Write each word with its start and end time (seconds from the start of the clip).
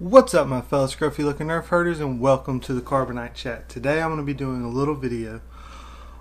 What's 0.00 0.32
up 0.32 0.46
my 0.46 0.60
fellow 0.60 0.86
scruffy 0.86 1.24
looking 1.24 1.48
nerf 1.48 1.66
herders 1.66 1.98
and 1.98 2.20
welcome 2.20 2.60
to 2.60 2.72
the 2.72 2.80
Carbonite 2.80 3.34
Chat. 3.34 3.68
Today 3.68 4.00
I'm 4.00 4.10
going 4.10 4.18
to 4.18 4.22
be 4.22 4.32
doing 4.32 4.62
a 4.62 4.68
little 4.68 4.94
video 4.94 5.40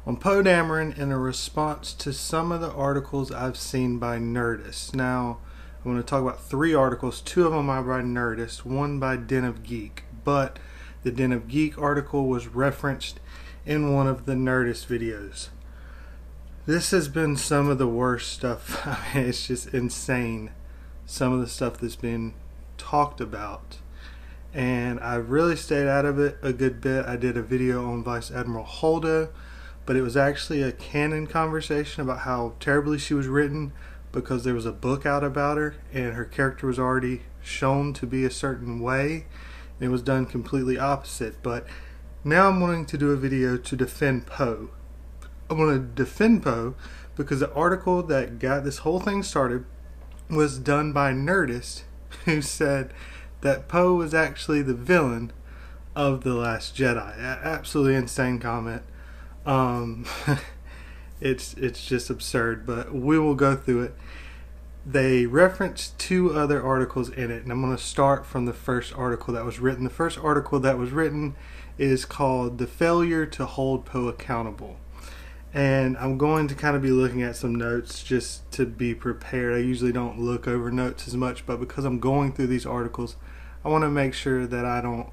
on 0.03 0.17
Poe 0.17 0.41
Dameron 0.41 0.97
in 0.97 1.11
a 1.11 1.19
response 1.19 1.93
to 1.93 2.11
some 2.11 2.51
of 2.51 2.59
the 2.59 2.71
articles 2.71 3.31
I've 3.31 3.55
seen 3.55 3.99
by 3.99 4.17
Nerdist. 4.17 4.95
Now, 4.95 5.37
I'm 5.77 5.91
going 5.91 5.97
to 5.97 6.03
talk 6.03 6.23
about 6.23 6.43
three 6.43 6.73
articles, 6.73 7.21
two 7.21 7.45
of 7.45 7.51
them 7.51 7.69
are 7.69 7.83
by 7.83 8.01
Nerdist, 8.01 8.65
one 8.65 8.99
by 8.99 9.15
Den 9.15 9.43
of 9.43 9.61
Geek, 9.61 10.05
but 10.23 10.57
the 11.03 11.11
Den 11.11 11.31
of 11.31 11.47
Geek 11.47 11.77
article 11.77 12.25
was 12.25 12.47
referenced 12.47 13.19
in 13.63 13.93
one 13.93 14.07
of 14.07 14.25
the 14.25 14.33
Nerdist 14.33 14.87
videos. 14.87 15.49
This 16.65 16.89
has 16.89 17.09
been 17.09 17.37
some 17.37 17.69
of 17.69 17.77
the 17.77 17.87
worst 17.87 18.33
stuff. 18.33 18.87
I 19.13 19.19
mean, 19.19 19.29
it's 19.29 19.45
just 19.45 19.71
insane. 19.71 20.49
Some 21.05 21.31
of 21.31 21.41
the 21.41 21.47
stuff 21.47 21.77
that's 21.77 21.95
been 21.95 22.33
talked 22.89 23.19
about. 23.19 23.77
And 24.53 24.99
I 25.01 25.15
really 25.15 25.55
stayed 25.55 25.87
out 25.87 26.05
of 26.05 26.19
it 26.19 26.37
a 26.41 26.53
good 26.53 26.79
bit. 26.79 27.05
I 27.05 27.17
did 27.17 27.35
a 27.35 27.41
video 27.41 27.91
on 27.91 28.03
Vice 28.03 28.31
Admiral 28.31 28.65
Holdo, 28.65 29.29
but 29.85 29.95
it 29.95 30.01
was 30.01 30.15
actually 30.15 30.61
a 30.61 30.71
canon 30.71 31.27
conversation 31.27 32.01
about 32.01 32.19
how 32.19 32.53
terribly 32.59 32.97
she 32.97 33.13
was 33.13 33.27
written 33.27 33.73
because 34.13 34.43
there 34.43 34.53
was 34.53 34.65
a 34.65 34.71
book 34.71 35.05
out 35.05 35.23
about 35.23 35.57
her 35.57 35.75
and 35.93 36.13
her 36.13 36.23
character 36.23 36.65
was 36.65 36.79
already 36.79 37.23
shown 37.41 37.93
to 37.93 38.07
be 38.07 38.23
a 38.23 38.31
certain 38.31 38.79
way. 38.79 39.25
and 39.79 39.87
It 39.87 39.89
was 39.89 40.01
done 40.01 40.25
completely 40.25 40.79
opposite. 40.79 41.43
But 41.43 41.67
now 42.23 42.47
I'm 42.47 42.61
wanting 42.61 42.85
to 42.85 42.97
do 42.97 43.11
a 43.11 43.17
video 43.17 43.57
to 43.57 43.75
defend 43.75 44.27
Poe. 44.27 44.69
I 45.49 45.53
want 45.53 45.75
to 45.75 46.03
defend 46.03 46.43
Poe 46.43 46.75
because 47.15 47.41
the 47.41 47.53
article 47.53 48.01
that 48.03 48.39
got 48.39 48.63
this 48.63 48.79
whole 48.79 49.01
thing 49.01 49.23
started 49.23 49.65
was 50.29 50.57
done 50.57 50.93
by 50.93 51.11
Nerdist 51.11 51.83
who 52.25 52.41
said 52.41 52.93
that 53.41 53.67
Poe 53.67 53.93
was 53.93 54.13
actually 54.13 54.61
the 54.61 54.73
villain 54.73 55.31
of 55.95 56.23
The 56.23 56.33
Last 56.33 56.75
Jedi. 56.75 57.17
Absolutely 57.17 57.95
insane 57.95 58.39
comment. 58.39 58.83
Um, 59.45 60.05
it's 61.21 61.53
it's 61.55 61.85
just 61.85 62.09
absurd, 62.09 62.65
but 62.65 62.93
we 62.93 63.17
will 63.17 63.35
go 63.35 63.55
through 63.55 63.83
it. 63.83 63.95
They 64.85 65.25
reference 65.25 65.93
two 65.97 66.33
other 66.33 66.63
articles 66.63 67.09
in 67.09 67.31
it, 67.31 67.43
and 67.43 67.51
I'm 67.51 67.61
going 67.61 67.75
to 67.75 67.81
start 67.81 68.25
from 68.25 68.45
the 68.45 68.53
first 68.53 68.93
article 68.93 69.33
that 69.33 69.43
was 69.43 69.59
written. 69.59 69.83
The 69.83 69.89
first 69.89 70.17
article 70.17 70.59
that 70.59 70.77
was 70.77 70.91
written 70.91 71.35
is 71.77 72.05
called 72.05 72.57
"The 72.57 72.67
Failure 72.67 73.25
to 73.25 73.45
Hold 73.45 73.85
Poe 73.85 74.07
Accountable." 74.07 74.77
And 75.57 75.97
I'm 75.97 76.19
going 76.19 76.47
to 76.49 76.53
kind 76.53 76.75
of 76.75 76.83
be 76.83 76.91
looking 76.91 77.23
at 77.23 77.35
some 77.35 77.55
notes 77.55 78.03
just 78.03 78.51
to 78.51 78.63
be 78.63 78.93
prepared. 78.93 79.55
I 79.55 79.57
usually 79.57 79.91
don't 79.91 80.19
look 80.19 80.47
over 80.47 80.69
notes 80.69 81.07
as 81.07 81.15
much, 81.15 81.47
but 81.47 81.59
because 81.59 81.83
I'm 81.83 81.99
going 81.99 82.31
through 82.31 82.45
these 82.45 82.67
articles, 82.67 83.15
I 83.65 83.69
want 83.69 83.83
to 83.83 83.89
make 83.89 84.13
sure 84.13 84.45
that 84.45 84.65
I 84.65 84.81
don't, 84.81 85.09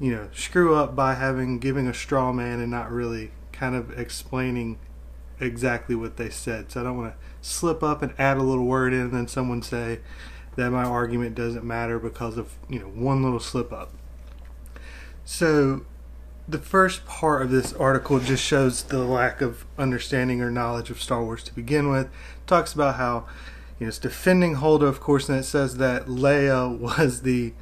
you 0.00 0.16
know, 0.16 0.28
screw 0.34 0.74
up 0.74 0.96
by 0.96 1.14
having 1.14 1.60
giving 1.60 1.86
a 1.86 1.94
straw 1.94 2.32
man 2.32 2.58
and 2.58 2.72
not 2.72 2.90
really 2.90 3.30
kind 3.52 3.76
of 3.76 3.96
explaining 3.96 4.80
exactly 5.38 5.94
what 5.94 6.16
they 6.16 6.28
said. 6.28 6.72
So 6.72 6.80
I 6.80 6.82
don't 6.82 6.96
want 6.96 7.14
to 7.14 7.18
slip 7.40 7.84
up 7.84 8.02
and 8.02 8.14
add 8.18 8.38
a 8.38 8.42
little 8.42 8.66
word 8.66 8.92
in 8.92 9.02
and 9.02 9.12
then 9.12 9.28
someone 9.28 9.62
say 9.62 10.00
that 10.56 10.72
my 10.72 10.82
argument 10.82 11.36
doesn't 11.36 11.62
matter 11.62 12.00
because 12.00 12.36
of, 12.36 12.56
you 12.68 12.80
know, 12.80 12.86
one 12.86 13.22
little 13.22 13.38
slip 13.38 13.72
up. 13.72 13.92
So 15.24 15.82
the 16.48 16.58
first 16.58 17.06
part 17.06 17.42
of 17.42 17.50
this 17.50 17.72
article 17.72 18.18
just 18.18 18.44
shows 18.44 18.82
the 18.82 19.04
lack 19.04 19.40
of 19.40 19.64
understanding 19.78 20.40
or 20.40 20.50
knowledge 20.50 20.90
of 20.90 21.00
Star 21.00 21.22
Wars 21.22 21.42
to 21.44 21.54
begin 21.54 21.88
with. 21.88 22.06
It 22.06 22.46
talks 22.46 22.72
about 22.72 22.96
how 22.96 23.26
you 23.78 23.86
know 23.86 23.88
it's 23.88 23.98
defending 23.98 24.56
Holdo, 24.56 24.82
of 24.82 25.00
course, 25.00 25.28
and 25.28 25.38
it 25.38 25.44
says 25.44 25.76
that 25.76 26.06
Leia 26.06 26.78
was 26.78 27.22
the 27.22 27.54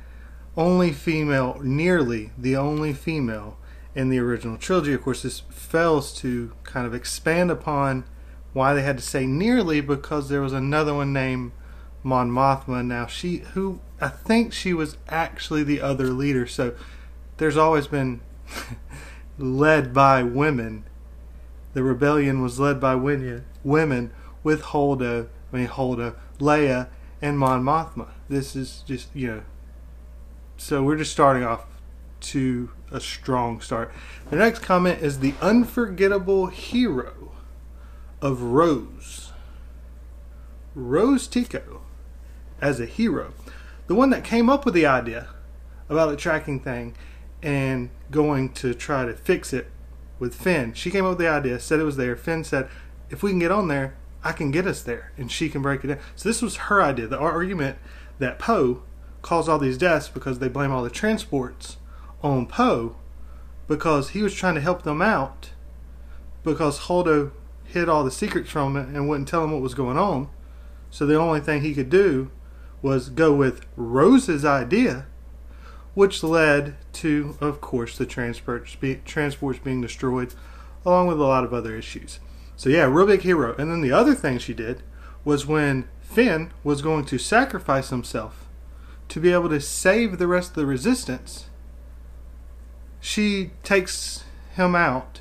only 0.57 0.93
female, 0.93 1.59
nearly 1.63 2.31
the 2.37 2.57
only 2.57 2.93
female 2.93 3.57
in 3.95 4.09
the 4.09 4.19
original 4.19 4.57
trilogy. 4.57 4.93
Of 4.93 5.03
course, 5.03 5.23
this 5.23 5.41
fails 5.51 6.15
to 6.21 6.53
kind 6.65 6.87
of 6.87 6.95
expand 6.95 7.51
upon 7.51 8.05
why 8.53 8.75
they 8.75 8.83
had 8.83 8.99
to 8.99 9.05
say 9.05 9.27
nearly 9.27 9.81
because 9.81 10.29
there 10.29 10.41
was 10.41 10.53
another 10.53 10.95
one 10.95 11.13
named 11.13 11.53
Mon 12.03 12.31
Mothma. 12.31 12.85
Now 12.85 13.07
she, 13.07 13.39
who 13.55 13.81
I 14.01 14.09
think 14.09 14.53
she 14.53 14.73
was 14.73 14.97
actually 15.09 15.63
the 15.63 15.81
other 15.81 16.09
leader, 16.09 16.47
so 16.47 16.75
there's 17.37 17.57
always 17.57 17.87
been 17.87 18.21
led 19.39 19.93
by 19.93 20.23
women. 20.23 20.85
The 21.73 21.83
rebellion 21.83 22.43
was 22.43 22.59
led 22.59 22.81
by 22.81 22.95
women, 22.95 23.45
women 23.63 24.13
with 24.43 24.63
Holdo, 24.63 25.29
I 25.53 25.57
mean 25.57 25.69
Holdo, 25.69 26.15
Leia, 26.39 26.89
and 27.23 27.39
Mon 27.39 27.63
Mothma. 27.63 28.09
This 28.29 28.57
is 28.57 28.83
just 28.87 29.15
you 29.15 29.27
know. 29.29 29.43
So 30.57 30.83
we're 30.83 30.97
just 30.97 31.13
starting 31.13 31.45
off 31.45 31.67
to 32.21 32.71
a 32.91 33.01
strong 33.01 33.61
start. 33.61 33.93
The 34.31 34.37
next 34.37 34.61
comment 34.61 35.01
is 35.01 35.21
the 35.21 35.35
unforgettable 35.41 36.47
hero 36.47 37.33
of 38.21 38.43
Rose. 38.43 39.33
Rose 40.75 41.27
Tico 41.27 41.83
as 42.61 42.81
a 42.81 42.87
hero. 42.87 43.33
The 43.87 43.95
one 43.95 44.11
that 44.11 44.25
came 44.25 44.49
up 44.49 44.65
with 44.65 44.75
the 44.75 44.87
idea 44.87 45.29
about 45.89 46.11
the 46.11 46.17
tracking 46.17 46.61
thing 46.61 46.95
and 47.43 47.91
going 48.11 48.53
to 48.53 48.75
try 48.75 49.05
to 49.05 49.15
fix 49.15 49.53
it 49.53 49.71
with 50.19 50.35
Finn. 50.35 50.75
She 50.75 50.91
came 50.91 51.05
up 51.05 51.11
with 51.11 51.19
the 51.19 51.29
idea, 51.29 51.59
said 51.59 51.81
it 51.81 51.85
was 51.85 51.97
there. 51.97 52.17
Finn 52.17 52.45
said, 52.45 52.69
if 53.09 53.23
we 53.23 53.31
can 53.31 53.39
get 53.39 53.51
on 53.51 53.69
there, 53.69 53.97
I 54.23 54.33
can 54.33 54.51
get 54.51 54.67
us 54.67 54.83
there, 54.83 55.13
and 55.17 55.33
she 55.33 55.49
can 55.49 55.63
break 55.63 55.83
it 55.83 55.89
down. 55.89 55.99
So 56.15 56.29
this 56.29 56.43
was 56.43 56.57
her 56.57 56.83
idea. 56.83 57.07
The 57.07 57.19
argument 57.19 57.79
that 58.19 58.39
Poe 58.39 58.83
caused 59.23 59.49
all 59.49 59.59
these 59.59 59.79
deaths 59.79 60.09
because 60.09 60.39
they 60.39 60.49
blame 60.49 60.71
all 60.71 60.83
the 60.83 60.91
transports 60.91 61.79
on 62.23 62.47
Poe 62.47 62.97
because 63.67 64.11
he 64.11 64.23
was 64.23 64.35
trying 64.35 64.55
to 64.57 64.61
help 64.61 64.83
them 64.83 65.01
out 65.01 65.51
because 66.43 66.81
Holdo 66.81 67.33
hid 67.65 67.89
all 67.89 68.05
the 68.05 68.11
secrets 68.11 68.51
from 68.51 68.77
him 68.77 68.95
and 68.95 69.09
wouldn't 69.09 69.29
tell 69.29 69.45
him 69.45 69.53
what 69.53 69.63
was 69.63 69.75
going 69.75 69.97
on. 69.97 70.29
So 70.91 71.07
the 71.07 71.19
only 71.19 71.41
thing 71.41 71.63
he 71.63 71.75
could 71.75 71.91
do 71.91 72.31
was 72.83 73.09
go 73.11 73.33
with 73.33 73.65
Rose's 73.77 74.45
idea 74.45 75.07
which 75.95 76.23
led 76.23 76.77
to, 76.93 77.37
of 77.41 77.61
course, 77.61 77.99
the 77.99 78.07
transports, 78.07 78.77
be, 78.77 78.97
transports 79.05 79.59
being 79.59 79.81
destroyed, 79.81 80.35
along 80.85 81.09
with 81.09 81.21
a 81.21 81.25
lot 81.25 81.45
of 81.45 81.53
other 81.53 81.77
issues. 81.77 82.21
So, 82.57 82.69
yeah, 82.69 82.85
real 82.85 83.07
big 83.07 83.23
hero. 83.23 83.55
And 83.57 83.71
then 83.71 83.81
the 83.81 83.93
other 83.93 84.15
thing 84.15 84.39
she 84.39 84.55
did 84.55 84.83
was 85.25 85.47
when 85.47 85.89
Finn 86.01 86.53
was 86.63 86.83
going 86.83 87.05
to 87.07 87.19
sacrifice 87.19 87.91
himself 87.91 88.47
to 89.09 89.21
be 89.21 89.33
able 89.33 89.49
to 89.49 89.61
save 89.61 90.19
the 90.19 90.29
rest 90.29 90.51
of 90.51 90.57
the 90.57 90.67
resistance, 90.67 91.47
she 93.01 93.51
takes 93.63 94.25
him 94.55 94.75
out 94.75 95.21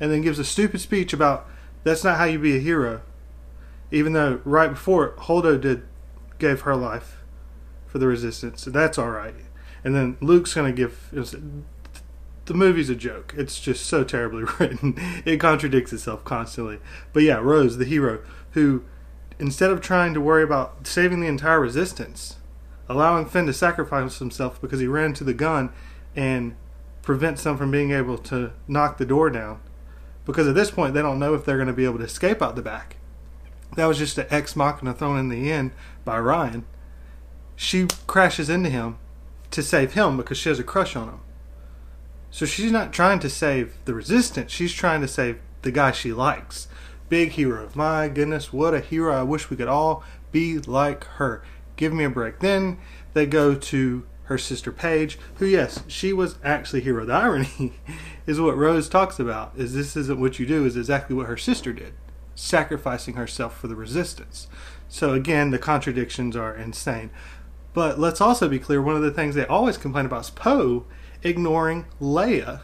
and 0.00 0.10
then 0.10 0.22
gives 0.22 0.38
a 0.38 0.44
stupid 0.44 0.80
speech 0.80 1.12
about 1.12 1.46
that's 1.84 2.04
not 2.04 2.16
how 2.16 2.24
you 2.24 2.38
be 2.38 2.56
a 2.56 2.60
hero. 2.60 3.02
Even 3.90 4.14
though 4.14 4.40
right 4.44 4.70
before 4.70 5.12
Holdo 5.18 5.60
did 5.60 5.82
gave 6.38 6.62
her 6.62 6.74
life 6.74 7.18
for 7.86 7.98
the 7.98 8.06
resistance, 8.06 8.62
so 8.62 8.70
that's 8.70 8.98
all 8.98 9.10
right 9.10 9.34
and 9.84 9.94
then 9.94 10.16
Luke's 10.20 10.54
gonna 10.54 10.72
give. 10.72 11.10
The 12.44 12.54
movie's 12.54 12.90
a 12.90 12.96
joke. 12.96 13.34
It's 13.36 13.60
just 13.60 13.86
so 13.86 14.02
terribly 14.02 14.44
written. 14.58 14.94
It 15.24 15.38
contradicts 15.38 15.92
itself 15.92 16.24
constantly. 16.24 16.80
But 17.12 17.22
yeah, 17.22 17.36
Rose, 17.36 17.78
the 17.78 17.84
hero, 17.84 18.22
who 18.50 18.82
instead 19.38 19.70
of 19.70 19.80
trying 19.80 20.14
to 20.14 20.20
worry 20.20 20.42
about 20.42 20.86
saving 20.86 21.20
the 21.20 21.26
entire 21.26 21.60
resistance, 21.60 22.36
allowing 22.88 23.26
Finn 23.26 23.46
to 23.46 23.52
sacrifice 23.52 24.18
himself 24.18 24.60
because 24.60 24.80
he 24.80 24.86
ran 24.86 25.12
to 25.14 25.24
the 25.24 25.34
gun 25.34 25.72
and 26.14 26.54
prevents 27.02 27.42
them 27.42 27.56
from 27.56 27.70
being 27.70 27.90
able 27.90 28.18
to 28.18 28.52
knock 28.68 28.98
the 28.98 29.04
door 29.04 29.30
down. 29.30 29.60
Because 30.24 30.46
at 30.46 30.54
this 30.54 30.70
point, 30.70 30.94
they 30.94 31.02
don't 31.02 31.18
know 31.18 31.34
if 31.34 31.44
they're 31.44 31.56
going 31.56 31.66
to 31.66 31.72
be 31.72 31.84
able 31.84 31.98
to 31.98 32.04
escape 32.04 32.40
out 32.40 32.54
the 32.54 32.62
back. 32.62 32.96
That 33.74 33.86
was 33.86 33.98
just 33.98 34.18
an 34.18 34.26
ex 34.30 34.54
machina 34.54 34.94
thrown 34.94 35.18
in 35.18 35.28
the 35.28 35.50
end 35.50 35.72
by 36.04 36.18
Rian. 36.18 36.64
She 37.56 37.88
crashes 38.06 38.48
into 38.48 38.70
him 38.70 38.98
to 39.52 39.62
save 39.62 39.92
him 39.92 40.16
because 40.16 40.38
she 40.38 40.48
has 40.48 40.58
a 40.58 40.64
crush 40.64 40.96
on 40.96 41.08
him. 41.08 41.20
So 42.30 42.46
she's 42.46 42.72
not 42.72 42.92
trying 42.92 43.18
to 43.20 43.30
save 43.30 43.76
the 43.84 43.94
resistance, 43.94 44.50
she's 44.50 44.72
trying 44.72 45.00
to 45.02 45.08
save 45.08 45.38
the 45.62 45.70
guy 45.70 45.92
she 45.92 46.12
likes. 46.12 46.68
Big 47.08 47.32
hero. 47.32 47.68
My 47.74 48.08
goodness, 48.08 48.52
what 48.52 48.74
a 48.74 48.80
hero. 48.80 49.14
I 49.14 49.22
wish 49.22 49.50
we 49.50 49.56
could 49.56 49.68
all 49.68 50.02
be 50.30 50.58
like 50.58 51.04
her. 51.04 51.42
Give 51.76 51.92
me 51.92 52.04
a 52.04 52.10
break. 52.10 52.40
Then 52.40 52.78
they 53.12 53.26
go 53.26 53.54
to 53.54 54.06
her 54.24 54.38
sister 54.38 54.72
Paige, 54.72 55.18
who 55.34 55.46
yes, 55.46 55.82
she 55.88 56.12
was 56.12 56.38
actually 56.42 56.80
hero. 56.80 57.04
The 57.04 57.12
irony 57.12 57.74
is 58.26 58.40
what 58.40 58.56
Rose 58.56 58.88
talks 58.88 59.18
about 59.20 59.52
is 59.56 59.74
this 59.74 59.96
isn't 59.96 60.20
what 60.20 60.38
you 60.38 60.46
do, 60.46 60.64
is 60.64 60.76
exactly 60.76 61.14
what 61.14 61.26
her 61.26 61.36
sister 61.36 61.72
did. 61.72 61.92
Sacrificing 62.34 63.14
herself 63.14 63.58
for 63.58 63.68
the 63.68 63.76
resistance. 63.76 64.46
So 64.88 65.12
again, 65.12 65.50
the 65.50 65.58
contradictions 65.58 66.34
are 66.34 66.54
insane. 66.54 67.10
But 67.74 67.98
let's 67.98 68.20
also 68.20 68.48
be 68.48 68.58
clear 68.58 68.82
one 68.82 68.96
of 68.96 69.02
the 69.02 69.10
things 69.10 69.34
they 69.34 69.46
always 69.46 69.76
complain 69.76 70.06
about 70.06 70.24
is 70.24 70.30
Poe 70.30 70.84
ignoring 71.22 71.86
Leia 72.00 72.62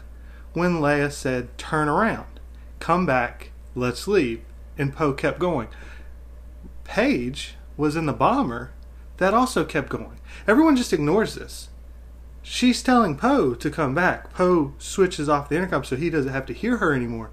when 0.53 0.79
Leia 0.79 1.11
said, 1.11 1.57
Turn 1.57 1.87
around, 1.87 2.39
come 2.79 3.05
back, 3.05 3.51
let's 3.75 4.07
leave. 4.07 4.41
And 4.77 4.95
Poe 4.95 5.13
kept 5.13 5.39
going. 5.39 5.67
Paige 6.83 7.55
was 7.75 7.95
in 7.95 8.05
the 8.05 8.13
bomber 8.13 8.71
that 9.17 9.33
also 9.33 9.65
kept 9.65 9.89
going. 9.89 10.19
Everyone 10.47 10.75
just 10.75 10.93
ignores 10.93 11.35
this. 11.35 11.69
She's 12.41 12.81
telling 12.81 13.17
Poe 13.17 13.53
to 13.53 13.69
come 13.69 13.93
back. 13.93 14.33
Poe 14.33 14.73
switches 14.77 15.27
off 15.27 15.49
the 15.49 15.57
intercom 15.57 15.83
so 15.83 15.95
he 15.95 16.09
doesn't 16.09 16.31
have 16.31 16.45
to 16.47 16.53
hear 16.53 16.77
her 16.77 16.93
anymore. 16.93 17.29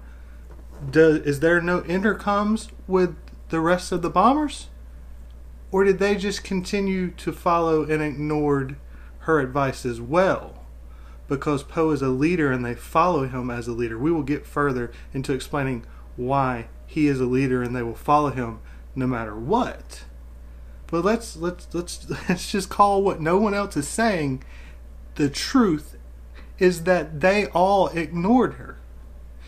Does, 0.91 1.19
is 1.19 1.39
there 1.39 1.61
no 1.61 1.81
intercoms 1.81 2.69
with 2.87 3.15
the 3.49 3.61
rest 3.61 3.91
of 3.91 4.01
the 4.01 4.09
bombers? 4.09 4.67
Or 5.71 5.83
did 5.83 5.99
they 5.99 6.15
just 6.15 6.43
continue 6.43 7.11
to 7.11 7.31
follow 7.31 7.83
and 7.83 8.01
ignored 8.01 8.77
her 9.19 9.39
advice 9.39 9.85
as 9.85 9.99
well? 9.99 10.65
Because 11.27 11.63
Poe 11.63 11.91
is 11.91 12.01
a 12.01 12.07
leader 12.07 12.51
and 12.51 12.63
they 12.63 12.75
follow 12.75 13.27
him 13.27 13.49
as 13.49 13.67
a 13.67 13.73
leader. 13.73 13.97
We 13.97 14.11
will 14.11 14.23
get 14.23 14.45
further 14.45 14.91
into 15.13 15.33
explaining 15.33 15.85
why 16.15 16.67
he 16.85 17.07
is 17.07 17.19
a 17.19 17.25
leader 17.25 17.61
and 17.61 17.75
they 17.75 17.83
will 17.83 17.95
follow 17.95 18.29
him 18.29 18.59
no 18.95 19.07
matter 19.07 19.35
what. 19.35 20.05
But 20.87 21.03
let's 21.03 21.35
let's 21.35 21.67
let's 21.73 22.09
let's 22.29 22.51
just 22.51 22.69
call 22.69 23.03
what 23.03 23.19
no 23.19 23.37
one 23.37 23.53
else 23.53 23.75
is 23.75 23.87
saying 23.87 24.43
the 25.15 25.29
truth 25.29 25.97
is 26.59 26.83
that 26.83 27.19
they 27.19 27.47
all 27.47 27.89
ignored 27.89 28.53
her. 28.53 28.77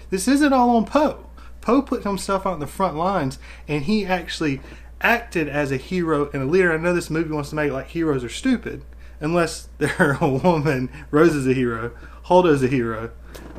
This 0.09 0.27
isn't 0.27 0.53
all 0.53 0.75
on 0.75 0.85
Poe. 0.85 1.27
Poe 1.61 1.81
put 1.81 2.03
himself 2.03 2.45
on 2.45 2.59
the 2.59 2.67
front 2.67 2.95
lines 2.95 3.39
and 3.67 3.83
he 3.83 4.05
actually 4.05 4.61
acted 5.01 5.47
as 5.47 5.71
a 5.71 5.77
hero 5.77 6.29
and 6.33 6.43
a 6.43 6.45
leader. 6.45 6.73
I 6.73 6.77
know 6.77 6.93
this 6.93 7.09
movie 7.09 7.31
wants 7.31 7.49
to 7.49 7.55
make 7.55 7.69
it 7.69 7.73
like 7.73 7.87
heroes 7.87 8.23
are 8.23 8.29
stupid, 8.29 8.83
unless 9.19 9.69
they're 9.77 10.17
a 10.21 10.27
woman. 10.27 10.89
Rose 11.11 11.35
is 11.35 11.47
a 11.47 11.53
hero. 11.53 11.91
Holdo 12.25 12.51
is 12.51 12.63
a 12.63 12.67
hero. 12.67 13.11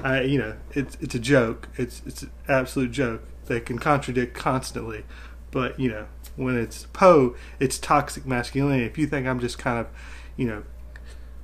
I, 0.02 0.22
you 0.22 0.38
know, 0.38 0.56
it's 0.72 0.96
it's 1.00 1.14
a 1.14 1.18
joke. 1.18 1.68
It's 1.76 2.02
it's 2.06 2.22
an 2.22 2.30
absolute 2.48 2.92
joke. 2.92 3.22
They 3.46 3.60
can 3.60 3.78
contradict 3.78 4.34
constantly, 4.34 5.04
but 5.50 5.78
you 5.78 5.90
know, 5.90 6.06
when 6.36 6.56
it's 6.56 6.84
Poe, 6.92 7.34
it's 7.58 7.78
toxic 7.78 8.26
masculinity. 8.26 8.84
If 8.84 8.96
you 8.98 9.06
think 9.06 9.26
I'm 9.26 9.40
just 9.40 9.58
kind 9.58 9.78
of, 9.78 9.88
you 10.36 10.46
know, 10.46 10.62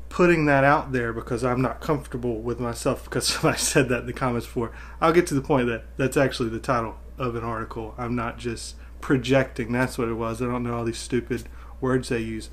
putting 0.09 0.47
that 0.47 0.65
out 0.65 0.93
there 0.93 1.13
because 1.13 1.45
I'm 1.45 1.61
not 1.61 1.81
comfortable 1.81 2.41
with 2.41 2.61
myself 2.61 3.05
because 3.05 3.27
somebody 3.29 3.59
said 3.59 3.89
that 3.89 4.01
in 4.01 4.07
the 4.07 4.13
comments 4.13 4.47
before, 4.47 4.73
I'll 5.01 5.13
get 5.13 5.27
to 5.29 5.35
the 5.35 5.43
point 5.43 5.69
that 5.69 5.85
that's 5.97 6.17
actually 6.17 6.49
the 6.51 6.61
title 6.61 6.97
of 7.19 7.35
an 7.35 7.45
article. 7.45 7.95
I'm 7.99 8.15
not 8.15 8.39
just 8.39 8.77
projecting. 9.01 9.73
That's 9.73 9.99
what 9.99 10.09
it 10.09 10.15
was. 10.15 10.41
I 10.41 10.47
don't 10.47 10.63
know 10.63 10.75
all 10.75 10.85
these 10.85 10.99
stupid 10.99 11.45
words 11.81 12.09
they 12.09 12.21
use. 12.21 12.51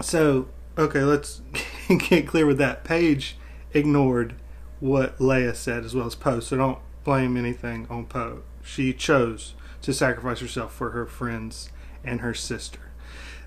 So, 0.00 0.48
okay, 0.78 1.02
let's 1.02 1.42
get 2.08 2.26
clear 2.26 2.46
with 2.46 2.58
that. 2.58 2.84
Paige 2.84 3.36
ignored 3.72 4.34
what 4.80 5.18
Leia 5.18 5.54
said 5.54 5.84
as 5.84 5.94
well 5.94 6.06
as 6.06 6.14
Poe, 6.14 6.40
so 6.40 6.56
don't 6.56 6.78
blame 7.04 7.36
anything 7.36 7.86
on 7.90 8.06
Poe. 8.06 8.42
She 8.62 8.92
chose 8.92 9.54
to 9.82 9.92
sacrifice 9.92 10.40
herself 10.40 10.72
for 10.72 10.90
her 10.90 11.06
friends 11.06 11.70
and 12.04 12.20
her 12.20 12.34
sister. 12.34 12.90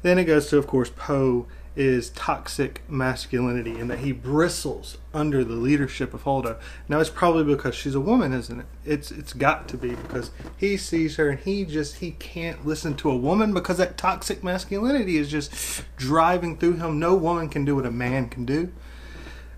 Then 0.01 0.19
it 0.19 0.25
goes 0.25 0.49
to, 0.49 0.57
of 0.57 0.67
course, 0.67 0.91
Poe 0.95 1.47
is 1.75 2.11
toxic 2.11 2.87
masculinity 2.87 3.79
and 3.79 3.89
that 3.89 3.99
he 3.99 4.11
bristles 4.11 4.97
under 5.13 5.43
the 5.43 5.55
leadership 5.55 6.13
of 6.13 6.23
Holdo. 6.23 6.59
Now 6.87 6.99
it's 6.99 7.09
probably 7.09 7.43
because 7.43 7.73
she's 7.73 7.95
a 7.95 7.99
woman, 7.99 8.31
isn't 8.31 8.59
it? 8.59 8.65
It's 8.85 9.11
it's 9.11 9.33
got 9.33 9.67
to 9.69 9.77
be 9.77 9.95
because 9.95 10.31
he 10.55 10.77
sees 10.77 11.15
her 11.15 11.29
and 11.29 11.39
he 11.39 11.65
just 11.65 11.95
he 11.95 12.11
can't 12.11 12.65
listen 12.65 12.95
to 12.97 13.09
a 13.09 13.17
woman 13.17 13.53
because 13.53 13.77
that 13.77 13.97
toxic 13.97 14.43
masculinity 14.43 15.17
is 15.17 15.29
just 15.29 15.83
driving 15.97 16.57
through 16.57 16.73
him. 16.73 16.99
No 16.99 17.15
woman 17.15 17.49
can 17.49 17.65
do 17.65 17.75
what 17.75 17.85
a 17.85 17.91
man 17.91 18.29
can 18.29 18.45
do. 18.45 18.71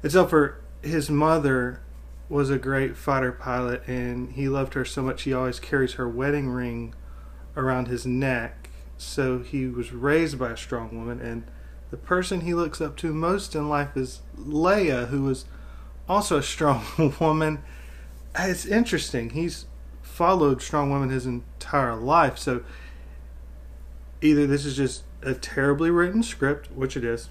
Except 0.02 0.30
for 0.30 0.62
his 0.82 1.10
mother 1.10 1.82
was 2.30 2.50
a 2.50 2.58
great 2.58 2.96
fighter 2.96 3.32
pilot 3.32 3.86
and 3.88 4.32
he 4.32 4.48
loved 4.48 4.74
her 4.74 4.86
so 4.86 5.02
much 5.02 5.24
he 5.24 5.34
always 5.34 5.60
carries 5.60 5.94
her 5.94 6.08
wedding 6.08 6.50
ring 6.50 6.94
around 7.58 7.88
his 7.88 8.06
neck. 8.06 8.70
So 8.98 9.40
he 9.40 9.68
was 9.68 9.92
raised 9.92 10.40
by 10.40 10.52
a 10.52 10.58
strong 10.58 10.98
woman 10.98 11.20
and 11.20 11.46
the 11.96 12.02
person 12.02 12.42
he 12.42 12.54
looks 12.54 12.82
up 12.82 12.98
to 12.98 13.14
most 13.14 13.56
in 13.56 13.70
life 13.70 13.96
is 13.96 14.20
Leia, 14.38 15.08
who 15.08 15.30
is 15.30 15.46
also 16.10 16.40
a 16.40 16.44
strong 16.44 16.84
woman. 17.22 17.64
It's 18.38 18.66
interesting. 18.66 19.30
He's 19.30 19.66
followed 20.02 20.62
strong 20.62 20.92
women 20.92 21.10
his 21.10 21.26
entire 21.26 21.96
life, 21.96 22.38
so 22.38 22.66
either 24.22 24.46
this 24.46 24.66
is 24.66 24.76
just 24.76 25.04
a 25.22 25.34
terribly 25.34 25.90
written 25.90 26.22
script, 26.22 26.70
which 26.74 26.98
it 26.98 27.06
is, 27.06 27.30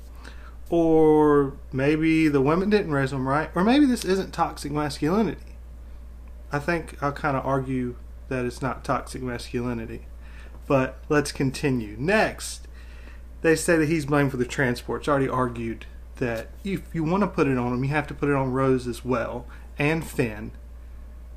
or 0.70 1.52
maybe 1.70 2.28
the 2.28 2.40
women 2.40 2.70
didn't 2.70 2.92
raise 2.92 3.12
him 3.12 3.28
right, 3.28 3.50
or 3.54 3.64
maybe 3.64 3.84
this 3.84 4.02
isn't 4.02 4.32
toxic 4.32 4.72
masculinity. 4.72 5.58
I 6.50 6.58
think 6.58 6.96
I'll 7.02 7.12
kind 7.12 7.36
of 7.36 7.44
argue 7.44 7.96
that 8.30 8.46
it's 8.46 8.62
not 8.62 8.82
toxic 8.82 9.20
masculinity. 9.20 10.06
But 10.66 10.96
let's 11.10 11.32
continue. 11.32 11.96
Next, 11.98 12.63
they 13.44 13.54
say 13.54 13.76
that 13.76 13.90
he's 13.90 14.06
blamed 14.06 14.30
for 14.30 14.38
the 14.38 14.46
transport. 14.46 15.02
It's 15.02 15.08
already 15.08 15.28
argued 15.28 15.84
that 16.16 16.48
if 16.64 16.94
you 16.94 17.04
want 17.04 17.24
to 17.24 17.26
put 17.26 17.46
it 17.46 17.58
on 17.58 17.74
him, 17.74 17.84
you 17.84 17.90
have 17.90 18.06
to 18.06 18.14
put 18.14 18.30
it 18.30 18.34
on 18.34 18.52
Rose 18.52 18.86
as 18.86 19.04
well, 19.04 19.46
and 19.78 20.02
Finn, 20.02 20.50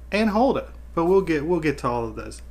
and 0.10 0.30
Holdo. 0.30 0.70
But 0.96 1.04
we'll 1.04 1.22
get 1.22 1.46
we'll 1.46 1.60
get 1.60 1.80
to 1.80 1.88
all 1.90 2.06
of 2.06 2.16
those. 2.16 2.42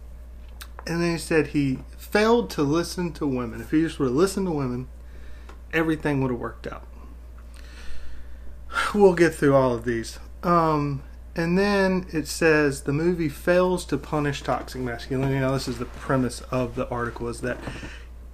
And 0.87 1.03
then 1.03 1.13
he 1.13 1.19
said 1.19 1.49
he 1.49 1.79
failed 1.97 2.51
to 2.51 2.63
listen 2.63 3.13
to 3.15 3.27
women. 3.27 3.63
If 3.63 3.71
he 3.71 3.81
just 3.81 3.99
would 3.99 4.09
have 4.09 4.15
listened 4.15 4.47
to 4.47 4.53
women, 4.53 4.89
everything 5.73 6.21
would 6.21 6.31
have 6.31 6.39
worked 6.39 6.67
out. 6.67 6.87
We'll 8.95 9.15
get 9.15 9.35
through 9.35 9.57
all 9.57 9.73
of 9.73 9.87
these. 9.87 10.19
Um, 10.43 11.03
and 11.35 11.57
then 11.57 12.07
it 12.13 12.29
says 12.29 12.83
the 12.83 12.93
movie 12.93 13.31
fails 13.31 13.87
to 13.87 13.97
punish 13.97 14.43
toxic 14.43 14.83
masculinity. 14.83 15.39
Now, 15.39 15.53
this 15.53 15.67
is 15.67 15.79
the 15.79 15.87
premise 15.87 16.43
of 16.51 16.75
the 16.75 16.87
article: 16.91 17.29
is 17.29 17.41
that 17.41 17.57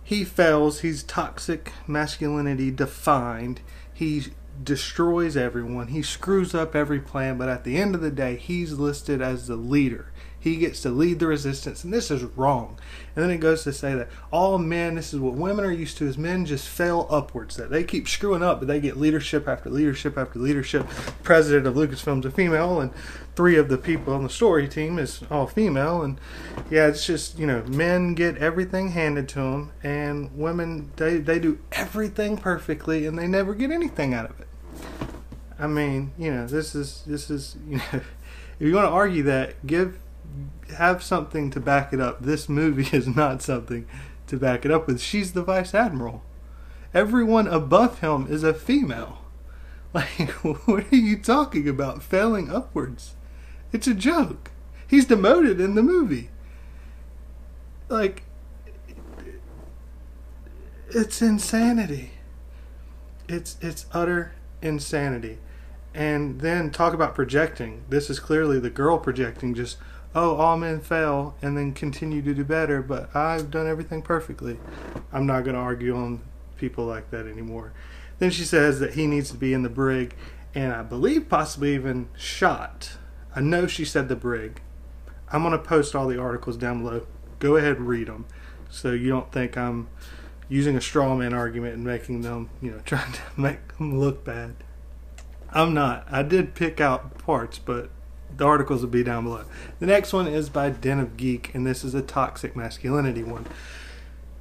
he 0.03 0.25
fails. 0.25 0.81
He's 0.81 1.03
toxic 1.03 1.73
masculinity 1.87 2.71
defined. 2.71 3.61
He 3.93 4.27
destroys 4.63 5.37
everyone. 5.37 5.89
He 5.89 6.03
screws 6.03 6.55
up 6.55 6.75
every 6.75 7.01
plan, 7.01 7.39
but 7.39 7.49
at 7.49 7.65
the 7.65 7.77
end 7.77 7.95
of 7.95 8.01
the 8.01 8.11
day, 8.11 8.37
he's 8.37 8.75
listed 8.75 9.23
as 9.23 9.47
the 9.47 9.57
leader. 9.57 10.12
He 10.43 10.57
gets 10.57 10.83
to 10.83 10.91
lead 10.91 11.21
the 11.21 11.29
resistance, 11.29 11.85
and 11.85 11.95
this 11.95 12.11
is 12.11 12.25
wrong. 12.25 12.77
And 13.15 13.23
then 13.23 13.31
it 13.31 13.39
goes 13.39 13.63
to 13.63 13.73
say 13.73 13.95
that 13.95 14.09
all 14.33 14.59
men, 14.59 14.97
this 14.97 15.15
is 15.15 15.21
what 15.21 15.35
women 15.35 15.65
are 15.65 15.71
used 15.71 15.99
to, 15.99 16.07
is 16.09 16.19
men 16.19 16.47
just 16.47 16.69
fail 16.69 17.07
upwards. 17.09 17.55
That 17.55 17.71
they 17.71 17.85
keep 17.85 18.09
screwing 18.09 18.43
up, 18.43 18.59
but 18.59 18.67
they 18.67 18.81
get 18.81 18.97
leadership 18.97 19.47
after 19.47 19.71
leadership 19.71 20.19
after 20.19 20.41
leadership. 20.41 20.89
President 21.23 21.69
of 21.69 21.77
Lucasfilm's 21.77 22.27
a 22.27 22.31
female, 22.33 22.81
and 22.81 22.91
three 23.37 23.57
of 23.57 23.69
the 23.69 23.79
people 23.79 24.13
on 24.13 24.25
the 24.25 24.29
story 24.29 24.67
team 24.67 24.99
is 24.99 25.21
all 25.31 25.47
female. 25.47 26.03
And 26.03 26.19
yeah, 26.69 26.89
it's 26.89 27.07
just 27.07 27.39
you 27.39 27.47
know, 27.47 27.63
men 27.63 28.15
get 28.15 28.37
everything 28.39 28.89
handed 28.91 29.29
to 29.31 29.39
them, 29.39 29.71
and 29.85 30.37
women 30.37 30.91
they 30.97 31.19
they 31.19 31.39
do 31.39 31.61
everything 31.71 32.37
perfectly, 32.37 33.07
and 33.07 33.17
they 33.17 33.29
never 33.29 33.55
get 33.55 33.71
anything 33.71 34.13
out 34.13 34.29
of 34.29 34.41
it. 34.41 34.49
I 35.57 35.69
mean, 35.69 36.11
you 36.19 36.35
know, 36.35 36.49
this 36.49 36.75
is 36.75 37.05
this 37.07 37.31
is 37.31 37.57
you 37.69 37.77
know, 37.93 38.01
if 38.63 38.69
you 38.69 38.75
want 38.75 38.87
to 38.87 38.93
argue 38.93 39.23
that, 39.23 39.65
give 39.65 39.99
have 40.77 41.03
something 41.03 41.51
to 41.51 41.61
back 41.61 41.93
it 41.93 42.01
up. 42.01 42.23
This 42.23 42.49
movie 42.49 42.97
is 42.97 43.09
not 43.09 43.43
something 43.43 43.87
to 44.27 44.37
back 44.37 44.65
it 44.65 44.71
up 44.71 44.87
with. 44.87 45.01
She's 45.01 45.33
the 45.33 45.43
vice 45.43 45.75
admiral. 45.75 46.23
Everyone 46.95 47.47
above 47.47 48.01
him 48.01 48.27
is 48.29 48.43
a 48.43 48.55
female. 48.55 49.19
Like, 49.95 50.31
what 50.41 50.91
are 50.91 50.97
you 50.97 51.19
talking 51.19 51.69
about? 51.69 52.03
Failing 52.03 52.51
upwards. 52.51 53.15
It's 53.75 53.87
a 53.87 53.93
joke. 53.93 54.51
He's 54.89 55.05
demoted 55.05 55.61
in 55.61 55.75
the 55.75 55.83
movie. 55.83 56.31
Like, 57.91 58.23
it's 60.89 61.21
insanity. 61.21 62.13
It's 63.29 63.59
it's 63.61 63.85
utter 63.93 64.33
insanity. 64.63 65.39
And 65.95 66.41
then 66.41 66.71
talk 66.71 66.95
about 66.95 67.15
projecting. 67.15 67.85
This 67.89 68.09
is 68.09 68.19
clearly 68.19 68.59
the 68.59 68.71
girl 68.71 68.99
projecting 68.99 69.55
just 69.55 69.77
oh, 70.15 70.37
all 70.37 70.57
men 70.57 70.81
fail 70.81 71.35
and 71.43 71.57
then 71.57 71.73
continue 71.73 72.23
to 72.23 72.35
do 72.35 72.45
better, 72.45 72.83
but 72.83 73.15
I've 73.15 73.51
done 73.51 73.67
everything 73.67 74.03
perfectly. 74.03 74.59
I'm 75.13 75.27
not 75.27 75.45
going 75.45 75.55
to 75.55 75.61
argue 75.61 75.97
on 75.97 76.21
people 76.57 76.85
like 76.85 77.11
that 77.11 77.27
anymore. 77.27 77.73
Then 78.19 78.31
she 78.31 78.45
says 78.45 78.79
that 78.81 78.95
he 78.95 79.07
needs 79.07 79.31
to 79.31 79.37
be 79.37 79.53
in 79.53 79.63
the 79.63 79.69
brig, 79.69 80.15
and 80.55 80.73
I 80.73 80.83
believe 80.83 81.29
possibly 81.29 81.75
even 81.75 82.09
shot. 82.17 82.93
I 83.35 83.41
know 83.41 83.67
she 83.67 83.85
said 83.85 84.09
the 84.09 84.17
brig. 84.17 84.61
I'm 85.33 85.43
going 85.43 85.53
to 85.53 85.59
post 85.59 85.95
all 85.97 86.07
the 86.07 86.19
articles 86.19 86.57
down 86.57 86.83
below. 86.83 87.07
Go 87.39 87.57
ahead 87.57 87.79
and 87.79 87.89
read 87.89 88.07
them 88.07 88.27
so 88.73 88.93
you 88.93 89.09
don't 89.11 89.31
think 89.31 89.57
I'm 89.57 89.89
using 90.49 90.77
a 90.77 90.81
straw 90.81 91.15
man 91.15 91.33
argument 91.33 91.75
and 91.75 91.85
making 91.85 92.23
them, 92.23 92.51
you 92.61 92.71
know, 92.71 92.79
trying 92.85 93.13
to 93.13 93.21
make 93.37 93.77
them 93.77 93.99
look 93.99 94.25
bad. 94.25 94.55
I'm 95.51 95.75
not. 95.75 96.07
I 96.11 96.23
did 96.23 96.55
pick 96.55 96.81
out 96.81 97.19
parts, 97.19 97.59
but 97.59 97.91
the 98.37 98.45
articles 98.45 98.83
will 98.83 98.89
be 98.89 99.03
down 99.03 99.25
below. 99.25 99.45
The 99.81 99.87
next 99.87 100.13
one 100.13 100.27
is 100.27 100.49
by 100.49 100.71
Den 100.71 101.01
of 101.01 101.17
Geek, 101.17 101.55
and 101.55 101.67
this 101.67 101.85
is 101.85 101.95
a 101.95 102.03
toxic 102.03 102.57
masculinity 102.57 103.23
one. 103.23 103.47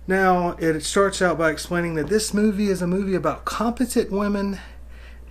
Now, 0.07 0.51
it 0.59 0.81
starts 0.81 1.21
out 1.21 1.37
by 1.37 1.51
explaining 1.51 1.95
that 1.95 2.07
this 2.07 2.33
movie 2.33 2.69
is 2.69 2.81
a 2.81 2.87
movie 2.87 3.15
about 3.15 3.45
competent 3.45 4.11
women 4.11 4.59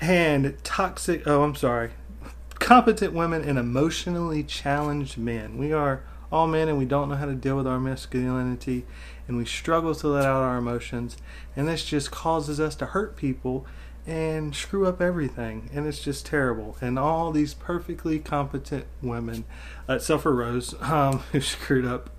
and 0.01 0.57
toxic, 0.65 1.27
oh, 1.27 1.43
I'm 1.43 1.55
sorry, 1.55 1.91
competent 2.55 3.13
women 3.13 3.43
and 3.43 3.59
emotionally 3.59 4.43
challenged 4.43 5.19
men. 5.19 5.59
We 5.59 5.73
are 5.73 6.03
all 6.33 6.47
men 6.47 6.69
and 6.69 6.79
we 6.79 6.85
don't 6.85 7.09
know 7.09 7.17
how 7.17 7.27
to 7.27 7.35
deal 7.35 7.57
with 7.57 7.67
our 7.67 7.81
masculinity 7.81 8.87
and 9.27 9.37
we 9.37 9.45
struggle 9.45 9.95
to 9.95 10.09
let 10.09 10.25
out 10.25 10.43
our 10.43 10.59
emotions 10.59 11.17
and 11.57 11.67
this 11.67 11.85
just 11.85 12.11
causes 12.11 12.61
us 12.61 12.75
to 12.77 12.87
hurt 12.87 13.17
people 13.17 13.67
and 14.11 14.57
screw 14.57 14.89
up 14.89 15.01
everything 15.01 15.71
and 15.73 15.87
it's 15.87 16.03
just 16.03 16.27
terrible. 16.27 16.77
And 16.81 16.99
all 16.99 17.31
these 17.31 17.55
perfectly 17.55 18.19
competent 18.19 18.87
women 19.01 19.45
except 19.89 20.25
for 20.25 20.35
rose 20.35 20.75
um, 20.83 21.19
who 21.33 21.41
screwed 21.41 21.87
up 21.87 22.11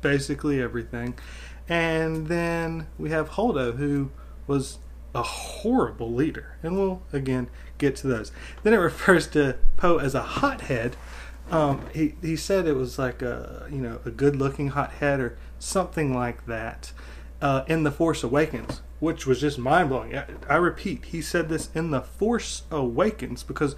basically 0.00 0.62
everything. 0.62 1.18
And 1.68 2.28
then 2.28 2.86
we 2.98 3.10
have 3.10 3.30
holdo 3.30 3.76
who 3.76 4.12
was 4.46 4.78
a 5.12 5.24
horrible 5.24 6.12
leader. 6.12 6.56
And 6.62 6.78
we'll 6.78 7.02
again 7.12 7.50
get 7.78 7.96
to 7.96 8.06
those. 8.06 8.30
Then 8.62 8.72
it 8.72 8.76
refers 8.90 9.26
to 9.28 9.56
poe 9.76 9.98
as 9.98 10.14
a 10.14 10.22
hothead. 10.22 10.96
Um, 11.50 11.84
he, 11.92 12.14
he 12.22 12.36
said 12.36 12.68
it 12.68 12.76
was 12.76 12.96
like 12.96 13.22
a 13.22 13.66
you 13.68 13.78
know 13.78 13.98
a 14.04 14.10
good 14.12 14.36
looking 14.36 14.68
hothead 14.68 15.18
or 15.18 15.36
something 15.58 16.14
like 16.14 16.46
that 16.46 16.92
uh, 17.42 17.64
in 17.66 17.82
the 17.82 17.90
force 17.90 18.22
awakens 18.22 18.82
which 19.04 19.26
was 19.26 19.40
just 19.40 19.58
mind 19.58 19.90
blowing. 19.90 20.16
I, 20.16 20.24
I, 20.48 20.56
repeat, 20.56 21.04
he 21.04 21.20
said 21.20 21.50
this 21.50 21.68
in 21.74 21.90
The 21.90 22.00
Force 22.00 22.62
Awakens 22.70 23.42
because 23.42 23.76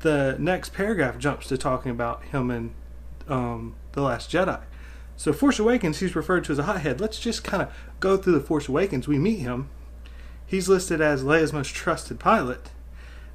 the 0.00 0.36
next 0.38 0.74
paragraph 0.74 1.16
jumps 1.16 1.46
to 1.48 1.56
talking 1.56 1.92
about 1.92 2.24
him 2.24 2.50
and 2.50 2.74
um, 3.28 3.76
The 3.92 4.02
Last 4.02 4.30
Jedi. 4.30 4.60
So, 5.16 5.32
Force 5.32 5.60
Awakens, 5.60 6.00
he's 6.00 6.16
referred 6.16 6.42
to 6.44 6.52
as 6.52 6.58
a 6.58 6.64
hothead. 6.64 7.00
Let's 7.00 7.20
just 7.20 7.44
kind 7.44 7.62
of 7.62 7.72
go 8.00 8.16
through 8.16 8.32
The 8.32 8.40
Force 8.40 8.68
Awakens. 8.68 9.06
We 9.06 9.16
meet 9.16 9.38
him. 9.38 9.70
He's 10.44 10.68
listed 10.68 11.00
as 11.00 11.22
Leia's 11.22 11.52
most 11.52 11.72
trusted 11.72 12.18
pilot. 12.18 12.70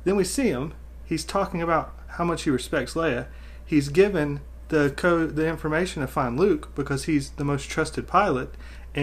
Then 0.04 0.18
we 0.18 0.26
see 0.26 0.50
him. 0.50 0.74
He's 1.06 1.24
talking 1.24 1.62
about 1.62 1.98
how 2.08 2.26
much 2.26 2.44
he 2.44 2.50
respects 2.50 2.96
Leia. 2.96 3.28
He's 3.66 3.88
given 3.88 4.42
the 4.68 4.94
code, 4.96 5.36
the 5.36 5.48
information 5.48 6.02
to 6.02 6.08
find 6.08 6.38
Luke 6.38 6.76
because 6.76 7.06
he's 7.06 7.32
the 7.32 7.46
most 7.46 7.70
trusted 7.70 8.08
pilot, 8.08 8.54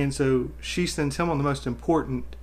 and 0.03 0.15
so 0.15 0.51
she 0.61 0.87
sends 0.87 1.17
him 1.17 1.31
on 1.31 1.39
the 1.39 1.45
most 1.45 1.67
important 1.67 2.37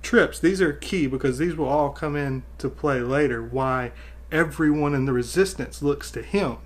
trips. 0.00 0.38
These 0.38 0.60
are 0.60 0.72
key 0.72 1.06
because 1.06 1.38
these 1.38 1.56
will 1.56 1.68
all 1.68 1.90
come 1.90 2.14
in 2.14 2.44
to 2.58 2.68
play 2.68 3.00
later. 3.00 3.42
Why 3.42 3.92
everyone 4.30 4.94
in 4.94 5.06
the 5.06 5.12
resistance 5.12 5.82
looks 5.82 6.10
to 6.12 6.22
him, 6.22 6.58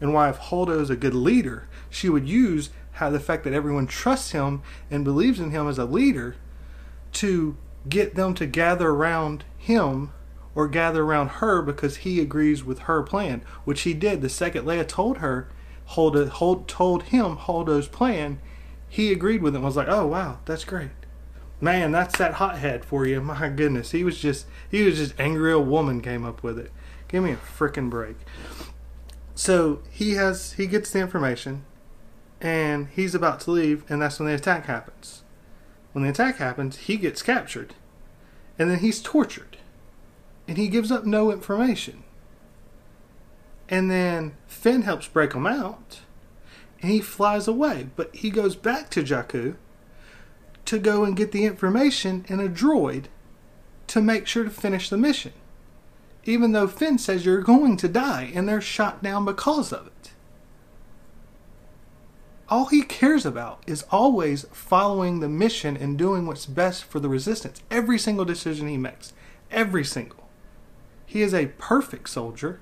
and 0.00 0.12
why 0.12 0.28
if 0.28 0.38
Holdo 0.38 0.80
is 0.80 0.90
a 0.90 0.96
good 0.96 1.14
leader, 1.14 1.68
she 1.88 2.08
would 2.08 2.28
use 2.28 2.70
how 2.94 3.10
the 3.10 3.20
fact 3.20 3.44
that 3.44 3.52
everyone 3.52 3.86
trusts 3.86 4.32
him 4.32 4.62
and 4.90 5.04
believes 5.04 5.38
in 5.38 5.52
him 5.52 5.68
as 5.68 5.78
a 5.78 5.84
leader 5.84 6.34
to 7.12 7.56
get 7.88 8.16
them 8.16 8.34
to 8.34 8.46
gather 8.46 8.88
around 8.88 9.44
him 9.56 10.10
or 10.54 10.66
gather 10.66 11.04
around 11.04 11.28
her 11.28 11.62
because 11.62 11.98
he 11.98 12.20
agrees 12.20 12.64
with 12.64 12.80
her 12.80 13.02
plan, 13.02 13.42
which 13.64 13.82
he 13.82 13.94
did. 13.94 14.20
The 14.20 14.28
second 14.28 14.66
Leia 14.66 14.86
told 14.86 15.18
her, 15.18 15.48
Holdo, 15.90 16.28
hold, 16.28 16.66
told 16.66 17.04
him 17.04 17.36
Holdo's 17.36 17.88
plan, 17.88 18.40
he 18.92 19.10
agreed 19.10 19.40
with 19.40 19.54
it 19.54 19.56
and 19.56 19.64
was 19.64 19.74
like, 19.74 19.88
"Oh 19.88 20.06
wow, 20.06 20.40
that's 20.44 20.66
great." 20.66 20.90
Man, 21.62 21.92
that's 21.92 22.18
that 22.18 22.34
hothead 22.34 22.84
for 22.84 23.06
you. 23.06 23.22
My 23.22 23.48
goodness, 23.48 23.92
he 23.92 24.04
was 24.04 24.20
just 24.20 24.44
he 24.70 24.82
was 24.82 24.98
just 24.98 25.18
angry 25.18 25.50
A 25.50 25.58
woman 25.58 26.02
came 26.02 26.26
up 26.26 26.42
with 26.42 26.58
it. 26.58 26.70
Give 27.08 27.24
me 27.24 27.32
a 27.32 27.36
freaking 27.36 27.88
break. 27.88 28.16
So 29.34 29.80
he 29.90 30.12
has 30.12 30.52
he 30.52 30.66
gets 30.66 30.90
the 30.90 30.98
information, 30.98 31.64
and 32.38 32.88
he's 32.88 33.14
about 33.14 33.40
to 33.40 33.50
leave, 33.50 33.82
and 33.88 34.02
that's 34.02 34.18
when 34.18 34.28
the 34.28 34.34
attack 34.34 34.66
happens. 34.66 35.22
When 35.92 36.04
the 36.04 36.10
attack 36.10 36.36
happens, 36.36 36.76
he 36.76 36.98
gets 36.98 37.22
captured, 37.22 37.74
and 38.58 38.70
then 38.70 38.80
he's 38.80 39.00
tortured, 39.00 39.56
and 40.46 40.58
he 40.58 40.68
gives 40.68 40.92
up 40.92 41.06
no 41.06 41.32
information. 41.32 42.04
And 43.70 43.90
then 43.90 44.36
Finn 44.46 44.82
helps 44.82 45.08
break 45.08 45.32
him 45.32 45.46
out 45.46 46.01
and 46.82 46.90
he 46.90 47.00
flies 47.00 47.48
away. 47.48 47.88
But 47.96 48.14
he 48.14 48.28
goes 48.28 48.56
back 48.56 48.90
to 48.90 49.02
Jakku 49.02 49.56
to 50.64 50.78
go 50.78 51.04
and 51.04 51.16
get 51.16 51.32
the 51.32 51.44
information 51.44 52.24
in 52.28 52.40
a 52.40 52.48
droid 52.48 53.04
to 53.86 54.02
make 54.02 54.26
sure 54.26 54.44
to 54.44 54.50
finish 54.50 54.88
the 54.88 54.98
mission. 54.98 55.32
Even 56.24 56.52
though 56.52 56.68
Finn 56.68 56.98
says 56.98 57.24
you're 57.24 57.40
going 57.40 57.76
to 57.78 57.88
die 57.88 58.30
and 58.34 58.48
they're 58.48 58.60
shot 58.60 59.02
down 59.02 59.24
because 59.24 59.72
of 59.72 59.86
it. 59.86 60.12
All 62.48 62.66
he 62.66 62.82
cares 62.82 63.24
about 63.24 63.62
is 63.66 63.84
always 63.90 64.44
following 64.52 65.20
the 65.20 65.28
mission 65.28 65.76
and 65.76 65.96
doing 65.96 66.26
what's 66.26 66.44
best 66.44 66.84
for 66.84 67.00
the 67.00 67.08
resistance. 67.08 67.62
Every 67.70 67.98
single 67.98 68.26
decision 68.26 68.68
he 68.68 68.76
makes. 68.76 69.14
Every 69.50 69.84
single. 69.84 70.28
He 71.06 71.22
is 71.22 71.32
a 71.32 71.46
perfect 71.58 72.10
soldier 72.10 72.60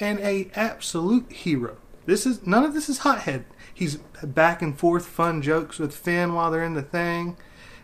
and 0.00 0.18
a 0.20 0.50
absolute 0.54 1.30
hero. 1.30 1.76
This 2.06 2.26
is 2.26 2.46
none 2.46 2.64
of 2.64 2.74
this 2.74 2.88
is 2.88 2.98
hothead. 2.98 3.44
He's 3.72 3.96
back 4.22 4.62
and 4.62 4.78
forth 4.78 5.06
fun 5.06 5.42
jokes 5.42 5.78
with 5.78 5.94
Finn 5.94 6.34
while 6.34 6.50
they're 6.50 6.64
in 6.64 6.74
the 6.74 6.82
thing, 6.82 7.36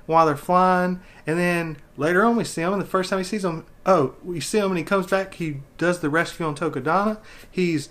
while 0.07 0.27
they're 0.27 0.37
flying, 0.37 1.01
and 1.27 1.39
then 1.39 1.79
later 1.97 2.25
on 2.25 2.37
we 2.37 2.45
see 2.45 2.63
him. 2.63 2.73
And 2.73 2.83
the 2.83 2.87
first 2.87 3.11
time 3.11 3.19
he 3.19 3.25
sees 3.25 3.45
him, 3.45 3.65
oh, 3.87 4.15
we 4.23 4.41
see 4.41 4.59
him 4.59 4.71
and 4.71 4.79
he 4.79 4.85
comes 4.85 5.07
back. 5.07 5.35
He 5.35 5.61
does 5.77 6.01
the 6.01 6.11
rescue 6.11 6.47
on 6.47 6.55
Takodana. 6.57 7.19
He's 7.51 7.91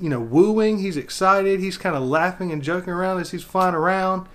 you 0.00 0.08
know 0.08 0.20
wooing. 0.20 0.78
He's 0.78 0.96
excited. 0.96 1.60
He's 1.60 1.78
kind 1.78 1.96
of 1.96 2.02
laughing 2.02 2.50
and 2.52 2.62
joking 2.62 2.92
around 2.92 3.20
as 3.20 3.30
he's 3.30 3.44
flying 3.44 3.74
around. 3.74 4.28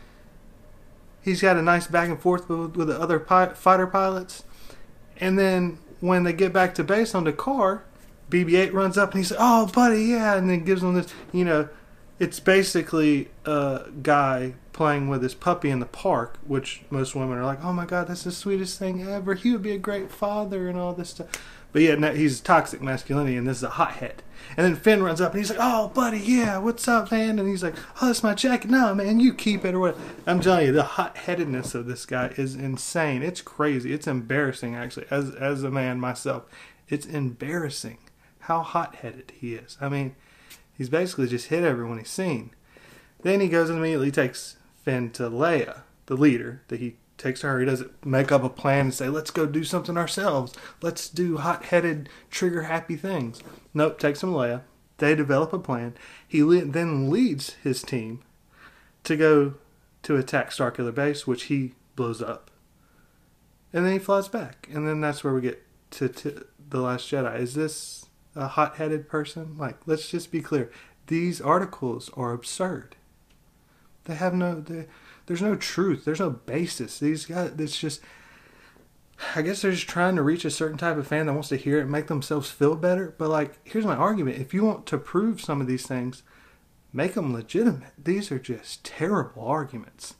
He's 1.21 1.41
got 1.41 1.57
a 1.57 1.61
nice 1.61 1.87
back 1.87 2.09
and 2.09 2.19
forth 2.19 2.47
with, 2.47 2.75
with 2.75 2.87
the 2.87 3.01
other 3.01 3.19
pi- 3.19 3.53
fighter 3.55 3.87
pilots, 3.87 4.43
and 5.17 5.39
then 5.39 5.79
when 5.99 6.23
they 6.23 6.33
get 6.33 6.53
back 6.53 6.75
to 6.75 6.83
base 6.83 7.15
on 7.15 7.23
D'Qar 7.23 7.81
BB-8 8.29 8.73
runs 8.73 8.97
up 8.97 9.11
and 9.11 9.19
he 9.19 9.23
says, 9.23 9.37
"Oh, 9.39 9.67
buddy, 9.67 10.03
yeah," 10.03 10.35
and 10.35 10.49
then 10.49 10.63
gives 10.63 10.83
him 10.83 10.93
this. 10.93 11.13
You 11.31 11.45
know, 11.45 11.69
it's 12.19 12.39
basically 12.39 13.29
a 13.45 13.83
guy 14.01 14.55
playing 14.73 15.07
with 15.07 15.21
his 15.21 15.33
puppy 15.33 15.69
in 15.69 15.79
the 15.79 15.85
park, 15.85 16.37
which 16.45 16.83
most 16.89 17.15
women 17.15 17.37
are 17.37 17.45
like, 17.45 17.63
"Oh 17.63 17.73
my 17.73 17.85
God, 17.85 18.07
that's 18.07 18.23
the 18.23 18.31
sweetest 18.31 18.79
thing 18.79 19.07
ever. 19.07 19.35
He 19.35 19.51
would 19.51 19.61
be 19.61 19.71
a 19.71 19.77
great 19.77 20.11
father 20.11 20.67
and 20.67 20.77
all 20.77 20.93
this 20.93 21.11
stuff." 21.11 21.27
But 21.71 21.81
yeah, 21.81 22.13
he's 22.13 22.39
toxic 22.39 22.81
masculinity, 22.81 23.35
and 23.35 23.45
this 23.45 23.57
is 23.57 23.63
a 23.63 23.71
hothead. 23.71 24.23
And 24.55 24.65
then 24.65 24.75
Finn 24.77 25.03
runs 25.03 25.19
up 25.19 25.31
and 25.31 25.39
he's 25.39 25.49
like, 25.49 25.59
"Oh, 25.61 25.89
buddy, 25.89 26.19
yeah, 26.19 26.57
what's 26.57 26.87
up, 26.87 27.11
man?" 27.11 27.37
And 27.37 27.49
he's 27.49 27.63
like, 27.63 27.75
"Oh, 28.01 28.07
that's 28.07 28.23
my 28.23 28.33
jacket. 28.33 28.69
No, 28.69 28.95
man, 28.95 29.19
you 29.19 29.33
keep 29.33 29.65
it 29.65 29.75
or 29.75 29.79
what?" 29.79 29.97
I'm 30.25 30.39
telling 30.39 30.67
you, 30.67 30.71
the 30.71 30.83
hot-headedness 30.83 31.75
of 31.75 31.85
this 31.85 32.05
guy 32.05 32.33
is 32.37 32.55
insane. 32.55 33.21
It's 33.21 33.41
crazy. 33.41 33.91
It's 33.93 34.07
embarrassing, 34.07 34.73
actually. 34.73 35.07
As 35.11 35.31
as 35.35 35.63
a 35.63 35.71
man 35.71 35.99
myself, 35.99 36.43
it's 36.87 37.05
embarrassing 37.05 37.97
how 38.45 38.61
hot 38.61 38.95
headed 38.95 39.33
he 39.39 39.55
is. 39.55 39.77
I 39.81 39.89
mean, 39.89 40.15
he's 40.77 40.89
basically 40.89 41.27
just 41.27 41.47
hit 41.47 41.63
everyone 41.63 41.97
he's 41.97 42.09
seen. 42.09 42.51
Then 43.23 43.39
he 43.39 43.49
goes 43.49 43.69
and 43.69 43.79
immediately 43.79 44.11
takes 44.11 44.57
Finn 44.83 45.09
to 45.11 45.29
Leia, 45.29 45.81
the 46.05 46.15
leader, 46.15 46.61
that 46.67 46.79
he 46.79 46.97
takes 47.17 47.41
to 47.41 47.47
her. 47.47 47.59
He 47.59 47.65
doesn't 47.65 48.05
make 48.05 48.31
up 48.31 48.43
a 48.43 48.49
plan 48.49 48.85
and 48.85 48.93
say, 48.93 49.09
let's 49.09 49.31
go 49.31 49.45
do 49.45 49.63
something 49.63 49.97
ourselves. 49.97 50.53
Let's 50.81 51.09
do 51.09 51.37
hot 51.37 51.65
headed, 51.65 52.07
trigger 52.29 52.63
happy 52.63 52.95
things. 52.95 53.41
Nope, 53.73 53.99
takes 53.99 54.21
him 54.21 54.31
to 54.31 54.37
Leia. 54.37 54.61
They 54.97 55.15
develop 55.15 55.51
a 55.51 55.59
plan. 55.59 55.95
He 56.27 56.41
then 56.41 57.09
leads 57.09 57.53
his 57.63 57.81
team 57.81 58.23
to 59.03 59.17
go 59.17 59.55
to 60.03 60.17
attack 60.17 60.51
Starkiller 60.51 60.93
Base, 60.93 61.25
which 61.25 61.45
he 61.45 61.73
blows 61.95 62.21
up. 62.21 62.51
And 63.73 63.85
then 63.85 63.93
he 63.93 63.99
flies 63.99 64.27
back. 64.27 64.69
And 64.71 64.87
then 64.87 65.01
that's 65.01 65.23
where 65.23 65.33
we 65.33 65.41
get 65.41 65.63
to, 65.91 66.07
to 66.07 66.45
The 66.69 66.79
Last 66.79 67.09
Jedi. 67.09 67.39
Is 67.39 67.55
this 67.55 68.04
a 68.35 68.47
hot 68.47 68.77
headed 68.77 69.07
person. 69.07 69.57
Like, 69.57 69.77
let's 69.85 70.09
just 70.09 70.31
be 70.31 70.41
clear. 70.41 70.71
These 71.07 71.41
articles 71.41 72.09
are 72.15 72.33
absurd. 72.33 72.95
They 74.05 74.15
have 74.15 74.33
no, 74.33 74.63
there's 75.25 75.41
no 75.41 75.55
truth. 75.55 76.05
There's 76.05 76.19
no 76.19 76.29
basis. 76.29 76.99
These 76.99 77.25
guys, 77.25 77.53
it's 77.57 77.79
just, 77.79 78.01
I 79.35 79.41
guess 79.41 79.61
they're 79.61 79.71
just 79.71 79.89
trying 79.89 80.15
to 80.15 80.23
reach 80.23 80.45
a 80.45 80.51
certain 80.51 80.77
type 80.77 80.97
of 80.97 81.07
fan 81.07 81.25
that 81.25 81.33
wants 81.33 81.49
to 81.49 81.57
hear 81.57 81.79
it 81.79 81.83
and 81.83 81.91
make 81.91 82.07
themselves 82.07 82.49
feel 82.49 82.75
better. 82.75 83.15
But, 83.17 83.29
like, 83.29 83.57
here's 83.63 83.85
my 83.85 83.95
argument 83.95 84.39
if 84.39 84.53
you 84.53 84.63
want 84.63 84.85
to 84.87 84.97
prove 84.97 85.41
some 85.41 85.61
of 85.61 85.67
these 85.67 85.87
things, 85.87 86.23
make 86.93 87.13
them 87.13 87.33
legitimate. 87.33 87.93
These 87.97 88.31
are 88.31 88.39
just 88.39 88.83
terrible 88.83 89.45
arguments. 89.45 90.15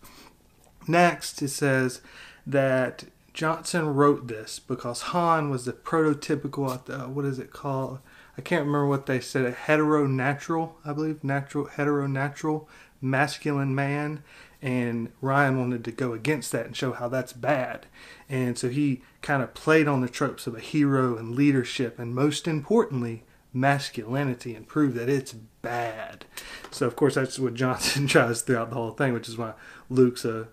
Next, 0.88 1.41
it 1.41 1.50
says 1.50 2.01
that 2.48 3.05
Johnson 3.35 3.93
wrote 3.93 4.27
this 4.27 4.59
because 4.59 5.01
Han 5.01 5.49
was 5.49 5.65
the 5.65 5.73
prototypical, 5.73 6.89
uh, 6.89 7.09
what 7.09 7.25
is 7.25 7.37
it 7.37 7.51
called? 7.51 7.99
I 8.37 8.41
can't 8.41 8.65
remember 8.65 8.87
what 8.87 9.07
they 9.07 9.19
said, 9.19 9.43
a 9.43 9.51
heteronatural, 9.51 10.71
I 10.85 10.93
believe, 10.93 11.21
natural, 11.21 11.65
heteronatural 11.65 12.65
masculine 13.01 13.75
man. 13.75 14.23
And 14.61 15.11
Rian 15.21 15.59
wanted 15.59 15.83
to 15.83 15.91
go 15.91 16.13
against 16.13 16.53
that 16.53 16.65
and 16.65 16.77
show 16.77 16.93
how 16.93 17.09
that's 17.09 17.33
bad. 17.33 17.87
And 18.29 18.57
so 18.57 18.69
he 18.69 19.01
kind 19.21 19.43
of 19.43 19.53
played 19.53 19.89
on 19.89 19.99
the 19.99 20.09
tropes 20.09 20.47
of 20.47 20.55
a 20.55 20.61
hero 20.61 21.17
and 21.17 21.35
leadership, 21.35 21.99
and 21.99 22.15
most 22.15 22.47
importantly, 22.47 23.25
masculinity, 23.51 24.55
and 24.55 24.65
prove 24.65 24.93
that 24.93 25.09
it's 25.09 25.33
bad. 25.33 26.23
So, 26.71 26.87
of 26.87 26.95
course, 26.95 27.15
that's 27.15 27.37
what 27.37 27.53
Johnson 27.53 28.07
tries 28.07 28.41
throughout 28.41 28.69
the 28.69 28.77
whole 28.77 28.91
thing, 28.91 29.11
which 29.11 29.27
is 29.27 29.37
why 29.37 29.53
Luke's 29.89 30.23
a 30.23 30.47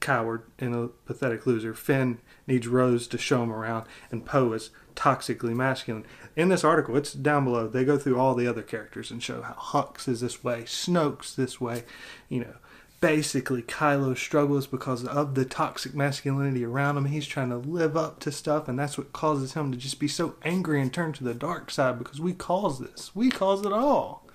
coward 0.00 0.42
and 0.58 0.74
a 0.74 0.88
pathetic 0.88 1.46
loser. 1.46 1.74
Finn 1.74 2.18
needs 2.46 2.66
Rose 2.66 3.06
to 3.08 3.18
show 3.18 3.42
him 3.42 3.52
around, 3.52 3.86
and 4.10 4.24
Poe 4.24 4.52
is 4.52 4.70
toxically 4.96 5.54
masculine. 5.54 6.04
In 6.36 6.48
this 6.48 6.64
article, 6.64 6.96
it's 6.96 7.12
down 7.12 7.44
below. 7.44 7.68
They 7.68 7.84
go 7.84 7.98
through 7.98 8.18
all 8.18 8.34
the 8.34 8.46
other 8.46 8.62
characters 8.62 9.10
and 9.10 9.22
show 9.22 9.42
how 9.42 9.54
Hux 9.54 10.08
is 10.08 10.20
this 10.20 10.42
way, 10.42 10.62
Snoke's 10.62 11.34
this 11.34 11.60
way, 11.60 11.84
you 12.28 12.40
know. 12.40 12.54
Basically, 13.00 13.62
Kylo 13.62 14.16
struggles 14.16 14.66
because 14.66 15.04
of 15.04 15.36
the 15.36 15.44
toxic 15.44 15.94
masculinity 15.94 16.64
around 16.64 16.96
him. 16.96 17.04
He's 17.04 17.28
trying 17.28 17.50
to 17.50 17.56
live 17.56 17.96
up 17.96 18.18
to 18.20 18.32
stuff, 18.32 18.66
and 18.66 18.76
that's 18.76 18.98
what 18.98 19.12
causes 19.12 19.54
him 19.54 19.70
to 19.70 19.78
just 19.78 20.00
be 20.00 20.08
so 20.08 20.34
angry 20.42 20.80
and 20.80 20.92
turn 20.92 21.12
to 21.12 21.22
the 21.22 21.32
dark 21.32 21.70
side 21.70 21.96
because 21.96 22.20
we 22.20 22.32
cause 22.32 22.80
this. 22.80 23.14
We 23.14 23.30
cause 23.30 23.64
it 23.64 23.72
all. 23.72 24.26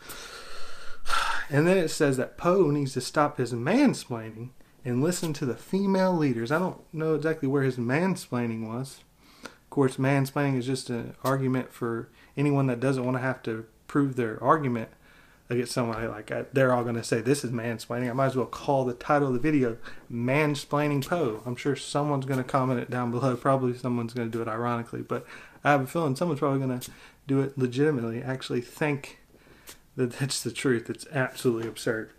And 1.49 1.67
then 1.67 1.77
it 1.77 1.89
says 1.89 2.15
that 2.17 2.37
Poe 2.37 2.71
needs 2.71 2.93
to 2.93 3.01
stop 3.01 3.37
his 3.37 3.53
mansplaining 3.53 4.51
and 4.85 5.01
listen 5.01 5.33
to 5.33 5.45
the 5.45 5.55
female 5.55 6.15
leaders. 6.15 6.51
I 6.51 6.59
don't 6.59 6.81
know 6.93 7.15
exactly 7.15 7.47
where 7.47 7.63
his 7.63 7.77
mansplaining 7.77 8.67
was. 8.67 9.01
Of 9.43 9.69
course, 9.69 9.97
mansplaining 9.97 10.57
is 10.57 10.65
just 10.65 10.89
an 10.89 11.15
argument 11.23 11.71
for 11.73 12.09
anyone 12.37 12.67
that 12.67 12.79
doesn't 12.79 13.03
want 13.03 13.17
to 13.17 13.21
have 13.21 13.41
to 13.43 13.65
prove 13.87 14.15
their 14.15 14.41
argument 14.43 14.89
against 15.49 15.73
someone. 15.73 16.07
Like 16.09 16.31
I, 16.31 16.45
they're 16.53 16.73
all 16.73 16.83
going 16.83 16.95
to 16.95 17.03
say 17.03 17.21
this 17.21 17.43
is 17.43 17.51
mansplaining. 17.51 18.09
I 18.09 18.13
might 18.13 18.27
as 18.27 18.35
well 18.35 18.45
call 18.45 18.85
the 18.85 18.93
title 18.93 19.29
of 19.29 19.33
the 19.33 19.39
video 19.39 19.77
"Mansplaining 20.11 21.07
Poe." 21.07 21.41
I'm 21.45 21.55
sure 21.55 21.75
someone's 21.75 22.25
going 22.25 22.41
to 22.41 22.43
comment 22.43 22.79
it 22.79 22.89
down 22.89 23.11
below. 23.11 23.35
Probably 23.35 23.75
someone's 23.77 24.13
going 24.13 24.29
to 24.29 24.37
do 24.37 24.41
it 24.41 24.47
ironically, 24.47 25.01
but 25.01 25.25
I 25.63 25.71
have 25.71 25.81
a 25.81 25.87
feeling 25.87 26.15
someone's 26.15 26.39
probably 26.39 26.65
going 26.65 26.79
to 26.79 26.91
do 27.27 27.41
it 27.41 27.57
legitimately. 27.57 28.21
Actually, 28.21 28.61
think 28.61 29.19
that 29.95 30.13
that's 30.13 30.41
the 30.43 30.51
truth. 30.51 30.89
It's 30.89 31.07
absolutely 31.11 31.67
absurd. 31.67 32.11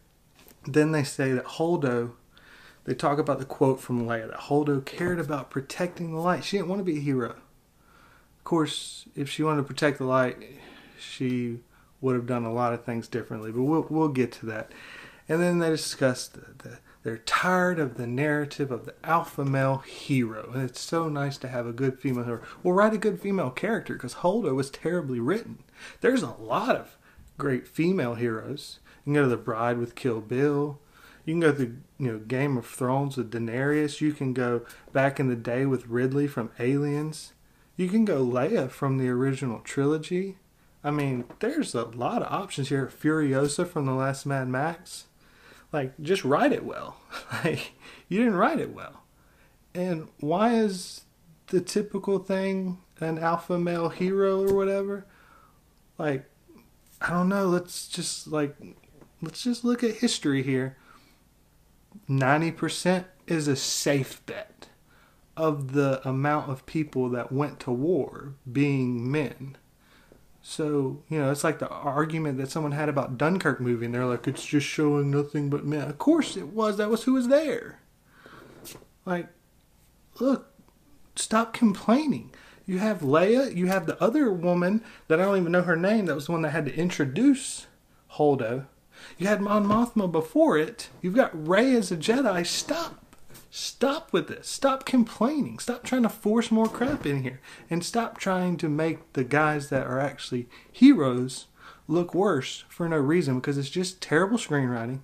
Then 0.67 0.93
they 0.93 1.05
say 1.05 1.33
that 1.33 1.45
Holdo 1.45 2.13
they 2.85 2.95
talk 2.95 3.19
about 3.19 3.39
the 3.39 3.45
quote 3.45 3.81
from 3.81 4.07
Leia 4.07 4.29
that 4.29 4.41
Holdo 4.41 4.85
cared 4.85 5.19
about 5.19 5.51
protecting 5.51 6.13
the 6.13 6.21
light. 6.21 6.45
She 6.45 6.57
didn't 6.57 6.69
want 6.69 6.81
to 6.81 6.85
be 6.85 6.99
a 6.99 7.03
hero. 7.03 7.31
Of 7.31 8.45
course, 8.45 9.07
if 9.17 9.31
she 9.31 9.43
wanted 9.43 9.63
to 9.63 9.69
protect 9.69 9.99
the 9.99 10.05
light, 10.05 10.37
she 10.99 11.61
would 12.01 12.15
have 12.15 12.27
done 12.27 12.45
a 12.45 12.53
lot 12.53 12.75
of 12.75 12.85
things 12.85 13.09
differently, 13.09 13.51
but 13.51 13.63
we'll, 13.63 13.87
we'll 13.89 14.09
get 14.09 14.33
to 14.33 14.47
that. 14.47 14.71
And 15.29 15.41
then 15.41 15.59
they 15.59 15.71
discuss 15.71 16.29
the, 16.29 16.45
the, 16.59 16.79
they're 17.03 17.19
tired 17.19 17.79
of 17.79 17.97
the 17.97 18.07
narrative 18.07 18.71
of 18.71 18.85
the 18.85 18.95
alpha 19.03 19.45
male 19.45 19.79
hero. 19.79 20.51
And 20.53 20.63
it's 20.63 20.81
so 20.81 21.09
nice 21.09 21.39
to 21.39 21.49
have 21.49 21.67
a 21.67 21.73
good 21.73 21.99
female 21.99 22.25
hero. 22.25 22.43
Well, 22.63 22.75
write 22.75 22.93
a 22.93 22.99
good 22.99 23.21
female 23.21 23.51
character 23.51 23.95
because 23.95 24.17
Holdo 24.17 24.55
was 24.55 24.71
terribly 24.71 25.21
written. 25.21 25.65
There's 26.03 26.23
a 26.23 26.35
lot 26.39 26.77
of 26.77 26.99
great 27.39 27.67
female 27.67 28.15
heroes. 28.15 28.81
You 29.05 29.13
can 29.13 29.15
go 29.15 29.23
to 29.23 29.29
The 29.29 29.37
Bride 29.39 29.79
with 29.79 29.95
Kill 29.95 30.21
Bill. 30.21 30.81
You 31.25 31.33
can 31.33 31.41
go 31.41 31.53
through, 31.53 31.77
you 31.99 32.13
know, 32.13 32.19
Game 32.19 32.57
of 32.57 32.67
Thrones 32.67 33.17
with 33.17 33.33
Daenerys. 33.33 34.01
You 34.01 34.13
can 34.13 34.35
go 34.35 34.67
back 34.93 35.19
in 35.19 35.29
the 35.29 35.37
day 35.37 35.65
with 35.65 35.87
Ripley 35.87 36.27
from 36.27 36.51
Aliens. 36.59 37.33
You 37.77 37.89
can 37.89 38.05
go 38.05 38.25
Leia 38.25 38.71
from 38.71 38.99
the 38.99 39.09
original 39.09 39.61
trilogy. 39.61 40.37
I 40.83 40.91
mean, 40.91 41.25
there's 41.41 41.75
a 41.75 41.85
lot 41.85 42.23
of 42.23 42.33
options 42.33 42.69
here. 42.69 42.87
Furiosa 42.87 43.67
from 43.67 43.87
the 43.87 43.93
last 43.95 44.27
Mad 44.27 44.49
Max. 44.49 45.07
Like, 45.73 45.99
just 46.01 46.25
write 46.25 46.53
it 46.53 46.65
well. 46.65 46.99
like, 47.45 47.73
you 48.09 48.19
didn't 48.19 48.37
write 48.37 48.61
it 48.61 48.75
well. 48.75 49.03
And 49.75 50.09
why 50.21 50.55
is 50.55 51.03
the 51.49 51.61
typical 51.61 52.19
thing 52.19 52.79
an 53.01 53.19
alpha 53.19 53.59
male 53.59 53.89
hero 53.89 54.47
or 54.47 54.55
whatever? 54.55 55.07
Like, 55.99 56.27
I 57.01 57.11
don't 57.11 57.29
know. 57.29 57.49
Let's 57.49 57.89
just 57.89 58.29
like, 58.29 58.55
let's 59.21 59.43
just 59.43 59.65
look 59.65 59.83
at 59.83 59.97
history 59.97 60.43
here. 60.43 60.77
90% 62.09 63.05
is 63.27 63.49
a 63.49 63.57
safe 63.57 64.25
bet 64.27 64.69
of 65.37 65.73
the 65.73 66.07
amount 66.07 66.51
of 66.51 66.67
people 66.67 67.09
that 67.11 67.33
went 67.33 67.61
to 67.61 67.71
war 67.71 68.35
being 68.51 69.11
men. 69.11 69.57
So, 70.43 71.03
you 71.09 71.19
know, 71.19 71.31
it's 71.31 71.43
like 71.43 71.59
the 71.59 71.69
argument 71.69 72.39
that 72.39 72.51
someone 72.51 72.73
had 72.73 72.91
about 72.91 73.17
Dunkirk 73.17 73.61
movie, 73.61 73.87
and 73.87 73.95
they're 73.95 74.05
like, 74.05 74.29
it's 74.29 74.45
just 74.45 74.67
showing 74.67 75.11
nothing 75.11 75.49
but 75.49 75.65
men. 75.65 75.89
Of 75.89 75.99
course 75.99 76.37
it 76.37 76.49
was. 76.49 76.77
That 76.77 76.91
was 76.91 77.05
who 77.05 77.15
was 77.15 77.29
there. 77.29 77.81
Like, 79.07 79.29
look, 80.21 80.53
stop 81.17 81.55
complaining. 81.55 82.31
You 82.67 82.79
have 82.79 83.01
Leia, 83.01 83.55
you 83.55 83.67
have 83.67 83.87
the 83.87 84.03
other 84.03 84.31
woman 84.31 84.83
that 85.09 85.21
I 85.21 85.25
don't 85.25 85.39
even 85.39 85.53
know 85.53 85.63
her 85.63 85.77
name, 85.77 86.07
that 86.07 86.15
was 86.15 86.27
the 86.27 86.33
one 86.33 86.43
that 86.43 86.51
had 86.51 86.67
to 86.67 86.75
introduce 86.75 87.67
Holdo. 88.13 88.67
You 89.19 89.27
had 89.27 89.41
Mon 89.41 89.65
Mothma 89.67 90.11
before 90.11 90.59
it. 90.59 90.89
You've 91.01 91.15
got 91.15 91.49
Rey 91.49 91.75
as 91.75 91.93
a 91.93 91.97
Jedi. 91.97 92.47
Stop. 92.47 93.05
Stop 93.51 94.13
with 94.13 94.29
this. 94.29 94.49
Stop 94.49 94.85
complaining. 94.85 95.59
Stop 95.59 95.85
trying 95.85 96.03
to 96.03 96.09
force 96.09 96.51
more 96.51 96.67
crap 96.67 97.07
in 97.07 97.23
here. 97.23 97.41
And 97.71 97.85
stop 97.85 98.19
trying 98.19 98.57
to 98.57 98.69
make 98.69 99.13
the 99.13 99.25
guys 99.25 99.69
that 99.71 99.87
are 99.87 100.01
actually 100.01 100.49
heroes 100.73 101.47
look 101.87 102.15
worse 102.15 102.65
for 102.69 102.89
no 102.89 102.97
reason 102.97 103.37
because 103.37 103.59
it's 103.59 103.71
just 103.71 104.01
terrible 104.01 104.39
screenwriting. 104.39 105.01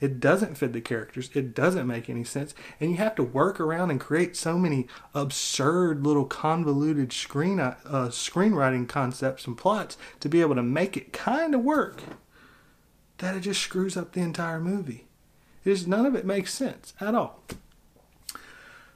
It 0.00 0.20
doesn't 0.20 0.56
fit 0.56 0.72
the 0.72 0.80
characters. 0.80 1.30
It 1.32 1.54
doesn't 1.54 1.86
make 1.86 2.10
any 2.10 2.24
sense. 2.24 2.54
And 2.80 2.90
you 2.90 2.96
have 2.98 3.14
to 3.14 3.22
work 3.22 3.60
around 3.60 3.90
and 3.90 4.00
create 4.00 4.36
so 4.36 4.58
many 4.58 4.86
absurd 5.14 6.04
little 6.04 6.24
convoluted 6.24 7.12
screen 7.12 7.60
uh, 7.60 7.76
screenwriting 7.86 8.88
concepts 8.88 9.46
and 9.46 9.56
plots 9.56 9.96
to 10.20 10.28
be 10.28 10.40
able 10.40 10.56
to 10.56 10.62
make 10.62 10.96
it 10.96 11.12
kind 11.12 11.54
of 11.54 11.62
work 11.62 12.02
that 13.24 13.34
it 13.34 13.40
just 13.40 13.62
screws 13.62 13.96
up 13.96 14.12
the 14.12 14.20
entire 14.20 14.60
movie. 14.60 15.06
Just, 15.64 15.88
none 15.88 16.04
of 16.04 16.14
it 16.14 16.26
makes 16.26 16.52
sense 16.52 16.92
at 17.00 17.14
all. 17.14 17.42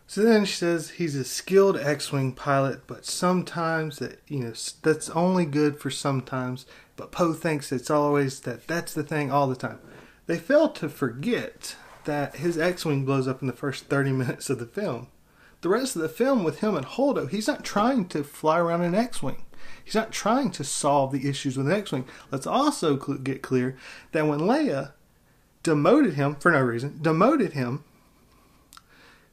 So 0.06 0.22
then 0.22 0.44
she 0.44 0.54
says 0.54 0.90
he's 0.90 1.16
a 1.16 1.24
skilled 1.24 1.78
X-wing 1.78 2.32
pilot, 2.32 2.86
but 2.86 3.06
sometimes 3.06 3.98
that 4.00 4.20
you 4.28 4.40
know 4.40 4.52
that's 4.82 5.08
only 5.10 5.46
good 5.46 5.80
for 5.80 5.90
sometimes. 5.90 6.66
But 6.94 7.10
Poe 7.10 7.32
thinks 7.32 7.72
it's 7.72 7.90
always 7.90 8.40
that 8.40 8.66
that's 8.66 8.92
the 8.92 9.02
thing 9.02 9.32
all 9.32 9.48
the 9.48 9.56
time. 9.56 9.80
They 10.26 10.36
fail 10.36 10.68
to 10.70 10.90
forget 10.90 11.76
that 12.04 12.36
his 12.36 12.58
X-wing 12.58 13.06
blows 13.06 13.26
up 13.26 13.40
in 13.40 13.46
the 13.46 13.54
first 13.54 13.84
30 13.86 14.12
minutes 14.12 14.50
of 14.50 14.58
the 14.58 14.66
film. 14.66 15.08
The 15.62 15.70
rest 15.70 15.96
of 15.96 16.02
the 16.02 16.08
film 16.08 16.44
with 16.44 16.60
him 16.60 16.74
and 16.74 16.84
Holdo, 16.86 17.30
he's 17.30 17.48
not 17.48 17.64
trying 17.64 18.08
to 18.08 18.22
fly 18.24 18.58
around 18.58 18.82
an 18.82 18.94
X-wing. 18.94 19.42
He's 19.88 19.94
not 19.94 20.12
trying 20.12 20.50
to 20.50 20.64
solve 20.64 21.12
the 21.12 21.26
issues 21.26 21.56
with 21.56 21.64
the 21.64 21.74
X-wing. 21.74 22.04
Let's 22.30 22.46
also 22.46 22.98
cl- 22.98 23.16
get 23.16 23.40
clear 23.40 23.74
that 24.12 24.26
when 24.26 24.40
Leia 24.40 24.92
demoted 25.62 26.12
him 26.12 26.34
for 26.34 26.52
no 26.52 26.60
reason, 26.60 26.98
demoted 27.00 27.54
him, 27.54 27.84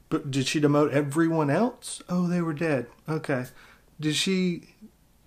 but 0.08 0.30
did 0.30 0.46
she 0.46 0.58
demote 0.58 0.92
everyone 0.92 1.50
else? 1.50 2.00
Oh, 2.08 2.26
they 2.26 2.40
were 2.40 2.54
dead. 2.54 2.86
Okay. 3.06 3.44
Did 4.00 4.14
she? 4.14 4.62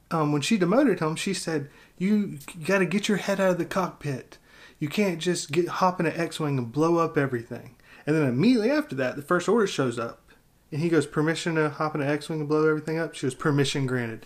Um, 0.09 0.31
when 0.31 0.41
she 0.41 0.57
demoted 0.57 0.99
him, 0.99 1.15
she 1.15 1.35
said, 1.35 1.69
"You, 1.99 2.39
you 2.55 2.65
got 2.65 2.79
to 2.79 2.85
get 2.87 3.07
your 3.07 3.19
head 3.19 3.39
out 3.39 3.51
of 3.51 3.57
the 3.59 3.65
cockpit. 3.65 4.39
You 4.79 4.87
can't 4.87 5.19
just 5.19 5.51
get 5.51 5.67
hop 5.67 5.99
in 5.99 6.07
an 6.07 6.19
X-wing 6.19 6.57
and 6.57 6.71
blow 6.71 6.97
up 6.97 7.19
everything." 7.19 7.75
And 8.07 8.15
then 8.15 8.27
immediately 8.27 8.71
after 8.71 8.95
that, 8.95 9.15
the 9.15 9.21
First 9.21 9.47
Order 9.47 9.67
shows 9.67 9.99
up, 9.99 10.31
and 10.71 10.81
he 10.81 10.89
goes, 10.89 11.05
"Permission 11.05 11.53
to 11.53 11.69
hop 11.69 11.93
in 11.93 12.01
an 12.01 12.09
X-wing 12.09 12.39
and 12.39 12.49
blow 12.49 12.67
everything 12.67 12.97
up?" 12.97 13.13
She 13.13 13.27
goes, 13.27 13.35
"Permission 13.35 13.85
granted." 13.85 14.25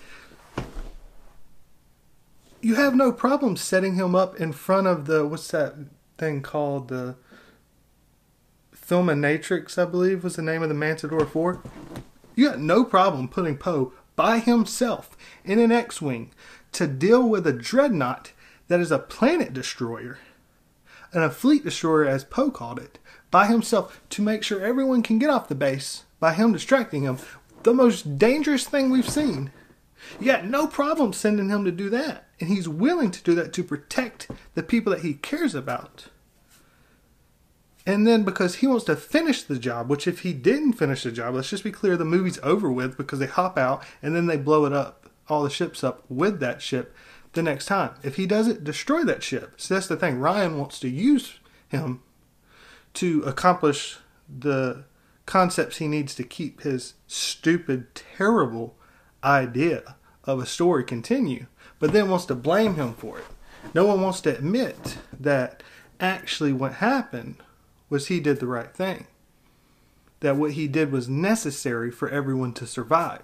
You 2.63 2.75
have 2.75 2.95
no 2.95 3.11
problem 3.11 3.57
setting 3.57 3.95
him 3.95 4.15
up 4.15 4.39
in 4.39 4.53
front 4.53 4.87
of 4.87 5.05
the 5.05 5.27
what's 5.27 5.49
that 5.49 5.75
thing 6.17 6.41
called 6.41 6.87
the 6.87 7.17
Fulminatrix, 8.73 9.77
I 9.77 9.83
believe 9.83 10.23
was 10.23 10.37
the 10.37 10.43
name 10.43 10.63
of 10.63 10.69
the 10.69 10.75
Mandator 10.75 11.27
Four. 11.27 11.61
You 12.35 12.47
got 12.47 12.59
no 12.59 12.85
problem 12.85 13.27
putting 13.27 13.57
Poe 13.57 13.91
by 14.15 14.39
himself 14.39 15.17
in 15.43 15.59
an 15.59 15.73
X-wing 15.73 16.31
to 16.71 16.87
deal 16.87 17.27
with 17.27 17.45
a 17.45 17.51
dreadnought 17.51 18.31
that 18.69 18.79
is 18.79 18.93
a 18.93 18.97
planet 18.97 19.51
destroyer 19.51 20.19
and 21.11 21.21
a 21.21 21.29
fleet 21.29 21.65
destroyer, 21.65 22.05
as 22.05 22.23
Poe 22.23 22.49
called 22.49 22.79
it, 22.79 22.97
by 23.29 23.47
himself 23.47 23.99
to 24.11 24.21
make 24.21 24.41
sure 24.41 24.61
everyone 24.61 25.03
can 25.03 25.19
get 25.19 25.29
off 25.29 25.49
the 25.49 25.53
base 25.53 26.05
by 26.21 26.33
him 26.33 26.53
distracting 26.53 27.03
him. 27.03 27.17
The 27.63 27.73
most 27.73 28.17
dangerous 28.17 28.65
thing 28.65 28.89
we've 28.89 29.09
seen 29.09 29.51
you 30.19 30.27
got 30.27 30.45
no 30.45 30.67
problem 30.67 31.13
sending 31.13 31.49
him 31.49 31.65
to 31.65 31.71
do 31.71 31.89
that. 31.89 32.27
And 32.43 32.51
he's 32.51 32.67
willing 32.67 33.09
to 33.11 33.23
do 33.23 33.35
that 33.35 33.53
to 33.53 33.63
protect 33.63 34.29
the 34.53 34.63
people 34.63 34.91
that 34.91 35.01
he 35.01 35.13
cares 35.13 35.55
about. 35.55 36.07
And 37.85 38.05
then 38.05 38.25
because 38.25 38.55
he 38.55 38.67
wants 38.67 38.83
to 38.83 38.97
finish 38.97 39.43
the 39.43 39.57
job, 39.57 39.89
which 39.89 40.09
if 40.09 40.23
he 40.23 40.33
didn't 40.33 40.73
finish 40.73 41.03
the 41.03 41.13
job, 41.13 41.35
let's 41.35 41.51
just 41.51 41.63
be 41.63 41.71
clear, 41.71 41.95
the 41.95 42.03
movie's 42.03 42.39
over 42.43 42.69
with 42.69 42.97
because 42.97 43.19
they 43.19 43.27
hop 43.27 43.57
out 43.57 43.81
and 44.01 44.13
then 44.13 44.25
they 44.25 44.35
blow 44.35 44.65
it 44.65 44.73
up, 44.73 45.09
all 45.29 45.41
the 45.41 45.49
ships 45.49 45.85
up 45.85 46.03
with 46.09 46.41
that 46.41 46.61
ship 46.61 46.93
the 47.31 47.41
next 47.41 47.67
time. 47.67 47.95
If 48.03 48.17
he 48.17 48.25
doesn't 48.25 48.65
destroy 48.65 49.05
that 49.05 49.23
ship, 49.23 49.53
so 49.55 49.75
that's 49.75 49.87
the 49.87 49.95
thing. 49.95 50.17
Rian 50.17 50.57
wants 50.57 50.81
to 50.81 50.89
use 50.89 51.39
him 51.69 52.01
to 52.95 53.21
accomplish 53.21 53.99
the 54.27 54.83
concepts 55.25 55.77
he 55.77 55.87
needs 55.87 56.13
to 56.15 56.25
keep 56.25 56.63
his 56.63 56.95
stupid, 57.07 57.95
terrible 57.95 58.75
idea 59.23 59.95
of 60.25 60.39
a 60.39 60.45
story 60.45 60.83
continue, 60.83 61.45
but 61.83 61.91
then 61.91 62.09
wants 62.09 62.23
to 62.23 62.33
blame 62.33 62.75
him 62.75 62.93
for 62.93 63.19
it. 63.19 63.25
No 63.73 63.85
one 63.85 63.99
wants 63.99 64.21
to 64.21 64.33
admit 64.33 64.99
that 65.19 65.61
actually 65.99 66.53
what 66.53 66.75
happened 66.75 67.35
was 67.89 68.07
he 68.07 68.21
did 68.21 68.39
the 68.39 68.47
right 68.47 68.73
thing. 68.73 69.07
that 70.21 70.37
what 70.37 70.53
he 70.53 70.69
did 70.69 70.93
was 70.93 71.09
necessary 71.09 71.91
for 71.91 72.07
everyone 72.07 72.53
to 72.53 72.65
survive, 72.65 73.23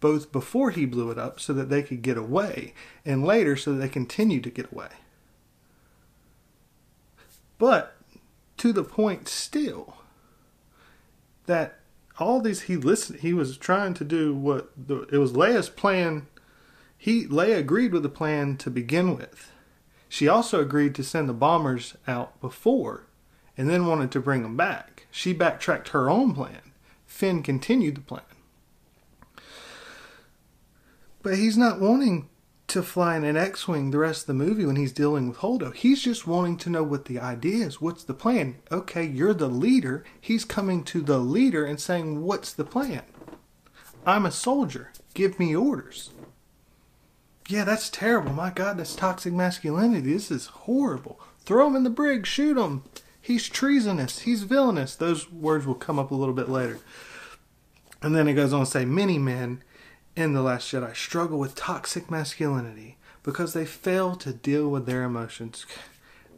both 0.00 0.32
before 0.32 0.70
he 0.70 0.86
blew 0.86 1.10
it 1.10 1.18
up 1.18 1.38
so 1.38 1.52
that 1.52 1.68
they 1.68 1.82
could 1.82 2.00
get 2.00 2.16
away, 2.16 2.72
and 3.04 3.22
later 3.26 3.54
so 3.54 3.72
that 3.72 3.78
they 3.78 3.88
continued 3.90 4.42
to 4.42 4.50
get 4.50 4.72
away. 4.72 4.88
But 7.58 7.94
to 8.56 8.72
the 8.72 8.84
point 8.84 9.28
still 9.28 9.98
that 11.44 11.80
all 12.18 12.40
these 12.40 12.62
he 12.62 12.76
listened 12.76 13.20
he 13.20 13.34
was 13.34 13.58
trying 13.58 13.92
to 13.92 14.04
do 14.04 14.34
what 14.34 14.70
the, 14.74 15.02
it 15.12 15.18
was 15.18 15.32
Leia's 15.32 15.68
plan 15.68 16.26
he 16.98 17.26
Leia 17.26 17.58
agreed 17.58 17.92
with 17.92 18.02
the 18.02 18.08
plan 18.08 18.56
to 18.58 18.70
begin 18.70 19.16
with. 19.16 19.52
She 20.08 20.26
also 20.26 20.60
agreed 20.60 20.94
to 20.96 21.04
send 21.04 21.28
the 21.28 21.34
bombers 21.34 21.96
out 22.06 22.40
before 22.40 23.06
and 23.56 23.70
then 23.70 23.86
wanted 23.86 24.10
to 24.12 24.20
bring 24.20 24.42
them 24.42 24.56
back. 24.56 25.06
She 25.10 25.32
backtracked 25.32 25.90
her 25.90 26.10
own 26.10 26.34
plan. 26.34 26.72
Finn 27.06 27.42
continued 27.42 27.96
the 27.96 28.00
plan. 28.00 28.22
But 31.22 31.36
he's 31.36 31.56
not 31.56 31.80
wanting 31.80 32.28
to 32.68 32.82
fly 32.82 33.16
in 33.16 33.24
an 33.24 33.36
X-wing 33.36 33.90
the 33.90 33.98
rest 33.98 34.22
of 34.22 34.26
the 34.26 34.44
movie 34.44 34.66
when 34.66 34.76
he's 34.76 34.92
dealing 34.92 35.28
with 35.28 35.38
Holdo. 35.38 35.74
He's 35.74 36.02
just 36.02 36.26
wanting 36.26 36.58
to 36.58 36.70
know 36.70 36.82
what 36.82 37.06
the 37.06 37.18
idea 37.18 37.66
is. 37.66 37.80
What's 37.80 38.04
the 38.04 38.14
plan? 38.14 38.56
Okay, 38.70 39.04
you're 39.04 39.34
the 39.34 39.48
leader. 39.48 40.04
He's 40.20 40.44
coming 40.44 40.84
to 40.84 41.00
the 41.00 41.18
leader 41.18 41.64
and 41.64 41.80
saying, 41.80 42.22
"What's 42.22 42.52
the 42.52 42.64
plan?" 42.64 43.04
I'm 44.06 44.26
a 44.26 44.30
soldier. 44.30 44.92
Give 45.14 45.38
me 45.38 45.56
orders. 45.56 46.10
Yeah, 47.48 47.64
that's 47.64 47.88
terrible. 47.88 48.32
My 48.32 48.50
God, 48.50 48.76
that's 48.78 48.94
toxic 48.94 49.32
masculinity. 49.32 50.12
This 50.12 50.30
is 50.30 50.46
horrible. 50.46 51.18
Throw 51.40 51.66
him 51.66 51.76
in 51.76 51.82
the 51.82 51.90
brig. 51.90 52.26
Shoot 52.26 52.58
him. 52.58 52.84
He's 53.20 53.48
treasonous. 53.48 54.20
He's 54.20 54.42
villainous. 54.42 54.94
Those 54.94 55.32
words 55.32 55.66
will 55.66 55.74
come 55.74 55.98
up 55.98 56.10
a 56.10 56.14
little 56.14 56.34
bit 56.34 56.50
later. 56.50 56.78
And 58.02 58.14
then 58.14 58.28
it 58.28 58.34
goes 58.34 58.52
on 58.52 58.60
to 58.60 58.66
say, 58.66 58.84
many 58.84 59.18
men 59.18 59.62
in 60.14 60.34
The 60.34 60.42
Last 60.42 60.70
Jedi 60.70 60.94
struggle 60.94 61.38
with 61.38 61.54
toxic 61.54 62.10
masculinity 62.10 62.98
because 63.22 63.54
they 63.54 63.64
fail 63.64 64.14
to 64.16 64.32
deal 64.34 64.68
with 64.68 64.84
their 64.84 65.02
emotions. 65.02 65.64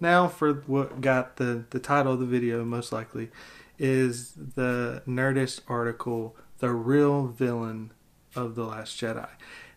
Now, 0.01 0.29
for 0.29 0.55
what 0.66 1.01
got 1.01 1.37
the, 1.37 1.64
the 1.70 1.81
title 1.81 2.12
of 2.12 2.20
the 2.20 2.27
video, 2.27 2.64
most 2.64 2.92
likely, 2.92 3.31
is 3.79 4.33
the 4.33 5.03
Nerdist 5.09 5.62
article, 5.66 6.37
The 6.59 6.70
Real 6.70 7.27
Villain 7.27 7.92
of 8.37 8.55
The 8.55 8.64
Last 8.64 8.99
Jedi. 9.01 9.29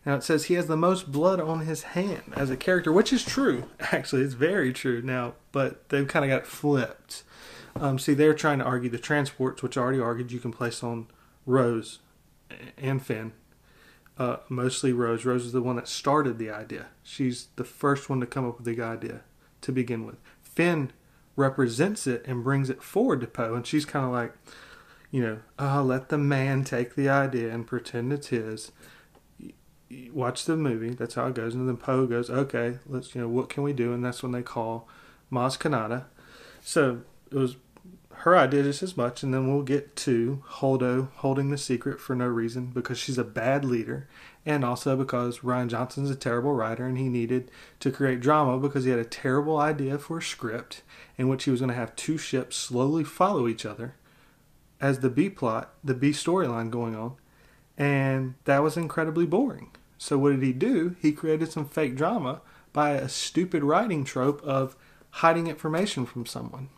Now, 0.06 0.16
it 0.16 0.22
says 0.22 0.44
he 0.44 0.54
has 0.54 0.66
the 0.66 0.76
most 0.76 1.10
blood 1.10 1.40
on 1.40 1.60
his 1.60 1.82
hand 1.82 2.34
as 2.36 2.50
a 2.50 2.56
character, 2.56 2.92
which 2.92 3.12
is 3.12 3.24
true. 3.24 3.64
Actually, 3.80 4.22
it's 4.22 4.34
very 4.34 4.72
true 4.72 5.00
now, 5.02 5.34
but 5.50 5.88
they've 5.88 6.06
kind 6.06 6.24
of 6.24 6.30
got 6.30 6.42
it 6.42 6.46
flipped. 6.46 7.22
Um, 7.76 7.98
see, 7.98 8.14
they're 8.14 8.34
trying 8.34 8.58
to 8.58 8.64
argue 8.64 8.90
the 8.90 8.98
transports, 8.98 9.62
which 9.62 9.76
I 9.76 9.80
already 9.80 10.00
argued 10.00 10.30
you 10.30 10.40
can 10.40 10.52
place 10.52 10.82
on 10.82 11.06
Rose 11.46 12.00
and 12.76 13.04
Finn 13.04 13.32
uh, 14.18 14.36
mostly 14.48 14.92
Rose. 14.92 15.24
Rose 15.24 15.44
is 15.44 15.52
the 15.52 15.62
one 15.62 15.76
that 15.76 15.88
started 15.88 16.38
the 16.38 16.50
idea. 16.50 16.86
She's 17.02 17.48
the 17.56 17.64
first 17.64 18.08
one 18.08 18.20
to 18.20 18.26
come 18.26 18.46
up 18.48 18.58
with 18.58 18.66
the 18.66 18.82
idea 18.82 19.22
to 19.62 19.72
begin 19.72 20.06
with. 20.06 20.16
Finn 20.42 20.92
represents 21.36 22.06
it 22.06 22.24
and 22.26 22.44
brings 22.44 22.70
it 22.70 22.82
forward 22.82 23.20
to 23.20 23.26
Poe, 23.26 23.54
and 23.54 23.66
she's 23.66 23.84
kind 23.84 24.04
of 24.04 24.12
like, 24.12 24.34
you 25.10 25.20
know, 25.20 25.38
oh, 25.58 25.82
let 25.82 26.08
the 26.08 26.18
man 26.18 26.64
take 26.64 26.94
the 26.94 27.08
idea 27.08 27.52
and 27.52 27.66
pretend 27.66 28.12
it's 28.12 28.28
his. 28.28 28.72
Watch 30.12 30.44
the 30.44 30.56
movie. 30.56 30.90
That's 30.90 31.14
how 31.14 31.26
it 31.26 31.34
goes. 31.34 31.54
And 31.54 31.68
then 31.68 31.76
Poe 31.76 32.06
goes, 32.06 32.30
okay, 32.30 32.78
let's, 32.86 33.14
you 33.14 33.20
know, 33.20 33.28
what 33.28 33.48
can 33.48 33.62
we 33.62 33.72
do? 33.72 33.92
And 33.92 34.04
that's 34.04 34.22
when 34.22 34.32
they 34.32 34.42
call 34.42 34.88
Maz 35.30 35.58
Kanata. 35.58 36.04
So 36.62 37.02
it 37.30 37.36
was 37.36 37.56
her 38.24 38.36
idea 38.36 38.62
just 38.62 38.82
as 38.82 38.96
much, 38.96 39.22
and 39.22 39.34
then 39.34 39.52
we'll 39.52 39.62
get 39.62 39.96
to 39.96 40.42
Holdo 40.48 41.10
holding 41.16 41.50
the 41.50 41.58
secret 41.58 42.00
for 42.00 42.16
no 42.16 42.26
reason 42.26 42.66
because 42.66 42.96
she's 42.96 43.18
a 43.18 43.24
bad 43.24 43.66
leader, 43.66 44.08
and 44.46 44.64
also 44.64 44.96
because 44.96 45.40
Rian 45.40 45.68
Johnson's 45.68 46.10
a 46.10 46.14
terrible 46.14 46.52
writer 46.52 46.86
and 46.86 46.96
he 46.96 47.08
needed 47.10 47.50
to 47.80 47.90
create 47.90 48.20
drama 48.20 48.58
because 48.58 48.84
he 48.84 48.90
had 48.90 48.98
a 48.98 49.04
terrible 49.04 49.58
idea 49.58 49.98
for 49.98 50.18
a 50.18 50.22
script 50.22 50.80
in 51.18 51.28
which 51.28 51.44
he 51.44 51.50
was 51.50 51.60
going 51.60 51.70
to 51.70 51.76
have 51.76 51.96
two 51.96 52.16
ships 52.16 52.56
slowly 52.56 53.04
follow 53.04 53.46
each 53.46 53.66
other 53.66 53.94
as 54.80 55.00
the 55.00 55.10
B 55.10 55.28
plot, 55.28 55.74
the 55.82 55.94
B 55.94 56.10
storyline 56.10 56.70
going 56.70 56.94
on, 56.94 57.16
and 57.76 58.34
that 58.44 58.62
was 58.62 58.76
incredibly 58.76 59.26
boring. 59.26 59.70
So 60.04 60.18
what 60.18 60.32
did 60.32 60.42
he 60.42 60.52
do? 60.52 60.96
He 61.00 61.12
created 61.12 61.50
some 61.50 61.64
fake 61.64 61.96
drama 61.96 62.42
by 62.74 62.90
a 62.90 63.08
stupid 63.08 63.64
writing 63.64 64.04
trope 64.04 64.42
of 64.42 64.76
hiding 65.08 65.46
information 65.46 66.04
from 66.04 66.26
someone. 66.26 66.68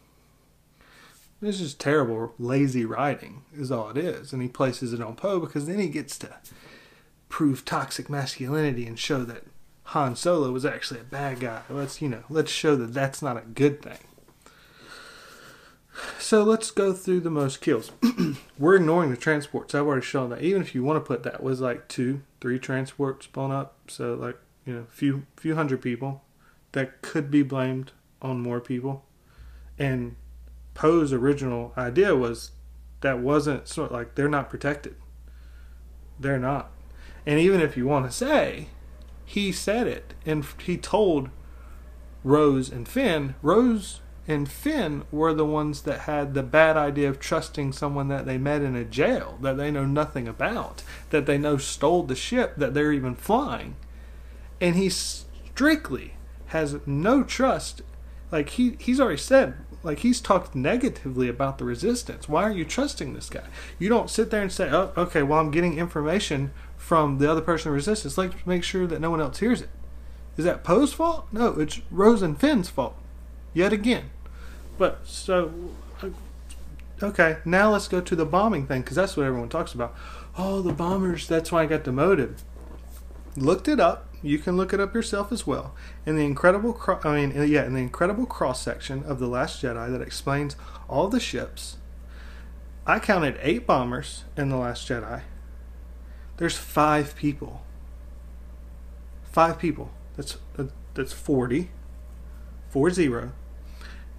This 1.41 1.61
is 1.61 1.75
terrible, 1.75 2.35
lazy 2.39 2.85
writing, 2.85 3.43
is 3.53 3.73
all 3.73 3.91
it 3.91 3.99
is. 3.99 4.33
And 4.33 4.43
he 4.43 4.49
places 4.49 4.93
it 4.93 5.01
on 5.01 5.17
Poe 5.17 5.41
because 5.41 5.67
then 5.67 5.81
he 5.81 5.89
gets 5.89 6.17
to 6.19 6.37
prove 7.29 7.65
toxic 7.65 8.09
masculinity 8.09 8.87
and 8.87 8.97
show 8.97 9.25
that 9.25 9.43
Han 9.87 10.15
Solo 10.15 10.53
was 10.53 10.65
actually 10.65 11.01
a 11.01 11.05
bad 11.05 11.41
guy. 11.41 11.63
Let's, 11.69 12.01
you 12.01 12.09
know, 12.09 12.23
let's 12.31 12.53
show 12.53 12.77
that 12.77 12.95
that's 12.95 13.23
not 13.23 13.37
a 13.37 13.41
good 13.41 13.83
thing. 13.83 13.99
So 16.19 16.43
let's 16.43 16.71
go 16.71 16.93
through 16.93 17.21
the 17.21 17.31
most 17.31 17.61
kills. 17.61 17.93
We're 18.59 18.77
ignoring 18.77 19.11
the 19.11 19.17
transports. 19.17 19.75
I've 19.75 19.87
already 19.87 20.05
shown 20.05 20.31
that. 20.31 20.43
Even 20.43 20.63
if 20.63 20.75
you 20.75 20.83
want 20.83 20.97
to 20.97 21.07
put 21.07 21.23
that 21.23 21.43
was 21.43 21.61
like 21.61 21.89
two, 21.89 22.23
three 22.41 22.59
transports 22.59 23.27
blown 23.27 23.53
up. 23.53 23.77
So 23.89 24.15
like, 24.15 24.37
you 24.65 24.75
know, 24.75 24.87
few 24.91 25.27
few 25.37 25.55
hundred 25.55 25.83
people 25.83 26.23
that 26.73 27.03
could 27.03 27.31
be 27.31 27.43
blamed 27.43 27.93
on 28.21 28.41
more 28.41 28.61
people. 28.61 29.05
And 29.79 30.17
Poe's 30.75 31.13
original 31.13 31.73
idea 31.77 32.15
was 32.17 32.53
that 33.01 33.21
wasn't 33.21 33.69
sort 33.69 33.91
of 33.91 33.97
like 33.97 34.15
they're 34.15 34.29
not 34.29 34.51
protected. 34.51 34.97
They're 36.19 36.39
not. 36.39 36.71
And 37.25 37.39
even 37.39 37.61
if 37.61 37.77
you 37.77 37.87
want 37.87 38.07
to 38.07 38.13
say, 38.13 38.69
he 39.25 39.53
said 39.53 39.87
it 39.87 40.15
and 40.25 40.45
he 40.63 40.77
told 40.77 41.31
Rose 42.25 42.71
and 42.71 42.89
Finn, 42.89 43.35
Rose 43.43 44.01
and 44.29 44.51
Finn 44.51 45.05
were 45.11 45.33
the 45.33 45.45
ones 45.45 45.83
that 45.83 46.01
had 46.01 46.35
the 46.35 46.43
bad 46.43 46.77
idea 46.77 47.09
of 47.09 47.21
trusting 47.21 47.73
someone 47.73 48.09
that 48.09 48.27
they 48.27 48.39
met 48.39 48.63
in 48.63 48.75
a 48.75 48.85
jail 48.85 49.39
that 49.41 49.57
they 49.57 49.71
know 49.71 49.85
nothing 49.85 50.27
about, 50.27 50.83
that 51.11 51.27
they 51.27 51.39
know 51.39 51.57
stole 51.57 52.03
the 52.03 52.17
ship 52.17 52.57
that 52.57 52.75
they're 52.75 52.93
even 52.93 53.15
flying. 53.15 53.77
And 54.61 54.75
he 54.75 54.89
strictly 54.89 56.15
has 56.47 56.77
no 56.87 57.23
trust. 57.23 57.83
Like 58.33 58.51
he 58.51 58.77
he's 58.81 59.01
already 59.01 59.19
said 59.19 59.55
like 59.87 60.01
he's 60.01 60.21
talked 60.21 60.55
negatively 60.57 61.29
about 61.29 61.59
the 61.59 61.65
resistance. 61.65 62.29
Why 62.29 62.43
are 62.43 62.53
you 62.53 62.65
trusting 62.65 63.15
this 63.15 63.31
guy? 63.31 63.45
You 63.79 63.89
don't 63.89 64.11
sit 64.11 64.31
there 64.31 64.43
and 64.43 64.51
say, 64.51 64.69
"Oh, 64.69 64.93
okay, 64.97 65.23
well 65.23 65.39
I'm 65.39 65.53
getting 65.53 65.79
information 65.79 66.51
from 66.77 67.19
the 67.19 67.31
other 67.31 67.41
person 67.41 67.71
in 67.71 67.75
resistance. 67.75 68.19
Let's 68.19 68.35
make 68.45 68.65
sure 68.65 68.89
that 68.89 69.01
no 69.01 69.11
one 69.11 69.21
else 69.21 69.39
hears 69.39 69.63
it." 69.63 69.71
Is 70.37 70.45
that 70.45 70.65
Poe's 70.65 70.93
fault? 70.93 71.29
No, 71.31 71.61
it's 71.61 71.81
Rose 71.91 72.21
and 72.21 72.39
Finn's 72.39 72.69
fault. 72.69 72.97
Yet 73.55 73.73
again. 73.73 74.11
But 74.79 75.01
so 75.05 75.53
okay, 77.03 77.39
now 77.45 77.71
let's 77.71 77.89
go 77.89 78.01
to 78.01 78.17
the 78.17 78.27
bombing 78.27 78.67
thing 78.67 78.83
because 78.83 78.97
that's 78.97 79.17
what 79.17 79.27
everyone 79.27 79.49
talks 79.49 79.73
about. 79.73 79.95
Oh, 80.37 80.61
the 80.61 80.73
bombers. 80.73 81.27
That's 81.27 81.51
why 81.51 81.63
I 81.63 81.67
got 81.67 81.85
demoted. 81.85 82.37
Looked 83.37 83.69
it 83.69 83.81
up. 83.81 84.09
You 84.23 84.39
can 84.39 84.57
look 84.57 84.73
it 84.73 84.81
up 84.81 84.95
yourself 84.95 85.31
as 85.31 85.47
well. 85.47 85.75
In 86.05 86.17
the 86.17 86.25
incredible, 86.25 86.73
cro- 86.73 87.01
I 87.05 87.27
mean, 87.27 87.49
yeah, 87.49 87.65
in 87.65 87.75
the 87.75 87.81
incredible 87.81 88.27
cross 88.27 88.63
section 88.63 89.05
of 89.05 89.19
the 89.19 89.29
Last 89.29 89.63
Jedi 89.63 89.91
that 89.91 90.01
explains 90.01 90.57
all 90.89 91.09
the 91.09 91.21
ships. 91.21 91.77
I 92.87 92.99
counted 92.99 93.39
eight 93.43 93.67
bombers 93.67 94.25
in 94.37 94.49
the 94.49 94.57
Last 94.57 94.89
Jedi. 94.89 95.23
There's 96.39 96.57
five 96.57 97.15
people. 97.17 97.63
Five 99.25 99.59
people. 99.59 99.91
That's 100.17 100.39
uh, 100.59 100.65
that's 100.95 101.13
forty. 101.13 101.71
Four 102.71 102.91
zero. 102.91 103.33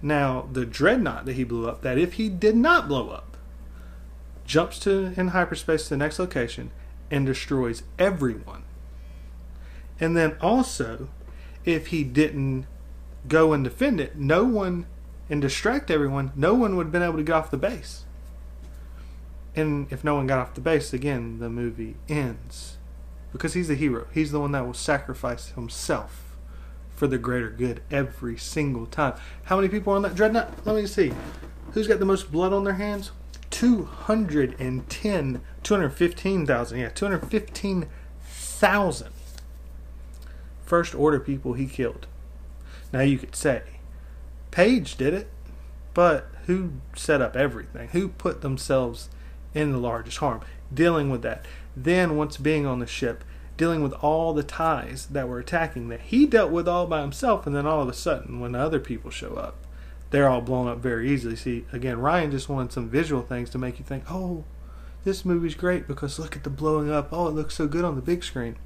Now 0.00 0.48
the 0.52 0.64
dreadnought 0.64 1.24
that 1.26 1.34
he 1.34 1.44
blew 1.44 1.68
up, 1.68 1.82
that 1.82 1.98
if 1.98 2.14
he 2.14 2.28
did 2.28 2.56
not 2.56 2.88
blow 2.88 3.10
up, 3.10 3.36
jumps 4.44 4.78
to 4.80 5.12
in 5.16 5.28
hyperspace 5.28 5.84
to 5.84 5.90
the 5.90 5.96
next 5.96 6.18
location 6.18 6.70
and 7.10 7.26
destroys 7.26 7.82
everyone 7.98 8.64
and 10.00 10.16
then 10.16 10.36
also, 10.40 11.08
if 11.64 11.88
he 11.88 12.04
didn't 12.04 12.66
go 13.26 13.52
and 13.52 13.64
defend 13.64 14.00
it, 14.00 14.16
no 14.16 14.44
one 14.44 14.86
and 15.28 15.42
distract 15.42 15.90
everyone, 15.90 16.32
no 16.36 16.54
one 16.54 16.76
would 16.76 16.86
have 16.86 16.92
been 16.92 17.02
able 17.02 17.16
to 17.16 17.22
get 17.22 17.34
off 17.34 17.50
the 17.50 17.56
base. 17.56 18.04
And 19.54 19.90
if 19.92 20.04
no 20.04 20.14
one 20.14 20.26
got 20.26 20.38
off 20.38 20.54
the 20.54 20.60
base, 20.60 20.92
again, 20.92 21.40
the 21.40 21.50
movie 21.50 21.96
ends. 22.08 22.78
Because 23.32 23.54
he's 23.54 23.68
the 23.68 23.74
hero. 23.74 24.06
He's 24.14 24.30
the 24.30 24.40
one 24.40 24.52
that 24.52 24.64
will 24.64 24.74
sacrifice 24.74 25.48
himself 25.50 26.27
for 26.98 27.06
the 27.06 27.16
greater 27.16 27.48
good 27.50 27.80
every 27.90 28.36
single 28.36 28.84
time. 28.86 29.14
How 29.44 29.56
many 29.56 29.68
people 29.68 29.92
on 29.92 30.02
that 30.02 30.16
dreadnought? 30.16 30.66
Let 30.66 30.74
me 30.74 30.84
see. 30.86 31.12
Who's 31.72 31.86
got 31.86 32.00
the 32.00 32.04
most 32.04 32.32
blood 32.32 32.52
on 32.52 32.64
their 32.64 32.74
hands? 32.74 33.12
210, 33.50 35.40
215,000. 35.62 36.78
Yeah, 36.78 36.88
215,000 36.88 39.08
first 40.64 40.94
order 40.94 41.20
people 41.20 41.52
he 41.54 41.66
killed. 41.66 42.06
Now 42.92 43.00
you 43.00 43.16
could 43.16 43.36
say, 43.36 43.62
Paige 44.50 44.96
did 44.96 45.14
it, 45.14 45.28
but 45.94 46.26
who 46.46 46.72
set 46.94 47.22
up 47.22 47.36
everything? 47.36 47.88
Who 47.90 48.08
put 48.08 48.42
themselves 48.42 49.08
in 49.54 49.72
the 49.72 49.78
largest 49.78 50.18
harm, 50.18 50.42
dealing 50.72 51.10
with 51.10 51.22
that. 51.22 51.44
Then, 51.76 52.16
once 52.16 52.36
being 52.36 52.66
on 52.66 52.80
the 52.80 52.86
ship, 52.86 53.24
dealing 53.58 53.82
with 53.82 53.92
all 53.94 54.32
the 54.32 54.42
TIEs 54.42 55.06
that 55.06 55.28
were 55.28 55.40
attacking 55.40 55.88
that 55.88 56.00
he 56.00 56.24
dealt 56.24 56.50
with 56.50 56.66
all 56.66 56.86
by 56.86 57.02
himself, 57.02 57.46
and 57.46 57.54
then 57.54 57.66
all 57.66 57.82
of 57.82 57.88
a 57.88 57.92
sudden, 57.92 58.40
when 58.40 58.54
other 58.54 58.80
people 58.80 59.10
show 59.10 59.34
up, 59.34 59.56
they're 60.10 60.28
all 60.28 60.40
blown 60.40 60.68
up 60.68 60.78
very 60.78 61.10
easily. 61.10 61.36
See, 61.36 61.66
again, 61.72 61.98
Rian 61.98 62.30
just 62.30 62.48
wanted 62.48 62.72
some 62.72 62.88
visual 62.88 63.20
things 63.20 63.50
to 63.50 63.58
make 63.58 63.78
you 63.78 63.84
think, 63.84 64.04
oh, 64.08 64.44
this 65.04 65.24
movie's 65.24 65.54
great 65.54 65.86
because 65.86 66.18
look 66.18 66.36
at 66.36 66.44
the 66.44 66.50
blowing 66.50 66.90
up. 66.90 67.08
Oh, 67.12 67.26
it 67.26 67.34
looks 67.34 67.54
so 67.54 67.66
good 67.66 67.84
on 67.84 67.96
the 67.96 68.00
big 68.00 68.24
screen. 68.24 68.56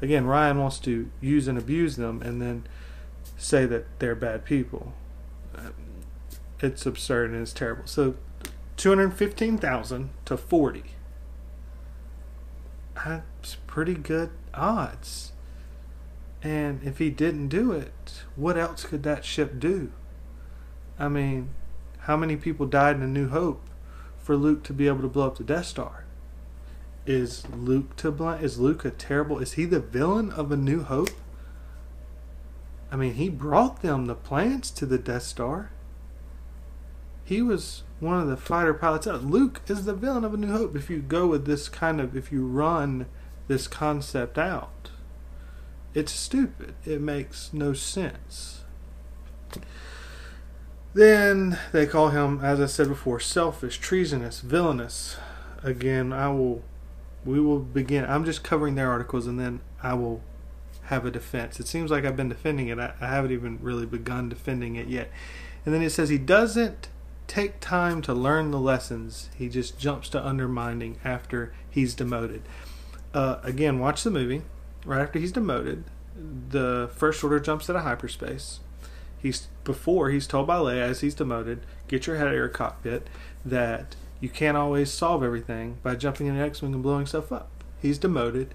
Again, 0.00 0.26
Rian 0.26 0.60
wants 0.60 0.78
to 0.80 1.10
use 1.20 1.48
and 1.48 1.58
abuse 1.58 1.96
them 1.96 2.22
and 2.22 2.40
then 2.40 2.64
say 3.36 3.66
that 3.66 3.86
they're 3.98 4.14
bad 4.14 4.44
people. 4.44 4.92
It's 6.60 6.86
absurd 6.86 7.30
and 7.30 7.42
it's 7.42 7.52
terrible. 7.52 7.86
So, 7.86 8.14
215,000 8.76 10.10
to 10.26 10.36
40. 10.36 10.84
That's 12.94 13.56
pretty 13.66 13.94
good 13.94 14.30
odds. 14.54 15.32
And 16.42 16.82
if 16.82 16.98
he 16.98 17.10
didn't 17.10 17.48
do 17.48 17.72
it, 17.72 18.24
what 18.36 18.58
else 18.58 18.84
could 18.84 19.02
that 19.04 19.24
ship 19.24 19.58
do? 19.58 19.92
I 20.98 21.08
mean, 21.08 21.50
how 22.00 22.16
many 22.16 22.36
people 22.36 22.66
died 22.66 22.96
in 22.96 23.02
A 23.02 23.06
New 23.06 23.28
Hope 23.28 23.62
for 24.18 24.36
Luke 24.36 24.62
to 24.64 24.72
be 24.72 24.88
able 24.88 25.02
to 25.02 25.08
blow 25.08 25.28
up 25.28 25.38
the 25.38 25.44
Death 25.44 25.66
Star? 25.66 26.04
Is 27.06 27.48
Luke 27.48 27.96
to 27.96 28.10
blame? 28.10 28.42
Is 28.42 28.58
Luke 28.58 28.84
a 28.84 28.90
terrible? 28.90 29.38
Is 29.38 29.52
he 29.52 29.64
the 29.64 29.80
villain 29.80 30.30
of 30.30 30.52
A 30.52 30.56
New 30.56 30.82
Hope? 30.82 31.10
I 32.90 32.96
mean, 32.96 33.14
he 33.14 33.28
brought 33.28 33.82
them 33.82 34.06
the 34.06 34.14
plans 34.14 34.70
to 34.72 34.86
the 34.86 34.98
Death 34.98 35.22
Star. 35.22 35.70
He 37.24 37.40
was 37.40 37.84
one 38.02 38.18
of 38.18 38.26
the 38.26 38.36
fighter 38.36 38.74
pilots 38.74 39.06
out. 39.06 39.24
Luke 39.24 39.62
is 39.68 39.84
the 39.84 39.94
villain 39.94 40.24
of 40.24 40.34
A 40.34 40.36
New 40.36 40.50
Hope 40.50 40.74
if 40.74 40.90
you 40.90 40.98
go 40.98 41.28
with 41.28 41.46
this 41.46 41.68
kind 41.68 42.00
of, 42.00 42.16
if 42.16 42.32
you 42.32 42.44
run 42.44 43.06
this 43.46 43.68
concept 43.68 44.36
out. 44.36 44.90
It's 45.94 46.10
stupid. 46.10 46.74
It 46.84 47.00
makes 47.00 47.52
no 47.52 47.74
sense. 47.74 48.62
Then 50.94 51.58
they 51.70 51.86
call 51.86 52.08
him, 52.08 52.40
as 52.42 52.60
I 52.60 52.66
said 52.66 52.88
before, 52.88 53.20
selfish, 53.20 53.78
treasonous, 53.78 54.40
villainous. 54.40 55.16
Again, 55.62 56.12
I 56.12 56.28
will, 56.30 56.64
we 57.24 57.38
will 57.38 57.60
begin. 57.60 58.04
I'm 58.04 58.24
just 58.24 58.42
covering 58.42 58.74
their 58.74 58.90
articles 58.90 59.28
and 59.28 59.38
then 59.38 59.60
I 59.80 59.94
will 59.94 60.22
have 60.84 61.06
a 61.06 61.10
defense. 61.12 61.60
It 61.60 61.68
seems 61.68 61.92
like 61.92 62.04
I've 62.04 62.16
been 62.16 62.28
defending 62.28 62.66
it. 62.66 62.80
I, 62.80 62.94
I 63.00 63.06
haven't 63.06 63.30
even 63.30 63.60
really 63.62 63.86
begun 63.86 64.28
defending 64.28 64.74
it 64.74 64.88
yet. 64.88 65.08
And 65.64 65.72
then 65.72 65.82
it 65.82 65.90
says 65.90 66.08
he 66.08 66.18
doesn't 66.18 66.88
take 67.26 67.60
time 67.60 68.02
to 68.02 68.14
learn 68.14 68.50
the 68.50 68.60
lessons. 68.60 69.30
He 69.36 69.48
just 69.48 69.78
jumps 69.78 70.08
to 70.10 70.26
undermining 70.26 70.98
after 71.04 71.52
he's 71.70 71.94
demoted. 71.94 72.42
Uh, 73.14 73.38
again, 73.42 73.78
watch 73.78 74.02
the 74.02 74.10
movie. 74.10 74.42
Right 74.84 75.00
after 75.00 75.18
he's 75.18 75.32
demoted, 75.32 75.84
the 76.16 76.90
First 76.94 77.22
Order 77.22 77.40
jumps 77.40 77.68
of 77.68 77.76
hyperspace 77.76 78.60
he's 79.22 79.46
before 79.64 80.10
he's 80.10 80.26
told 80.26 80.46
by 80.46 80.56
Leia 80.56 80.82
as 80.82 81.00
he's 81.00 81.14
demoted, 81.14 81.60
get 81.86 82.06
your 82.06 82.16
head 82.16 82.26
out 82.26 82.32
of 82.32 82.38
your 82.38 82.48
cockpit, 82.48 83.06
that 83.44 83.94
you 84.20 84.28
can't 84.28 84.56
always 84.56 84.90
solve 84.90 85.22
everything 85.22 85.78
by 85.82 85.94
jumping 85.94 86.26
in 86.26 86.34
an 86.34 86.42
X-wing 86.42 86.74
and 86.74 86.82
blowing 86.82 87.06
stuff 87.06 87.30
up. 87.30 87.48
He's 87.80 87.98
demoted. 87.98 88.54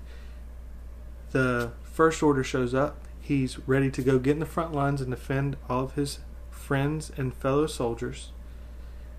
The 1.32 1.72
First 1.84 2.22
Order 2.22 2.44
shows 2.44 2.74
up. 2.74 2.98
He's 3.20 3.60
ready 3.68 3.90
to 3.92 4.02
go 4.02 4.20
get 4.20 4.32
in 4.32 4.40
the 4.40 4.46
front 4.46 4.74
lines 4.74 5.02
and 5.02 5.12
defend 5.12 5.58
all 5.70 5.86
of 5.86 5.94
his 5.94 6.20
friends 6.50 7.12
and 7.18 7.34
fellow 7.34 7.68
soldiers. 7.68 8.32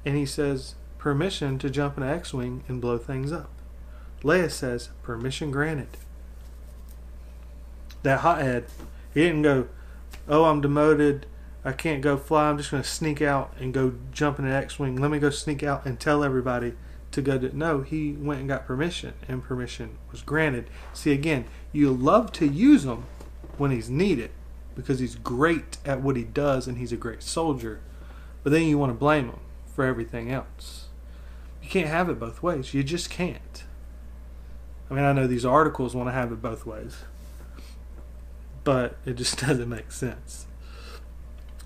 And 0.04 0.16
he 0.16 0.26
says, 0.26 0.74
permission 0.98 1.58
to 1.58 1.70
jump 1.70 1.96
in 1.96 2.02
an 2.02 2.08
X-wing 2.10 2.64
and 2.68 2.80
blow 2.80 2.98
things 2.98 3.32
up. 3.32 3.50
Leia 4.22 4.50
says, 4.50 4.90
permission 5.02 5.50
granted. 5.50 5.88
That 8.02 8.20
hothead, 8.20 8.66
he 9.14 9.22
didn't 9.22 9.42
go, 9.42 9.68
oh, 10.28 10.44
I'm 10.44 10.60
demoted 10.60 11.26
I 11.64 11.72
can't 11.72 12.00
go 12.00 12.16
fly. 12.16 12.48
I'm 12.48 12.56
just 12.56 12.70
going 12.70 12.82
to 12.82 12.88
sneak 12.88 13.20
out 13.20 13.52
and 13.58 13.74
go 13.74 13.94
jump 14.12 14.38
in 14.38 14.46
an 14.46 14.52
X-wing. 14.52 14.96
Let 14.96 15.10
me 15.10 15.18
go 15.18 15.30
sneak 15.30 15.62
out 15.62 15.84
and 15.84 15.98
tell 15.98 16.22
everybody 16.24 16.74
to 17.10 17.20
go 17.20 17.38
to. 17.38 17.56
No, 17.56 17.82
he 17.82 18.12
went 18.12 18.40
and 18.40 18.48
got 18.48 18.66
permission, 18.66 19.14
and 19.28 19.42
permission 19.42 19.98
was 20.10 20.22
granted. 20.22 20.70
See, 20.92 21.12
again, 21.12 21.46
you 21.72 21.92
love 21.92 22.32
to 22.32 22.46
use 22.46 22.84
him 22.84 23.04
when 23.56 23.70
he's 23.70 23.90
needed 23.90 24.30
because 24.76 25.00
he's 25.00 25.16
great 25.16 25.78
at 25.84 26.00
what 26.00 26.16
he 26.16 26.22
does 26.22 26.68
and 26.68 26.78
he's 26.78 26.92
a 26.92 26.96
great 26.96 27.22
soldier. 27.22 27.80
But 28.44 28.52
then 28.52 28.62
you 28.62 28.78
want 28.78 28.90
to 28.90 28.98
blame 28.98 29.26
him 29.26 29.40
for 29.78 29.84
everything 29.84 30.28
else. 30.28 30.86
You 31.62 31.68
can't 31.68 31.86
have 31.86 32.08
it 32.08 32.18
both 32.18 32.42
ways. 32.42 32.74
You 32.74 32.82
just 32.82 33.10
can't. 33.10 33.62
I 34.90 34.94
mean, 34.94 35.04
I 35.04 35.12
know 35.12 35.28
these 35.28 35.44
articles 35.44 35.94
want 35.94 36.08
to 36.08 36.12
have 36.12 36.32
it 36.32 36.42
both 36.42 36.66
ways, 36.66 37.04
but 38.64 38.96
it 39.06 39.14
just 39.14 39.38
doesn't 39.46 39.68
make 39.68 39.92
sense. 39.92 40.48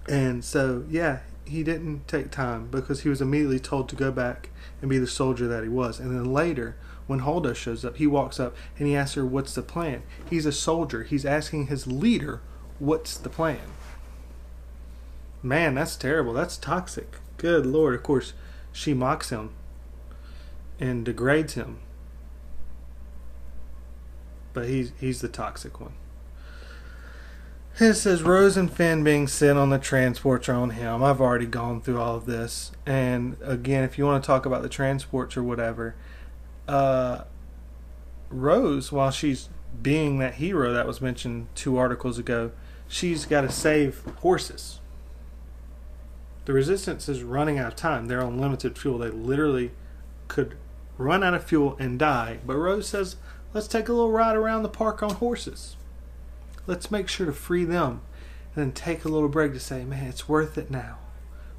And 0.06 0.44
so, 0.44 0.84
yeah, 0.90 1.20
he 1.46 1.62
didn't 1.62 2.06
take 2.06 2.30
time 2.30 2.66
because 2.70 3.00
he 3.00 3.08
was 3.08 3.22
immediately 3.22 3.58
told 3.58 3.88
to 3.88 3.96
go 3.96 4.12
back 4.12 4.50
and 4.82 4.90
be 4.90 4.98
the 4.98 5.06
soldier 5.06 5.48
that 5.48 5.62
he 5.62 5.70
was. 5.70 5.98
And 5.98 6.10
then 6.10 6.34
later, 6.34 6.76
when 7.06 7.20
Holdo 7.20 7.56
shows 7.56 7.82
up, 7.82 7.96
he 7.96 8.06
walks 8.06 8.38
up 8.38 8.54
and 8.78 8.86
he 8.86 8.94
asks 8.94 9.14
her, 9.14 9.24
What's 9.24 9.54
the 9.54 9.62
plan? 9.62 10.02
He's 10.28 10.44
a 10.44 10.52
soldier. 10.52 11.04
He's 11.04 11.24
asking 11.24 11.68
his 11.68 11.86
leader, 11.86 12.42
What's 12.78 13.16
the 13.16 13.30
plan? 13.30 13.72
Man, 15.42 15.76
that's 15.76 15.96
terrible. 15.96 16.34
That's 16.34 16.58
toxic. 16.58 17.16
Good 17.42 17.66
Lord. 17.66 17.96
Of 17.96 18.04
course, 18.04 18.34
she 18.70 18.94
mocks 18.94 19.30
him 19.30 19.50
and 20.78 21.04
degrades 21.04 21.54
him. 21.54 21.80
But 24.52 24.68
he's 24.68 24.92
he's 25.00 25.20
the 25.20 25.28
toxic 25.28 25.80
one. 25.80 25.94
It 27.80 27.94
says 27.94 28.22
Rose 28.22 28.56
and 28.56 28.72
Finn 28.72 29.02
being 29.02 29.26
sent 29.26 29.58
on 29.58 29.70
the 29.70 29.80
transports 29.80 30.48
are 30.48 30.54
on 30.54 30.70
him. 30.70 31.02
I've 31.02 31.20
already 31.20 31.46
gone 31.46 31.80
through 31.80 32.00
all 32.00 32.14
of 32.14 32.26
this. 32.26 32.70
And 32.86 33.36
again, 33.42 33.82
if 33.82 33.98
you 33.98 34.04
want 34.04 34.22
to 34.22 34.26
talk 34.26 34.46
about 34.46 34.62
the 34.62 34.68
transports 34.68 35.36
or 35.36 35.42
whatever, 35.42 35.96
uh, 36.68 37.24
Rose, 38.30 38.92
while 38.92 39.10
she's 39.10 39.48
being 39.82 40.20
that 40.20 40.34
hero 40.34 40.72
that 40.72 40.86
was 40.86 41.00
mentioned 41.00 41.48
two 41.56 41.76
articles 41.76 42.20
ago, 42.20 42.52
she's 42.86 43.26
got 43.26 43.40
to 43.40 43.50
save 43.50 44.04
horses. 44.18 44.78
The 46.44 46.52
resistance 46.52 47.08
is 47.08 47.22
running 47.22 47.58
out 47.58 47.68
of 47.68 47.76
time. 47.76 48.06
They're 48.06 48.22
on 48.22 48.40
limited 48.40 48.78
fuel. 48.78 48.98
They 48.98 49.10
literally 49.10 49.70
could 50.28 50.56
run 50.98 51.22
out 51.22 51.34
of 51.34 51.44
fuel 51.44 51.76
and 51.78 51.98
die. 51.98 52.38
But 52.46 52.56
Rose 52.56 52.88
says, 52.88 53.16
let's 53.54 53.68
take 53.68 53.88
a 53.88 53.92
little 53.92 54.10
ride 54.10 54.36
around 54.36 54.62
the 54.62 54.68
park 54.68 55.02
on 55.02 55.14
horses 55.14 55.76
let's 56.66 56.90
make 56.90 57.08
sure 57.08 57.26
to 57.26 57.32
free 57.32 57.64
them 57.64 58.00
and 58.54 58.64
then 58.64 58.72
take 58.72 59.04
a 59.04 59.08
little 59.08 59.28
break 59.28 59.52
to 59.52 59.60
say, 59.60 59.84
man, 59.84 60.08
it's 60.08 60.28
worth 60.28 60.58
it 60.58 60.70
now. 60.70 60.98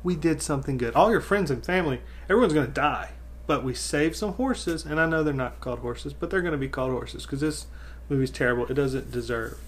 We 0.04 0.16
did 0.16 0.42
something 0.42 0.78
good. 0.78 0.96
All 0.96 1.12
your 1.12 1.22
friends 1.22 1.50
and 1.50 1.66
family, 1.66 2.02
everyone's 2.30 2.54
going 2.54 2.68
to 2.68 2.72
die. 2.72 3.12
But 3.46 3.64
we 3.64 3.74
saved 3.74 4.16
some 4.16 4.34
horses, 4.34 4.86
and 4.86 5.00
I 5.00 5.06
know 5.06 5.24
they're 5.24 5.34
not 5.34 5.60
called 5.60 5.80
horses, 5.80 6.14
but 6.14 6.30
they're 6.30 6.42
going 6.42 6.54
to 6.54 6.58
be 6.58 6.70
called 6.70 6.92
horses 6.92 7.24
because 7.24 7.42
this 7.42 7.68
movie's 8.08 8.32
terrible. 8.32 8.66
It 8.68 8.76
doesn't 8.76 9.12
deserve 9.12 9.60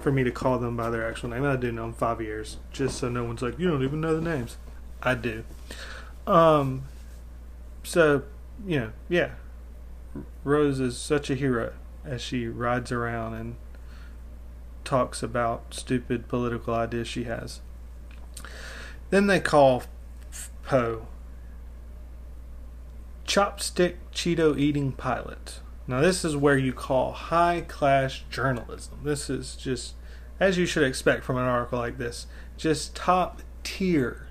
for 0.00 0.12
me 0.12 0.24
to 0.24 0.30
call 0.30 0.58
them 0.58 0.76
by 0.76 0.90
their 0.90 1.08
actual 1.08 1.30
name. 1.30 1.44
I 1.44 1.56
do 1.56 1.72
know 1.72 1.82
them 1.82 1.94
fathiers, 1.94 2.56
just 2.72 2.98
so 2.98 3.08
no 3.08 3.24
one's 3.24 3.42
like, 3.42 3.58
you 3.58 3.68
don't 3.68 3.82
even 3.82 4.00
know 4.00 4.18
the 4.18 4.22
names. 4.22 4.56
I 5.02 5.14
do. 5.14 5.44
Um, 6.26 6.84
so, 7.82 8.22
you 8.66 8.80
know, 8.80 8.92
yeah. 9.08 9.30
Rose 10.44 10.80
is 10.80 10.96
such 10.96 11.30
a 11.30 11.34
hero 11.34 11.72
as 12.04 12.20
she 12.22 12.48
rides 12.48 12.90
around 12.90 13.34
and 13.34 13.56
talks 14.84 15.22
about 15.22 15.74
stupid 15.74 16.28
political 16.28 16.74
ideas 16.74 17.06
she 17.06 17.24
has. 17.24 17.60
Then 19.10 19.26
they 19.26 19.40
call 19.40 19.84
Poe 20.64 21.06
chopstick 23.26 23.96
Cheeto 24.12 24.58
eating 24.58 24.92
pilot. 24.92 25.60
Now, 25.88 26.02
this 26.02 26.22
is 26.22 26.36
where 26.36 26.58
you 26.58 26.74
call 26.74 27.12
high 27.12 27.62
class 27.62 28.22
journalism. 28.28 28.98
This 29.02 29.30
is 29.30 29.56
just, 29.56 29.94
as 30.38 30.58
you 30.58 30.66
should 30.66 30.82
expect 30.82 31.24
from 31.24 31.38
an 31.38 31.44
article 31.44 31.78
like 31.78 31.96
this, 31.96 32.26
just 32.58 32.94
top 32.94 33.40
tier 33.64 34.26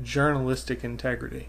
journalistic 0.00 0.84
integrity. 0.84 1.48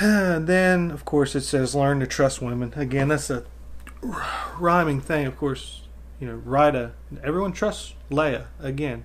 And 0.00 0.46
then, 0.48 0.90
of 0.90 1.04
course, 1.04 1.36
it 1.36 1.42
says 1.42 1.76
learn 1.76 2.00
to 2.00 2.06
trust 2.08 2.42
women. 2.42 2.72
Again, 2.74 3.06
that's 3.06 3.30
a 3.30 3.44
rhyming 4.58 5.00
thing. 5.00 5.26
Of 5.26 5.38
course, 5.38 5.82
you 6.18 6.26
know, 6.26 6.42
Rida. 6.44 6.92
Everyone 7.22 7.52
trusts 7.52 7.94
Leia 8.10 8.46
again. 8.58 9.04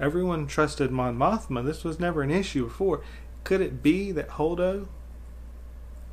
Everyone 0.00 0.46
trusted 0.46 0.90
Mon 0.90 1.18
Mothma. 1.18 1.62
This 1.62 1.84
was 1.84 2.00
never 2.00 2.22
an 2.22 2.30
issue 2.30 2.64
before. 2.64 3.02
Could 3.44 3.60
it 3.60 3.82
be 3.82 4.10
that 4.12 4.30
Holdo 4.30 4.88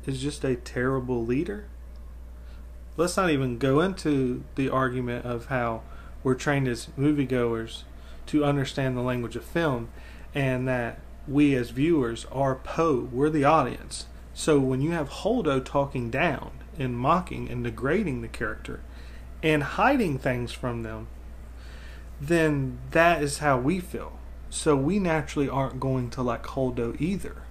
is 0.06 0.20
just 0.20 0.44
a 0.44 0.56
terrible 0.56 1.24
leader? 1.24 1.66
Let's 2.96 3.16
not 3.16 3.30
even 3.30 3.58
go 3.58 3.80
into 3.80 4.44
the 4.54 4.70
argument 4.70 5.26
of 5.26 5.46
how 5.46 5.82
we're 6.22 6.34
trained 6.34 6.68
as 6.68 6.88
moviegoers 6.98 7.82
to 8.26 8.44
understand 8.44 8.96
the 8.96 9.02
language 9.02 9.36
of 9.36 9.44
film 9.44 9.88
and 10.34 10.66
that 10.68 11.00
we 11.26 11.54
as 11.54 11.70
viewers 11.70 12.26
are 12.30 12.54
Poe, 12.54 13.08
we're 13.12 13.30
the 13.30 13.44
audience, 13.44 14.06
So 14.34 14.58
when 14.58 14.80
you 14.80 14.90
have 14.90 15.08
Holdo 15.08 15.64
talking 15.64 16.10
down 16.10 16.50
and 16.76 16.98
mocking 16.98 17.48
and 17.48 17.62
degrading 17.62 18.20
the 18.20 18.28
character 18.28 18.80
and 19.42 19.62
hiding 19.62 20.18
things 20.18 20.50
from 20.52 20.82
them, 20.82 21.06
then 22.20 22.78
that 22.90 23.22
is 23.22 23.38
how 23.38 23.58
we 23.58 23.78
feel. 23.78 24.18
So 24.50 24.74
we 24.76 24.98
naturally 24.98 25.48
aren't 25.48 25.78
going 25.78 26.10
to 26.10 26.22
like 26.22 26.42
Holdo 26.44 27.00
either. 27.00 27.42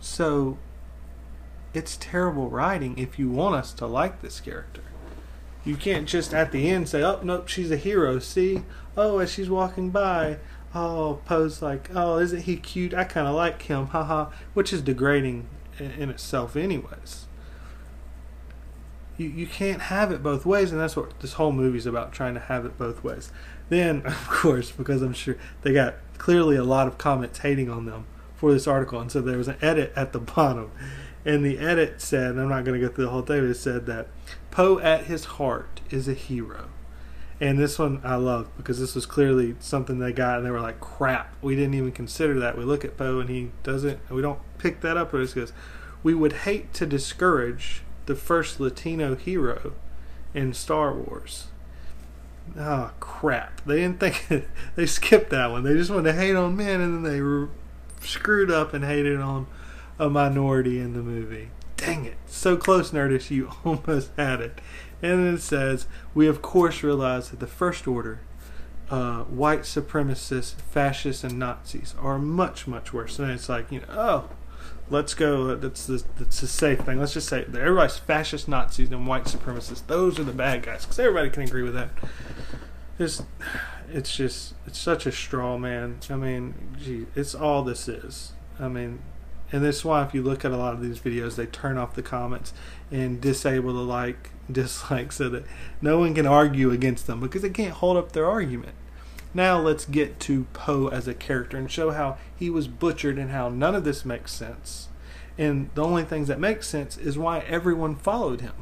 So 0.00 0.58
it's 1.74 1.96
terrible 1.96 2.48
writing 2.48 2.98
if 2.98 3.18
you 3.18 3.28
want 3.28 3.54
us 3.54 3.72
to 3.74 3.86
like 3.86 4.22
this 4.22 4.40
character. 4.40 4.82
You 5.64 5.76
can't 5.76 6.08
just 6.08 6.32
at 6.32 6.52
the 6.52 6.70
end 6.70 6.88
say, 6.88 7.02
"Oh, 7.02 7.20
nope, 7.22 7.48
she's 7.48 7.70
a 7.70 7.76
hero." 7.76 8.18
See, 8.18 8.62
oh, 8.96 9.18
as 9.18 9.30
she's 9.30 9.50
walking 9.50 9.90
by, 9.90 10.38
oh, 10.74 11.20
Poe's 11.24 11.60
like, 11.60 11.90
"Oh, 11.94 12.18
isn't 12.18 12.44
he 12.44 12.56
cute? 12.56 12.94
I 12.94 13.04
kind 13.04 13.26
of 13.26 13.34
like 13.34 13.60
him." 13.62 13.88
Haha, 13.88 14.30
which 14.54 14.72
is 14.72 14.80
degrading 14.80 15.46
in, 15.78 15.90
in 15.92 16.10
itself, 16.10 16.56
anyways. 16.56 17.26
You 19.18 19.28
you 19.28 19.46
can't 19.46 19.82
have 19.82 20.10
it 20.10 20.22
both 20.22 20.46
ways, 20.46 20.72
and 20.72 20.80
that's 20.80 20.96
what 20.96 21.20
this 21.20 21.34
whole 21.34 21.52
movie's 21.52 21.86
about: 21.86 22.12
trying 22.12 22.34
to 22.34 22.40
have 22.40 22.64
it 22.64 22.78
both 22.78 23.04
ways. 23.04 23.30
Then, 23.68 24.02
of 24.06 24.28
course, 24.28 24.70
because 24.70 25.02
I'm 25.02 25.12
sure 25.12 25.36
they 25.62 25.72
got 25.72 25.96
clearly 26.16 26.56
a 26.56 26.64
lot 26.64 26.86
of 26.86 26.96
comments 26.96 27.40
hating 27.40 27.68
on 27.68 27.84
them 27.84 28.06
for 28.36 28.52
this 28.52 28.66
article, 28.66 29.00
and 29.00 29.12
so 29.12 29.20
there 29.20 29.36
was 29.36 29.48
an 29.48 29.56
edit 29.60 29.92
at 29.96 30.12
the 30.12 30.20
bottom 30.20 30.70
and 31.28 31.44
the 31.44 31.58
edit 31.58 32.00
said, 32.00 32.38
I'm 32.38 32.48
not 32.48 32.64
going 32.64 32.80
to 32.80 32.86
go 32.86 32.90
through 32.90 33.04
the 33.04 33.10
whole 33.10 33.20
thing, 33.20 33.42
but 33.42 33.50
it 33.50 33.56
said 33.56 33.84
that 33.84 34.08
Poe 34.50 34.78
at 34.78 35.04
his 35.04 35.26
heart 35.26 35.82
is 35.90 36.08
a 36.08 36.14
hero. 36.14 36.70
And 37.38 37.58
this 37.58 37.78
one 37.78 38.00
I 38.02 38.14
love 38.14 38.48
because 38.56 38.80
this 38.80 38.94
was 38.94 39.04
clearly 39.04 39.54
something 39.60 39.98
they 39.98 40.10
got, 40.10 40.38
and 40.38 40.46
they 40.46 40.50
were 40.50 40.60
like, 40.60 40.80
"Crap, 40.80 41.34
we 41.42 41.54
didn't 41.54 41.74
even 41.74 41.92
consider 41.92 42.40
that." 42.40 42.56
We 42.56 42.64
look 42.64 42.84
at 42.84 42.96
Poe, 42.96 43.20
and 43.20 43.28
he 43.28 43.52
doesn't. 43.62 44.00
We 44.10 44.22
don't 44.22 44.40
pick 44.56 44.80
that 44.80 44.96
up. 44.96 45.14
It 45.14 45.34
goes, 45.34 45.52
"We 46.02 46.14
would 46.14 46.32
hate 46.32 46.72
to 46.74 46.86
discourage 46.86 47.82
the 48.06 48.16
first 48.16 48.58
Latino 48.58 49.14
hero 49.14 49.74
in 50.34 50.52
Star 50.52 50.92
Wars." 50.92 51.46
Oh 52.58 52.90
crap! 52.98 53.64
They 53.66 53.82
didn't 53.82 54.00
think 54.00 54.26
they 54.74 54.86
skipped 54.86 55.30
that 55.30 55.52
one. 55.52 55.62
They 55.62 55.74
just 55.74 55.90
wanted 55.90 56.10
to 56.10 56.18
hate 56.18 56.34
on 56.34 56.56
men, 56.56 56.80
and 56.80 57.04
then 57.04 57.12
they 57.12 57.48
screwed 58.04 58.50
up 58.50 58.74
and 58.74 58.84
hated 58.84 59.20
on 59.20 59.46
a 59.98 60.08
minority 60.08 60.78
in 60.78 60.94
the 60.94 61.02
movie. 61.02 61.50
Dang 61.76 62.04
it. 62.04 62.16
So 62.26 62.56
close, 62.56 62.90
Nerdist, 62.90 63.30
you 63.30 63.52
almost 63.64 64.10
had 64.16 64.40
it. 64.40 64.60
And 65.02 65.26
then 65.26 65.34
it 65.34 65.40
says, 65.42 65.86
We 66.14 66.26
of 66.26 66.42
course 66.42 66.82
realize 66.82 67.30
that 67.30 67.40
the 67.40 67.46
First 67.46 67.86
Order, 67.86 68.20
uh, 68.90 69.22
white 69.24 69.60
supremacists, 69.60 70.54
fascists, 70.54 71.22
and 71.24 71.38
Nazis 71.38 71.94
are 72.00 72.18
much, 72.18 72.66
much 72.66 72.92
worse. 72.92 73.18
And 73.18 73.30
it's 73.30 73.48
like, 73.48 73.70
you 73.70 73.80
know, 73.80 73.86
oh, 73.90 74.30
let's 74.90 75.14
go. 75.14 75.54
That's 75.54 75.86
the, 75.86 76.02
that's 76.18 76.40
the 76.40 76.48
safe 76.48 76.80
thing. 76.80 76.98
Let's 76.98 77.14
just 77.14 77.28
say 77.28 77.42
everybody's 77.42 77.98
fascist, 77.98 78.48
Nazis, 78.48 78.90
and 78.90 79.06
white 79.06 79.24
supremacists. 79.24 79.86
Those 79.86 80.18
are 80.18 80.24
the 80.24 80.32
bad 80.32 80.62
guys. 80.62 80.84
Because 80.84 80.98
everybody 80.98 81.30
can 81.30 81.42
agree 81.42 81.62
with 81.62 81.74
that. 81.74 81.90
It's, 82.98 83.22
it's 83.92 84.16
just, 84.16 84.54
it's 84.66 84.78
such 84.78 85.06
a 85.06 85.12
straw 85.12 85.56
man. 85.56 86.00
I 86.10 86.16
mean, 86.16 86.76
gee, 86.82 87.06
it's 87.14 87.34
all 87.34 87.62
this 87.62 87.88
is. 87.88 88.32
I 88.58 88.66
mean, 88.66 89.00
and 89.50 89.64
that's 89.64 89.84
why 89.84 90.04
if 90.04 90.14
you 90.14 90.22
look 90.22 90.44
at 90.44 90.52
a 90.52 90.56
lot 90.56 90.74
of 90.74 90.82
these 90.82 90.98
videos, 90.98 91.36
they 91.36 91.46
turn 91.46 91.78
off 91.78 91.94
the 91.94 92.02
comments 92.02 92.52
and 92.90 93.20
disable 93.20 93.72
the 93.72 93.80
like, 93.80 94.30
dislike, 94.52 95.12
so 95.12 95.28
that 95.28 95.44
no 95.80 95.98
one 95.98 96.14
can 96.14 96.26
argue 96.26 96.70
against 96.70 97.06
them 97.06 97.20
because 97.20 97.42
they 97.42 97.50
can't 97.50 97.74
hold 97.74 97.96
up 97.96 98.12
their 98.12 98.26
argument. 98.26 98.74
Now 99.34 99.58
let's 99.58 99.84
get 99.84 100.18
to 100.20 100.46
Poe 100.52 100.88
as 100.88 101.06
a 101.06 101.14
character 101.14 101.56
and 101.56 101.70
show 101.70 101.90
how 101.90 102.16
he 102.36 102.50
was 102.50 102.66
butchered 102.66 103.18
and 103.18 103.30
how 103.30 103.48
none 103.48 103.74
of 103.74 103.84
this 103.84 104.04
makes 104.04 104.32
sense. 104.32 104.88
And 105.36 105.70
the 105.74 105.84
only 105.84 106.04
things 106.04 106.28
that 106.28 106.40
make 106.40 106.62
sense 106.62 106.96
is 106.96 107.18
why 107.18 107.40
everyone 107.40 107.94
followed 107.94 108.40
him. 108.40 108.54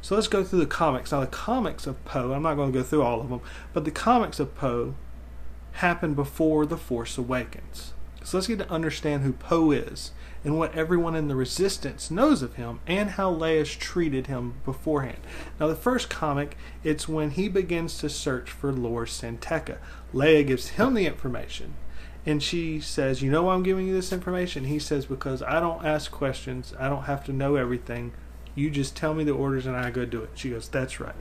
So 0.00 0.16
let's 0.16 0.28
go 0.28 0.42
through 0.42 0.58
the 0.58 0.66
comics. 0.66 1.12
Now 1.12 1.20
the 1.20 1.26
comics 1.26 1.86
of 1.86 2.04
Poe, 2.04 2.32
I'm 2.32 2.42
not 2.42 2.54
going 2.54 2.72
to 2.72 2.78
go 2.78 2.82
through 2.82 3.02
all 3.02 3.20
of 3.20 3.28
them, 3.28 3.40
but 3.72 3.84
the 3.84 3.90
comics 3.90 4.40
of 4.40 4.56
Poe 4.56 4.94
happened 5.74 6.16
before 6.16 6.66
The 6.66 6.76
Force 6.76 7.16
Awakens. 7.16 7.92
So 8.24 8.36
let's 8.36 8.46
get 8.46 8.58
to 8.58 8.70
understand 8.70 9.22
who 9.22 9.32
Poe 9.32 9.70
is 9.70 10.12
and 10.44 10.58
what 10.58 10.74
everyone 10.74 11.14
in 11.14 11.28
the 11.28 11.36
Resistance 11.36 12.10
knows 12.10 12.42
of 12.42 12.54
him 12.54 12.80
and 12.86 13.10
how 13.10 13.32
Leia's 13.32 13.74
treated 13.74 14.26
him 14.26 14.54
beforehand. 14.64 15.18
Now, 15.60 15.68
the 15.68 15.76
first 15.76 16.10
comic, 16.10 16.56
it's 16.82 17.08
when 17.08 17.30
he 17.30 17.48
begins 17.48 17.98
to 17.98 18.08
search 18.08 18.50
for 18.50 18.72
Lor 18.72 19.06
San 19.06 19.38
Tekka. 19.38 19.78
Leia 20.12 20.46
gives 20.46 20.70
him 20.70 20.94
the 20.94 21.06
information. 21.06 21.74
And 22.24 22.42
she 22.42 22.80
says, 22.80 23.22
You 23.22 23.30
know 23.30 23.44
why 23.44 23.54
I'm 23.54 23.62
giving 23.62 23.86
you 23.86 23.92
this 23.92 24.12
information? 24.12 24.64
He 24.64 24.78
says, 24.78 25.06
Because 25.06 25.42
I 25.42 25.60
don't 25.60 25.84
ask 25.84 26.10
questions. 26.10 26.72
I 26.78 26.88
don't 26.88 27.04
have 27.04 27.24
to 27.24 27.32
know 27.32 27.56
everything. 27.56 28.12
You 28.54 28.70
just 28.70 28.96
tell 28.96 29.14
me 29.14 29.24
the 29.24 29.32
orders 29.32 29.66
and 29.66 29.76
I 29.76 29.90
go 29.90 30.04
do 30.04 30.22
it. 30.22 30.30
She 30.34 30.50
goes, 30.50 30.68
That's 30.68 31.00
right. 31.00 31.14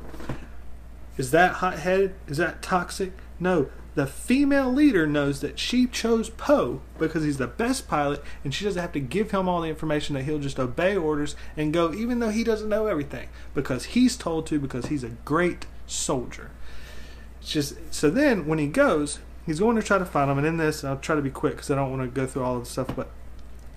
Is 1.18 1.32
that 1.32 1.54
hot 1.56 1.80
headed? 1.80 2.16
Is 2.28 2.38
that 2.38 2.62
toxic? 2.62 3.14
No, 3.40 3.70
the 3.94 4.08
female 4.08 4.72
leader 4.72 5.06
knows 5.06 5.42
that 5.42 5.60
she 5.60 5.86
chose 5.86 6.30
Poe 6.30 6.82
because 6.98 7.24
he's 7.24 7.38
the 7.38 7.48
best 7.48 7.88
pilot 7.88 8.24
and 8.44 8.54
she 8.54 8.64
doesn't 8.64 8.82
have 8.82 8.94
to 8.94 9.00
give 9.02 9.32
him 9.32 9.50
all 9.50 9.62
the 9.62 9.70
information 9.70 10.16
that 10.16 10.24
he'll 10.24 10.40
just 10.40 10.60
obey 10.60 10.96
orders 10.96 11.36
and 11.58 11.74
go 11.74 11.94
even 11.94 12.20
though 12.20 12.30
he 12.30 12.44
doesn't 12.44 12.70
know 12.70 12.88
everything 12.88 13.28
because 13.54 13.86
he's 13.86 14.16
told 14.16 14.48
to 14.48 14.60
because 14.60 14.86
he's 14.86 15.04
a 15.04 15.10
great 15.10 15.66
soldier. 15.88 16.52
It's 17.42 17.52
just 17.52 17.94
so 17.94 18.10
then 18.10 18.46
when 18.46 18.60
he 18.60 18.68
goes, 18.68 19.20
he's 19.46 19.60
going 19.60 19.76
to 19.76 19.84
try 19.84 19.98
to 19.98 20.06
find 20.06 20.32
him 20.32 20.38
and 20.38 20.48
in 20.48 20.58
this 20.58 20.84
I'll 20.84 20.98
try 20.98 21.16
to 21.16 21.22
be 21.22 21.30
quick 21.30 21.54
because 21.54 21.70
I 21.70 21.76
don't 21.76 21.92
want 21.92 22.04
to 22.04 22.08
go 22.08 22.26
through 22.26 22.44
all 22.44 22.58
of 22.58 22.64
the 22.64 22.70
stuff 22.70 22.96
but 22.96 23.10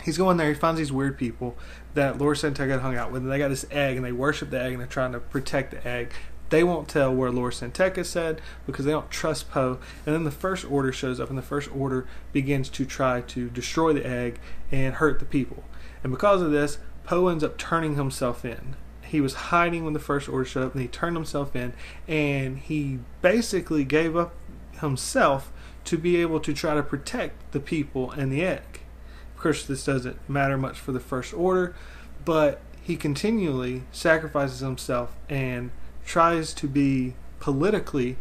he's 0.05 0.18
going 0.18 0.37
there 0.37 0.48
he 0.48 0.55
finds 0.55 0.79
these 0.79 0.92
weird 0.92 1.18
people 1.18 1.57
that 1.94 2.18
San 2.37 2.55
Tekka 2.55 2.81
hung 2.81 2.96
out 2.96 3.11
with 3.11 3.22
and 3.22 3.33
they 3.33 3.38
got 3.38 3.48
this 3.48 3.66
egg 3.70 3.96
and 3.96 4.05
they 4.05 4.12
worship 4.12 4.50
the 4.50 4.61
egg 4.61 4.72
and 4.72 4.81
they're 4.81 4.87
trying 4.87 5.12
to 5.12 5.18
protect 5.18 5.72
the 5.72 5.88
egg 5.88 6.12
they 6.50 6.62
won't 6.62 6.88
tell 6.88 7.14
where 7.14 7.30
Lor 7.30 7.50
San 7.50 7.72
Tekka 7.72 8.04
said 8.04 8.40
because 8.66 8.85
they 8.85 8.90
don't 8.90 9.11
trust 9.11 9.50
Poe. 9.50 9.78
And 10.04 10.14
then 10.14 10.24
the 10.24 10.30
First 10.30 10.64
Order 10.70 10.92
shows 10.92 11.18
up, 11.18 11.28
and 11.28 11.38
the 11.38 11.42
First 11.42 11.74
Order 11.74 12.07
begins 12.33 12.68
to 12.70 12.85
try 12.85 13.22
to 13.22 13.48
destroy 13.48 13.92
the 13.92 14.07
egg 14.07 14.38
and 14.70 14.94
hurt 14.94 15.18
the 15.18 15.24
people. 15.24 15.64
And 16.02 16.12
because 16.12 16.42
of 16.42 16.50
this, 16.50 16.78
Poe 17.04 17.28
ends 17.28 17.44
up 17.44 17.59
turning 17.59 17.96
himself 17.96 18.44
in. 18.44 18.76
He 19.02 19.20
was 19.20 19.35
hiding 19.35 19.85
when 19.85 19.94
the 19.94 20.00
First 20.00 20.28
Order 20.28 20.44
showed 20.44 20.66
up, 20.66 20.72
and 20.74 20.83
he 20.83 20.88
turned 20.88 21.16
himself 21.16 21.54
in, 21.54 21.72
and 22.09 22.59
he 22.59 22.98
basically 23.22 23.85
gave 23.85 24.16
up 24.16 24.35
himself 24.80 25.52
to 25.85 25.98
be 25.98 26.16
able 26.16 26.40
to 26.40 26.52
try 26.52 26.74
to 26.74 26.83
protect 26.83 27.52
the 27.52 27.61
people 27.61 28.11
and 28.11 28.33
the 28.33 28.44
egg. 28.44 28.80
Of 29.35 29.42
course, 29.42 29.64
this 29.64 29.85
doesn't 29.85 30.28
matter 30.28 30.57
much 30.57 30.78
for 30.78 30.92
the 30.92 31.00
First 31.00 31.35
Order, 31.35 31.74
but 32.24 32.61
he 32.83 32.96
continually 32.96 33.83
sacrifices 33.92 34.61
himself 34.61 35.16
and 35.28 35.70
tries 36.05 36.53
to 36.55 36.69
be 36.69 37.14
politically, 37.40 38.17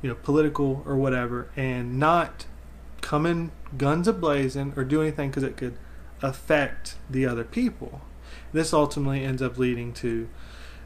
you 0.00 0.08
know, 0.08 0.14
political 0.14 0.82
or 0.86 0.96
whatever, 0.96 1.48
and 1.56 1.98
not 1.98 2.46
come 3.00 3.26
in 3.26 3.50
guns 3.76 4.06
a 4.06 4.12
blazing 4.12 4.72
or 4.76 4.84
do 4.84 5.00
anything 5.02 5.30
because 5.30 5.42
it 5.42 5.56
could 5.56 5.76
affect 6.22 6.96
the 7.10 7.26
other 7.26 7.44
people. 7.44 8.00
This 8.52 8.72
ultimately 8.72 9.24
ends 9.24 9.42
up 9.42 9.58
leading 9.58 9.92
to 9.94 10.28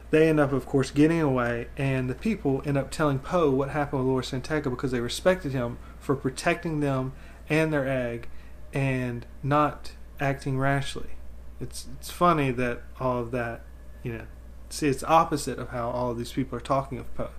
they 0.09 0.29
end 0.29 0.39
up, 0.39 0.53
of 0.53 0.65
course, 0.65 0.89
getting 0.89 1.21
away, 1.21 1.67
and 1.75 2.09
the 2.09 2.15
people 2.15 2.61
end 2.65 2.77
up 2.77 2.91
telling 2.91 3.19
Poe 3.19 3.49
what 3.49 3.69
happened 3.69 4.03
with 4.03 4.07
Lor 4.07 4.23
San 4.23 4.41
Tekka 4.41 4.69
because 4.69 4.91
they 4.91 5.01
respected 5.01 5.51
him 5.51 5.77
for 5.99 6.15
protecting 6.15 6.79
them 6.79 7.11
and 7.49 7.73
their 7.73 7.87
egg 7.87 8.29
and 8.73 9.25
not 9.43 9.91
acting 10.19 10.57
rashly. 10.57 11.09
It's 11.59 11.87
it's 11.99 12.09
funny 12.09 12.51
that 12.51 12.83
all 12.99 13.19
of 13.19 13.31
that, 13.31 13.63
you 14.01 14.13
know, 14.13 14.25
see 14.69 14.87
it's 14.87 15.03
opposite 15.03 15.59
of 15.59 15.69
how 15.69 15.89
all 15.89 16.11
of 16.11 16.17
these 16.17 16.33
people 16.33 16.57
are 16.57 16.61
talking 16.61 16.97
of 16.97 17.13
Poe. 17.15 17.29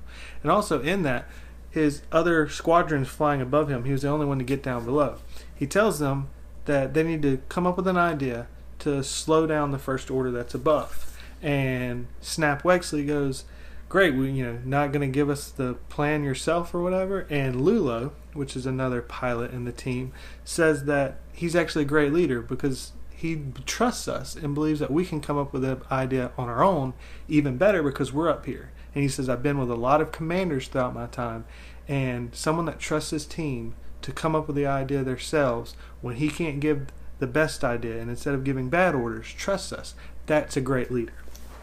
And 0.42 0.50
also 0.50 0.80
in 0.80 1.02
that, 1.02 1.28
his 1.70 2.02
other 2.10 2.48
squadrons 2.48 3.08
flying 3.08 3.40
above 3.40 3.68
him, 3.68 3.84
he 3.84 3.92
was 3.92 4.02
the 4.02 4.08
only 4.08 4.26
one 4.26 4.38
to 4.38 4.44
get 4.44 4.62
down 4.62 4.84
below. 4.84 5.16
He 5.54 5.66
tells 5.66 5.98
them 5.98 6.28
that 6.64 6.94
they 6.94 7.02
need 7.02 7.22
to 7.22 7.40
come 7.48 7.66
up 7.66 7.76
with 7.76 7.86
an 7.86 7.96
idea 7.96 8.46
to 8.80 9.02
slow 9.02 9.46
down 9.46 9.70
the 9.70 9.78
first 9.78 10.10
order 10.10 10.30
that's 10.30 10.54
above. 10.54 11.18
And 11.42 12.06
Snap 12.20 12.62
Wexley 12.62 13.06
goes, 13.06 13.44
Great, 13.88 14.14
we 14.14 14.30
you 14.30 14.44
know, 14.44 14.58
not 14.64 14.92
gonna 14.92 15.08
give 15.08 15.30
us 15.30 15.48
the 15.50 15.74
plan 15.88 16.22
yourself 16.22 16.74
or 16.74 16.82
whatever. 16.82 17.26
And 17.30 17.62
L'ulo, 17.64 18.12
which 18.34 18.54
is 18.54 18.66
another 18.66 19.00
pilot 19.00 19.52
in 19.52 19.64
the 19.64 19.72
team, 19.72 20.12
says 20.44 20.84
that 20.84 21.20
he's 21.32 21.56
actually 21.56 21.82
a 21.82 21.88
great 21.88 22.12
leader 22.12 22.42
because 22.42 22.92
he 23.18 23.42
trusts 23.66 24.06
us 24.06 24.36
and 24.36 24.54
believes 24.54 24.78
that 24.78 24.92
we 24.92 25.04
can 25.04 25.20
come 25.20 25.36
up 25.36 25.52
with 25.52 25.64
an 25.64 25.82
idea 25.90 26.30
on 26.38 26.48
our 26.48 26.62
own 26.62 26.94
even 27.26 27.56
better 27.56 27.82
because 27.82 28.12
we're 28.12 28.28
up 28.28 28.46
here. 28.46 28.70
And 28.94 29.02
he 29.02 29.08
says, 29.08 29.28
I've 29.28 29.42
been 29.42 29.58
with 29.58 29.72
a 29.72 29.74
lot 29.74 30.00
of 30.00 30.12
commanders 30.12 30.68
throughout 30.68 30.94
my 30.94 31.06
time, 31.06 31.44
and 31.88 32.32
someone 32.32 32.66
that 32.66 32.78
trusts 32.78 33.10
his 33.10 33.26
team 33.26 33.74
to 34.02 34.12
come 34.12 34.36
up 34.36 34.46
with 34.46 34.54
the 34.54 34.66
idea 34.66 35.02
themselves 35.02 35.74
when 36.00 36.14
he 36.14 36.28
can't 36.28 36.60
give 36.60 36.86
the 37.18 37.26
best 37.26 37.64
idea, 37.64 38.00
and 38.00 38.08
instead 38.08 38.34
of 38.34 38.44
giving 38.44 38.68
bad 38.68 38.94
orders, 38.94 39.32
trusts 39.32 39.72
us. 39.72 39.96
That's 40.26 40.56
a 40.56 40.60
great 40.60 40.92
leader. 40.92 41.14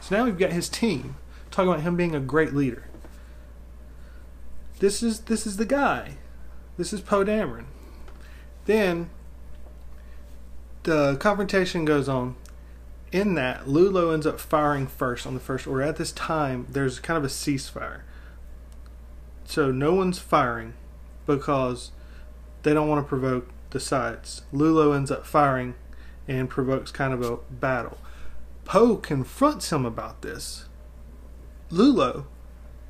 So 0.02 0.18
now 0.18 0.26
we've 0.26 0.38
got 0.38 0.52
his 0.52 0.68
team 0.68 1.16
talking 1.52 1.72
about 1.72 1.84
him 1.84 1.96
being 1.96 2.14
a 2.14 2.20
great 2.20 2.54
leader. 2.54 2.84
This 4.80 5.02
is 5.02 5.22
this 5.22 5.48
is 5.48 5.56
the 5.56 5.66
guy. 5.66 6.18
This 6.76 6.92
is 6.92 7.00
Poe 7.00 7.24
Dameron. 7.24 7.68
Then 8.66 9.10
the 10.86 11.18
confrontation 11.18 11.84
goes 11.84 12.08
on. 12.08 12.36
In 13.12 13.36
that, 13.36 13.68
L'ulo 13.68 14.14
ends 14.14 14.26
up 14.26 14.40
firing 14.40 14.88
first 14.88 15.28
on 15.28 15.34
the 15.34 15.40
first 15.40 15.68
order. 15.68 15.84
At 15.84 15.98
this 15.98 16.12
time, 16.12 16.68
there's 16.70 17.00
kind 17.00 17.18
of 17.18 17.24
a 17.24 17.28
ceasefire. 17.28 18.02
So 19.46 19.72
no 19.72 19.94
one's 19.94 20.20
firing 20.20 20.74
because 21.26 21.92
they 22.64 22.74
don't 22.74 22.88
want 22.88 23.06
to 23.06 23.08
provoke 23.08 23.50
the 23.72 23.80
sides. 23.80 24.42
L'ulo 24.52 24.96
ends 24.96 25.12
up 25.12 25.26
firing 25.26 25.76
and 26.28 26.50
provokes 26.50 26.92
kind 26.92 27.14
of 27.14 27.22
a 27.22 27.38
battle. 27.52 27.98
Poe 28.64 28.96
confronts 28.96 29.72
him 29.72 29.86
about 29.86 30.22
this. 30.22 30.66
L'ulo 31.70 32.26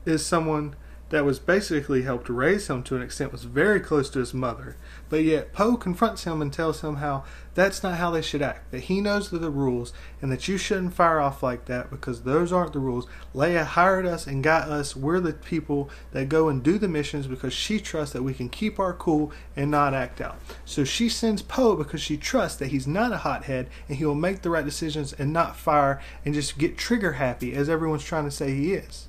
is 0.06 0.26
someone 0.26 0.76
that 1.10 1.26
was 1.26 1.38
basically 1.38 2.02
helped 2.02 2.30
raise 2.30 2.68
him 2.68 2.82
to 2.84 2.96
an 2.96 3.02
extent 3.02 3.32
was 3.32 3.44
very 3.44 3.80
close 3.80 4.10
to 4.10 4.20
his 4.20 4.34
mother. 4.34 4.76
But 5.08 5.24
yet 5.24 5.54
poe 5.54 5.78
confronts 5.78 6.24
him 6.24 6.42
and 6.42 6.52
tells 6.52 6.82
him 6.82 6.96
how 6.96 7.24
that's 7.54 7.84
not 7.84 7.98
how 7.98 8.12
they 8.12 8.24
should 8.24 8.42
act 8.42 8.72
that 8.72 8.82
he 8.82 9.00
knows 9.00 9.30
the 9.30 9.50
rules 9.50 9.94
and 10.22 10.32
that 10.32 10.48
you 10.48 10.58
shouldn't 10.58 10.96
fire 10.96 11.20
off 11.20 11.44
like 11.44 11.66
that 11.66 11.90
because 11.90 12.24
those 12.24 12.52
aren't 12.52 12.74
the 12.74 12.80
rules. 12.80 13.08
Leia 13.36 13.64
hired 13.64 14.06
us 14.06 14.26
and 14.26 14.44
got 14.44 14.68
us. 14.68 14.96
We're 14.96 15.20
the 15.20 15.34
people 15.34 15.90
that 16.12 16.28
go 16.28 16.50
and 16.50 16.64
do 16.64 16.78
the 16.78 16.88
missions 16.88 17.28
because 17.28 17.54
she 17.54 17.80
trusts 17.80 18.14
that 18.14 18.24
we 18.24 18.34
can 18.34 18.50
keep 18.50 18.80
our 18.80 18.94
cool 18.94 19.32
and 19.56 19.70
not 19.70 19.94
act 19.94 20.20
out. 20.20 20.40
So 20.66 20.84
she 20.84 21.08
sends 21.08 21.44
poe 21.44 21.76
because 21.76 22.02
she 22.02 22.18
trusts 22.18 22.58
that 22.58 22.70
he's 22.70 22.88
not 22.88 23.14
a 23.14 23.18
hothead 23.18 23.70
and 23.88 23.98
he 23.98 24.06
will 24.06 24.16
make 24.16 24.42
the 24.42 24.50
right 24.50 24.66
decisions 24.66 25.14
and 25.14 25.32
not 25.32 25.56
fire 25.56 26.02
and 26.26 26.34
just 26.34 26.58
get 26.58 26.78
trigger 26.78 27.14
happy 27.14 27.54
as 27.54 27.70
everyone's 27.70 28.04
trying 28.04 28.26
to 28.26 28.32
say 28.32 28.54
he 28.54 28.74
is 28.74 29.08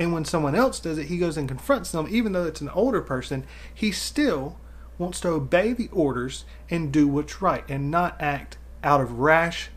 and 0.00 0.14
when 0.14 0.24
someone 0.24 0.54
else 0.54 0.80
does 0.80 0.96
it, 0.96 1.08
he 1.08 1.18
goes 1.18 1.36
and 1.36 1.46
confronts 1.46 1.92
them, 1.92 2.06
even 2.10 2.32
though 2.32 2.46
it's 2.46 2.62
an 2.62 2.70
older 2.70 3.02
person. 3.02 3.44
He 3.72 3.92
still 3.92 4.58
wants 4.96 5.20
to 5.20 5.28
obey 5.28 5.74
the 5.74 5.90
orders 5.92 6.46
and 6.70 6.90
do 6.90 7.06
what's 7.06 7.42
right 7.42 7.64
and 7.68 7.90
not 7.90 8.16
act 8.18 8.56
out 8.82 9.02
of 9.02 9.18
rash, 9.18 9.68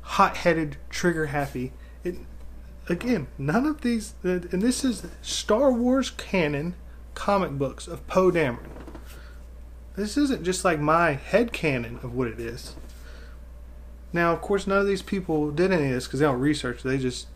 hot 0.00 0.38
headed, 0.38 0.78
trigger 0.88 1.26
happy. 1.26 1.74
Again, 2.88 3.26
none 3.36 3.66
of 3.66 3.82
these, 3.82 4.14
and 4.22 4.62
this 4.62 4.82
is 4.82 5.06
Star 5.20 5.70
Wars 5.70 6.08
canon 6.08 6.74
comic 7.12 7.50
books 7.50 7.86
of 7.86 8.06
Poe 8.06 8.30
Dameron. 8.30 8.70
This 9.96 10.16
isn't 10.16 10.44
just 10.44 10.64
like 10.64 10.80
my 10.80 11.12
head 11.12 11.52
canon 11.52 12.00
of 12.02 12.14
what 12.14 12.28
it 12.28 12.40
is. 12.40 12.74
Now, 14.14 14.32
of 14.32 14.40
course, 14.40 14.66
none 14.66 14.78
of 14.78 14.86
these 14.86 15.02
people 15.02 15.50
did 15.50 15.72
any 15.72 15.88
of 15.88 15.92
this 15.92 16.06
because 16.06 16.20
they 16.20 16.26
don't 16.26 16.40
research. 16.40 16.82
They 16.82 16.96
just 16.96 17.26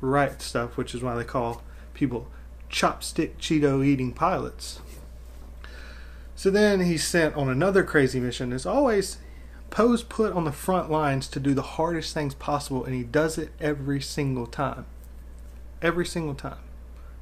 write 0.00 0.40
stuff, 0.40 0.76
which 0.76 0.94
is 0.94 1.02
why 1.02 1.16
they 1.16 1.24
call 1.24 1.64
people 1.94 2.28
chopstick 2.70 3.36
Cheeto 3.38 3.84
eating 3.84 4.12
pilots. 4.12 4.80
So 6.34 6.50
then 6.50 6.80
he's 6.80 7.06
sent 7.06 7.36
on 7.36 7.48
another 7.48 7.82
crazy 7.82 8.20
mission. 8.20 8.52
As 8.52 8.64
always, 8.64 9.18
Poe's 9.68 10.02
put 10.02 10.32
on 10.32 10.44
the 10.44 10.52
front 10.52 10.90
lines 10.90 11.28
to 11.28 11.40
do 11.40 11.52
the 11.52 11.62
hardest 11.62 12.14
things 12.14 12.34
possible, 12.34 12.84
and 12.84 12.94
he 12.94 13.02
does 13.02 13.36
it 13.36 13.50
every 13.60 14.00
single 14.00 14.46
time. 14.46 14.86
Every 15.82 16.06
single 16.06 16.34
time. 16.34 16.58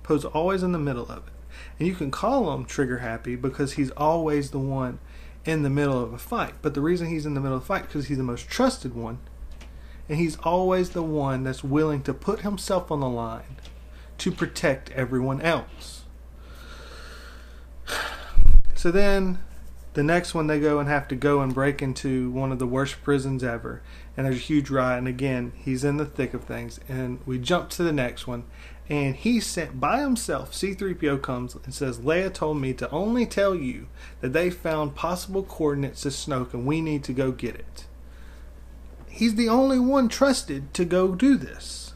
Poe's 0.02 0.24
always 0.24 0.62
in 0.62 0.72
the 0.72 0.78
middle 0.78 1.10
of 1.10 1.26
it. 1.26 1.32
And 1.78 1.88
you 1.88 1.94
can 1.94 2.10
call 2.10 2.52
him 2.54 2.64
trigger 2.64 2.98
happy 2.98 3.34
because 3.34 3.72
he's 3.72 3.90
always 3.92 4.50
the 4.50 4.58
one 4.58 5.00
in 5.44 5.62
the 5.62 5.70
middle 5.70 6.02
of 6.02 6.12
a 6.12 6.18
fight. 6.18 6.54
But 6.62 6.74
the 6.74 6.80
reason 6.80 7.08
he's 7.08 7.26
in 7.26 7.34
the 7.34 7.40
middle 7.40 7.56
of 7.56 7.62
the 7.64 7.66
fight 7.66 7.82
because 7.82 8.06
he's 8.06 8.18
the 8.18 8.22
most 8.22 8.48
trusted 8.48 8.94
one, 8.94 9.18
and 10.08 10.18
he's 10.18 10.36
always 10.36 10.90
the 10.90 11.02
one 11.02 11.44
that's 11.44 11.64
willing 11.64 12.02
to 12.02 12.14
put 12.14 12.40
himself 12.40 12.90
on 12.90 13.00
the 13.00 13.08
line 13.08 13.56
to 14.18 14.30
protect 14.30 14.90
everyone 14.90 15.40
else. 15.40 16.04
So 18.74 18.92
then 18.92 19.40
the 19.94 20.04
next 20.04 20.34
one 20.34 20.46
they 20.46 20.60
go 20.60 20.78
and 20.78 20.88
have 20.88 21.08
to 21.08 21.16
go 21.16 21.40
and 21.40 21.52
break 21.52 21.82
into 21.82 22.30
one 22.30 22.52
of 22.52 22.60
the 22.60 22.66
worst 22.68 23.02
prisons 23.02 23.42
ever. 23.42 23.82
And 24.16 24.24
there's 24.24 24.36
a 24.36 24.38
huge 24.38 24.70
riot 24.70 24.98
and 24.98 25.08
again 25.08 25.50
he's 25.56 25.82
in 25.82 25.96
the 25.96 26.04
thick 26.06 26.32
of 26.32 26.44
things. 26.44 26.78
And 26.88 27.18
we 27.26 27.40
jump 27.40 27.70
to 27.70 27.82
the 27.82 27.92
next 27.92 28.28
one. 28.28 28.44
And 28.88 29.16
he's 29.16 29.44
sent 29.44 29.80
by 29.80 29.98
himself. 30.00 30.52
C3po 30.52 31.18
comes 31.18 31.56
and 31.56 31.74
says 31.74 31.98
leia 31.98 32.32
told 32.32 32.60
me 32.60 32.72
to 32.74 32.88
only 32.90 33.26
tell 33.26 33.56
you 33.56 33.88
that 34.20 34.32
they 34.32 34.50
found 34.50 34.94
possible 34.94 35.42
coordinates 35.42 36.02
to 36.02 36.10
snoke 36.10 36.54
and 36.54 36.64
we 36.64 36.80
need 36.80 37.02
to 37.02 37.12
go 37.12 37.32
get 37.32 37.56
it. 37.56 37.86
He's 39.08 39.34
the 39.34 39.48
only 39.48 39.80
one 39.80 40.08
trusted 40.08 40.72
to 40.74 40.84
go 40.84 41.16
do 41.16 41.36
this 41.36 41.87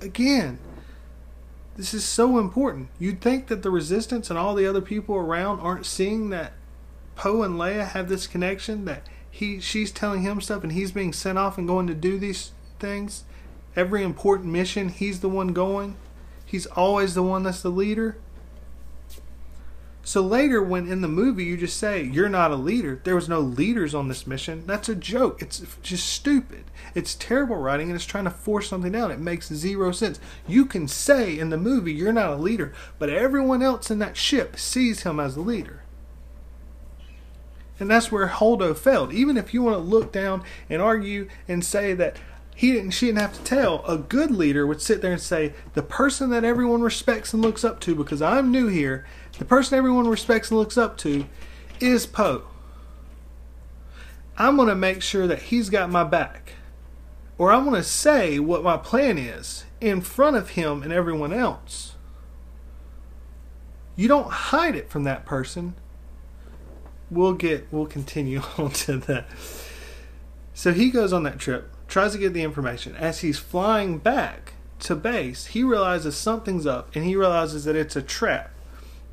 again, 0.00 0.58
this 1.76 1.94
is 1.94 2.04
so 2.04 2.38
important. 2.38 2.88
You'd 2.98 3.20
think 3.20 3.46
that 3.46 3.62
the 3.62 3.70
resistance 3.70 4.30
and 4.30 4.38
all 4.38 4.54
the 4.54 4.66
other 4.66 4.80
people 4.80 5.16
around 5.16 5.60
aren't 5.60 5.86
seeing 5.86 6.30
that 6.30 6.52
Poe 7.16 7.42
and 7.42 7.54
Leia 7.54 7.88
have 7.88 8.08
this 8.08 8.26
connection 8.26 8.84
that 8.86 9.02
he 9.30 9.60
she's 9.60 9.92
telling 9.92 10.22
him 10.22 10.40
stuff 10.40 10.62
and 10.62 10.72
he's 10.72 10.92
being 10.92 11.12
sent 11.12 11.38
off 11.38 11.56
and 11.58 11.68
going 11.68 11.86
to 11.86 11.94
do 11.94 12.18
these 12.18 12.52
things. 12.78 13.24
Every 13.76 14.02
important 14.02 14.50
mission, 14.50 14.88
he's 14.88 15.20
the 15.20 15.28
one 15.28 15.48
going. 15.48 15.96
He's 16.44 16.66
always 16.66 17.14
the 17.14 17.22
one 17.22 17.44
that's 17.44 17.62
the 17.62 17.70
leader. 17.70 18.16
So 20.02 20.22
later, 20.22 20.62
when 20.62 20.90
in 20.90 21.02
the 21.02 21.08
movie 21.08 21.44
you 21.44 21.56
just 21.56 21.76
say, 21.76 22.02
You're 22.02 22.28
not 22.28 22.50
a 22.50 22.56
leader, 22.56 23.00
there 23.04 23.14
was 23.14 23.28
no 23.28 23.40
leaders 23.40 23.94
on 23.94 24.08
this 24.08 24.26
mission, 24.26 24.64
that's 24.66 24.88
a 24.88 24.94
joke. 24.94 25.42
It's 25.42 25.62
just 25.82 26.08
stupid. 26.08 26.64
It's 26.94 27.14
terrible 27.14 27.56
writing 27.56 27.88
and 27.88 27.96
it's 27.96 28.06
trying 28.06 28.24
to 28.24 28.30
force 28.30 28.68
something 28.68 28.92
down. 28.92 29.10
It 29.10 29.20
makes 29.20 29.52
zero 29.52 29.92
sense. 29.92 30.18
You 30.48 30.64
can 30.64 30.88
say 30.88 31.38
in 31.38 31.50
the 31.50 31.58
movie, 31.58 31.92
You're 31.92 32.12
not 32.12 32.32
a 32.32 32.36
leader, 32.36 32.72
but 32.98 33.10
everyone 33.10 33.62
else 33.62 33.90
in 33.90 33.98
that 33.98 34.16
ship 34.16 34.58
sees 34.58 35.02
him 35.02 35.20
as 35.20 35.36
a 35.36 35.40
leader. 35.40 35.82
And 37.78 37.90
that's 37.90 38.12
where 38.12 38.28
Holdo 38.28 38.76
failed. 38.76 39.12
Even 39.12 39.36
if 39.36 39.54
you 39.54 39.62
want 39.62 39.76
to 39.76 39.82
look 39.82 40.12
down 40.12 40.42
and 40.68 40.82
argue 40.82 41.28
and 41.48 41.64
say 41.64 41.94
that 41.94 42.18
he 42.54 42.72
didn't 42.72 42.90
she 42.90 43.06
didn't 43.06 43.20
have 43.20 43.32
to 43.32 43.42
tell 43.42 43.82
a 43.86 43.96
good 43.96 44.30
leader 44.30 44.66
would 44.66 44.82
sit 44.82 45.00
there 45.00 45.12
and 45.12 45.20
say 45.20 45.54
the 45.72 45.82
person 45.82 46.28
that 46.28 46.44
everyone 46.44 46.82
respects 46.82 47.32
and 47.32 47.40
looks 47.40 47.64
up 47.64 47.80
to 47.80 47.94
because 47.94 48.20
i'm 48.20 48.50
new 48.50 48.66
here 48.66 49.06
the 49.40 49.44
person 49.44 49.76
everyone 49.76 50.06
respects 50.06 50.50
and 50.50 50.60
looks 50.60 50.78
up 50.78 50.96
to 50.96 51.26
is 51.80 52.06
poe 52.06 52.44
i'm 54.38 54.54
going 54.54 54.68
to 54.68 54.74
make 54.76 55.02
sure 55.02 55.26
that 55.26 55.42
he's 55.42 55.68
got 55.68 55.90
my 55.90 56.04
back 56.04 56.52
or 57.36 57.50
i'm 57.50 57.64
going 57.64 57.74
to 57.74 57.82
say 57.82 58.38
what 58.38 58.62
my 58.62 58.76
plan 58.76 59.18
is 59.18 59.64
in 59.80 60.00
front 60.00 60.36
of 60.36 60.50
him 60.50 60.82
and 60.84 60.92
everyone 60.92 61.32
else 61.32 61.96
you 63.96 64.06
don't 64.06 64.30
hide 64.30 64.76
it 64.76 64.88
from 64.88 65.02
that 65.02 65.26
person 65.26 65.74
we'll 67.10 67.34
get 67.34 67.66
we'll 67.72 67.86
continue 67.86 68.40
on 68.58 68.70
to 68.70 68.98
that 68.98 69.26
so 70.54 70.72
he 70.72 70.90
goes 70.90 71.12
on 71.12 71.24
that 71.24 71.40
trip 71.40 71.74
tries 71.90 72.12
to 72.12 72.18
get 72.18 72.32
the 72.32 72.42
information. 72.42 72.94
As 72.96 73.20
he's 73.20 73.38
flying 73.38 73.98
back 73.98 74.54
to 74.80 74.94
base, 74.94 75.46
he 75.46 75.62
realizes 75.62 76.16
something's 76.16 76.66
up 76.66 76.94
and 76.94 77.04
he 77.04 77.16
realizes 77.16 77.64
that 77.64 77.76
it's 77.76 77.96
a 77.96 78.02
trap. 78.02 78.50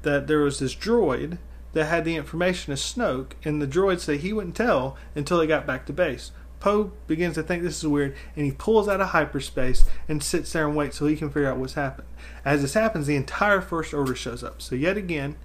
That 0.03 0.27
there 0.27 0.39
was 0.39 0.59
this 0.59 0.75
droid 0.75 1.39
that 1.73 1.85
had 1.85 2.05
the 2.05 2.15
information 2.15 2.73
of 2.73 2.79
Snoke, 2.79 3.33
and 3.43 3.61
the 3.61 3.67
droid 3.67 3.99
said 3.99 4.19
he 4.19 4.33
wouldn't 4.33 4.55
tell 4.55 4.97
until 5.15 5.37
they 5.37 5.47
got 5.47 5.67
back 5.67 5.85
to 5.85 5.93
base. 5.93 6.31
Poe 6.59 6.91
begins 7.05 7.35
to 7.35 7.43
think 7.43 7.61
this 7.61 7.77
is 7.77 7.87
weird, 7.87 8.15
and 8.35 8.45
he 8.45 8.51
pulls 8.51 8.87
out 8.87 9.01
of 9.01 9.09
hyperspace 9.09 9.83
and 10.07 10.23
sits 10.23 10.51
there 10.51 10.67
and 10.67 10.75
waits 10.75 10.97
so 10.97 11.05
he 11.05 11.15
can 11.15 11.29
figure 11.29 11.49
out 11.49 11.57
what's 11.57 11.73
happened. 11.73 12.07
As 12.43 12.61
this 12.61 12.73
happens, 12.73 13.05
the 13.05 13.15
entire 13.15 13.61
First 13.61 13.93
Order 13.93 14.15
shows 14.15 14.43
up. 14.43 14.61
So, 14.61 14.73
yet 14.75 14.97
again, 14.97 15.35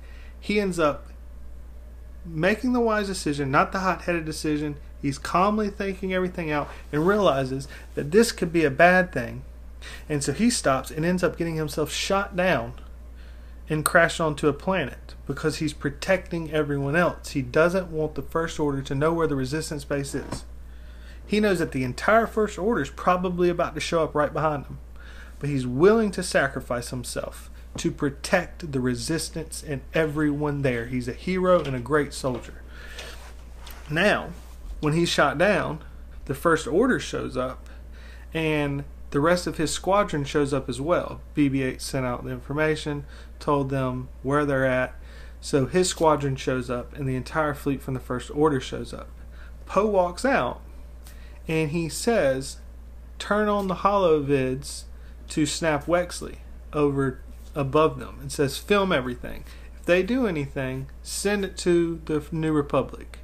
he 0.41 0.59
ends 0.59 0.79
up 0.79 1.09
making 2.25 2.73
the 2.73 2.81
wise 2.81 3.09
decision, 3.09 3.51
not 3.51 3.73
the 3.73 3.81
hot 3.81 4.03
headed 4.03 4.25
decision. 4.25 4.77
He's 5.01 5.19
calmly 5.19 5.69
thinking 5.69 6.15
everything 6.15 6.51
out 6.51 6.71
and 6.93 7.07
realizes 7.07 7.69
that 7.95 8.11
this 8.11 8.33
could 8.33 8.53
be 8.53 8.65
a 8.65 8.71
bad 8.71 9.13
thing. 9.13 9.43
And 10.09 10.23
so 10.23 10.33
he 10.33 10.49
stops 10.49 10.91
and 10.91 11.05
ends 11.05 11.25
up 11.25 11.37
getting 11.37 11.57
himself 11.57 11.93
shot 11.93 12.37
down 12.37 12.75
and 13.73 13.87
crashed 13.87 14.21
onto 14.21 14.49
a 14.49 14.53
planet 14.53 15.15
because 15.27 15.57
he's 15.57 15.73
protecting 15.73 16.53
everyone 16.53 16.95
else. 16.95 17.31
He 17.31 17.41
doesn't 17.41 17.91
want 17.91 18.15
the 18.15 18.23
First 18.23 18.61
Order 18.61 18.83
to 18.83 18.95
know 18.95 19.15
where 19.15 19.27
the 19.27 19.35
Resistance 19.35 19.85
base 19.85 20.15
is. 20.15 20.45
He 21.27 21.41
knows 21.41 21.59
that 21.59 21.73
the 21.73 21.83
entire 21.83 22.27
First 22.27 22.59
Order 22.59 22.83
is 22.83 22.91
probably 22.91 23.49
about 23.49 23.75
to 23.75 23.81
show 23.81 24.05
up 24.05 24.15
right 24.15 24.33
behind 24.33 24.67
him, 24.67 24.79
but 25.39 25.49
he's 25.49 25.67
willing 25.67 26.11
to 26.11 26.23
sacrifice 26.23 26.91
himself 26.91 27.51
to 27.79 27.91
protect 27.91 28.73
the 28.73 28.81
Resistance 28.81 29.65
and 29.67 29.81
everyone 29.95 30.61
there. 30.61 30.87
He's 30.87 31.09
a 31.09 31.15
hero 31.15 31.65
and 31.65 31.75
a 31.75 31.81
great 31.81 32.13
soldier. 32.13 32.61
Now, 33.89 34.33
when 34.81 34.93
he's 34.93 35.09
shot 35.09 35.39
down, 35.39 35.83
the 36.27 36.35
First 36.35 36.67
Order 36.67 37.01
shows 37.01 37.39
up, 37.39 37.71
and 38.35 38.85
the 39.13 39.21
rest 39.21 39.47
of 39.47 39.59
his 39.59 39.71
squadron 39.71 40.25
shows 40.25 40.53
up 40.53 40.69
as 40.69 40.81
well. 40.81 41.21
BB 41.37 41.63
8 41.63 41.83
sent 41.83 42.07
out 42.07 42.25
the 42.25 42.31
information, 42.31 43.05
told 43.39 43.69
them 43.69 44.09
where 44.23 44.45
they're 44.47 44.67
at. 44.67 44.95
So 45.41 45.67
his 45.67 45.89
squadron 45.89 46.35
shows 46.35 46.71
up, 46.71 46.95
and 46.97 47.07
the 47.07 47.15
entire 47.15 47.53
fleet 47.53 47.83
from 47.83 47.95
the 47.95 48.01
First 48.01 48.31
Order 48.31 48.61
shows 48.61 48.95
up. 48.95 49.09
Poe 49.67 49.87
walks 49.87 50.25
out, 50.25 50.61
and 51.47 51.71
he 51.71 51.89
says, 51.89 52.57
Turn 53.19 53.49
on 53.49 53.69
the 53.69 53.77
holovids 53.77 54.85
to 55.29 55.45
Snap 55.45 55.85
Wexley 55.85 56.39
over 56.73 57.21
above 57.55 57.99
them. 57.99 58.19
and 58.21 58.33
says, 58.33 58.57
Film 58.57 58.93
everything. 58.93 59.45
If 59.79 59.85
they 59.85 60.03
do 60.03 60.27
anything, 60.27 60.87
send 61.03 61.45
it 61.45 61.57
to 61.59 62.01
the 62.07 62.25
New 62.33 62.53
Republic 62.53 63.19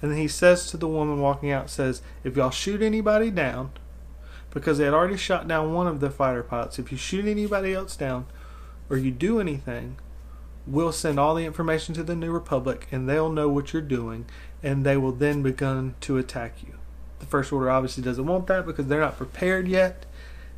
And 0.00 0.12
then 0.12 0.18
he 0.18 0.28
says 0.28 0.70
to 0.70 0.76
the 0.76 0.88
woman 0.88 1.20
walking 1.20 1.50
out, 1.50 1.68
says, 1.68 2.02
if 2.22 2.36
y'all 2.36 2.50
shoot 2.50 2.80
anybody 2.80 3.30
down, 3.30 3.72
because 4.58 4.78
they 4.78 4.84
had 4.84 4.94
already 4.94 5.16
shot 5.16 5.46
down 5.46 5.72
one 5.72 5.86
of 5.86 6.00
the 6.00 6.10
fighter 6.10 6.42
pilots, 6.42 6.80
if 6.80 6.90
you 6.90 6.98
shoot 6.98 7.24
anybody 7.24 7.72
else 7.72 7.96
down 7.96 8.26
or 8.90 8.96
you 8.96 9.12
do 9.12 9.38
anything, 9.38 9.96
we'll 10.66 10.90
send 10.90 11.18
all 11.18 11.36
the 11.36 11.44
information 11.44 11.94
to 11.94 12.02
the 12.02 12.16
New 12.16 12.32
Republic 12.32 12.88
and 12.90 13.08
they'll 13.08 13.30
know 13.30 13.48
what 13.48 13.72
you're 13.72 13.80
doing 13.80 14.26
and 14.60 14.84
they 14.84 14.96
will 14.96 15.12
then 15.12 15.42
begin 15.42 15.94
to 16.00 16.18
attack 16.18 16.56
you. 16.66 16.74
The 17.20 17.26
First 17.26 17.52
Order 17.52 17.70
obviously 17.70 18.02
doesn't 18.02 18.26
want 18.26 18.48
that 18.48 18.66
because 18.66 18.86
they're 18.88 19.00
not 19.00 19.16
prepared 19.16 19.68
yet. 19.68 20.04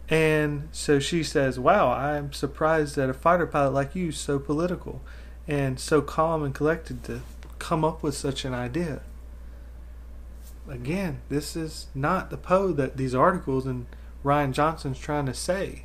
And 0.09 0.69
so 0.73 0.99
she 0.99 1.23
says, 1.23 1.59
Wow, 1.59 1.93
I'm 1.93 2.33
surprised 2.33 2.97
that 2.97 3.11
a 3.11 3.15
fighter 3.15 3.47
pilot 3.47 3.73
like 3.73 3.95
you 3.95 4.09
is 4.09 4.17
so 4.17 4.39
political 4.39 5.03
and 5.47 5.79
so 5.79 6.01
calm 6.01 6.43
and 6.43 6.55
collected 6.55 7.05
to 7.05 7.21
come 7.59 7.85
up 7.85 8.03
with 8.03 8.17
such 8.17 8.47
an 8.47 8.55
idea. 8.55 9.03
Again, 10.71 11.21
this 11.29 11.57
is 11.57 11.89
not 11.97 12.31
the 12.31 12.37
Poe 12.37 12.71
that 12.73 12.97
these 12.97 13.15
articles 13.15 13.67
and 13.67 13.87
Rian 14.25 14.53
Johnson's 14.53 15.01
trying 15.01 15.27
to 15.27 15.35
say. 15.35 15.85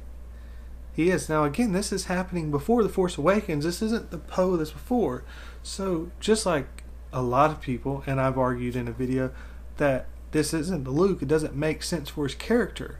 He 0.93 1.09
is. 1.09 1.27
Now, 1.27 1.43
again, 1.43 1.71
this 1.73 1.91
is 1.91 2.05
happening 2.05 2.51
before 2.51 2.83
The 2.83 2.89
Force 2.89 3.17
Awakens. 3.17 3.65
This 3.65 3.81
isn't 3.81 4.11
the 4.11 4.19
Poe 4.19 4.55
that's 4.55 4.71
before. 4.71 5.23
So, 5.63 6.11
just 6.19 6.45
like 6.45 6.83
a 7.11 7.23
lot 7.23 7.49
of 7.49 7.61
people, 7.61 8.03
and 8.05 8.21
I've 8.21 8.37
argued 8.37 8.75
in 8.75 8.87
a 8.87 8.93
video 8.93 9.31
that 9.77 10.05
this 10.31 10.53
isn't 10.53 10.83
the 10.83 10.91
Luke, 10.91 11.21
it 11.23 11.27
doesn't 11.27 11.55
make 11.55 11.81
sense 11.81 12.09
for 12.09 12.23
his 12.23 12.35
character. 12.35 12.99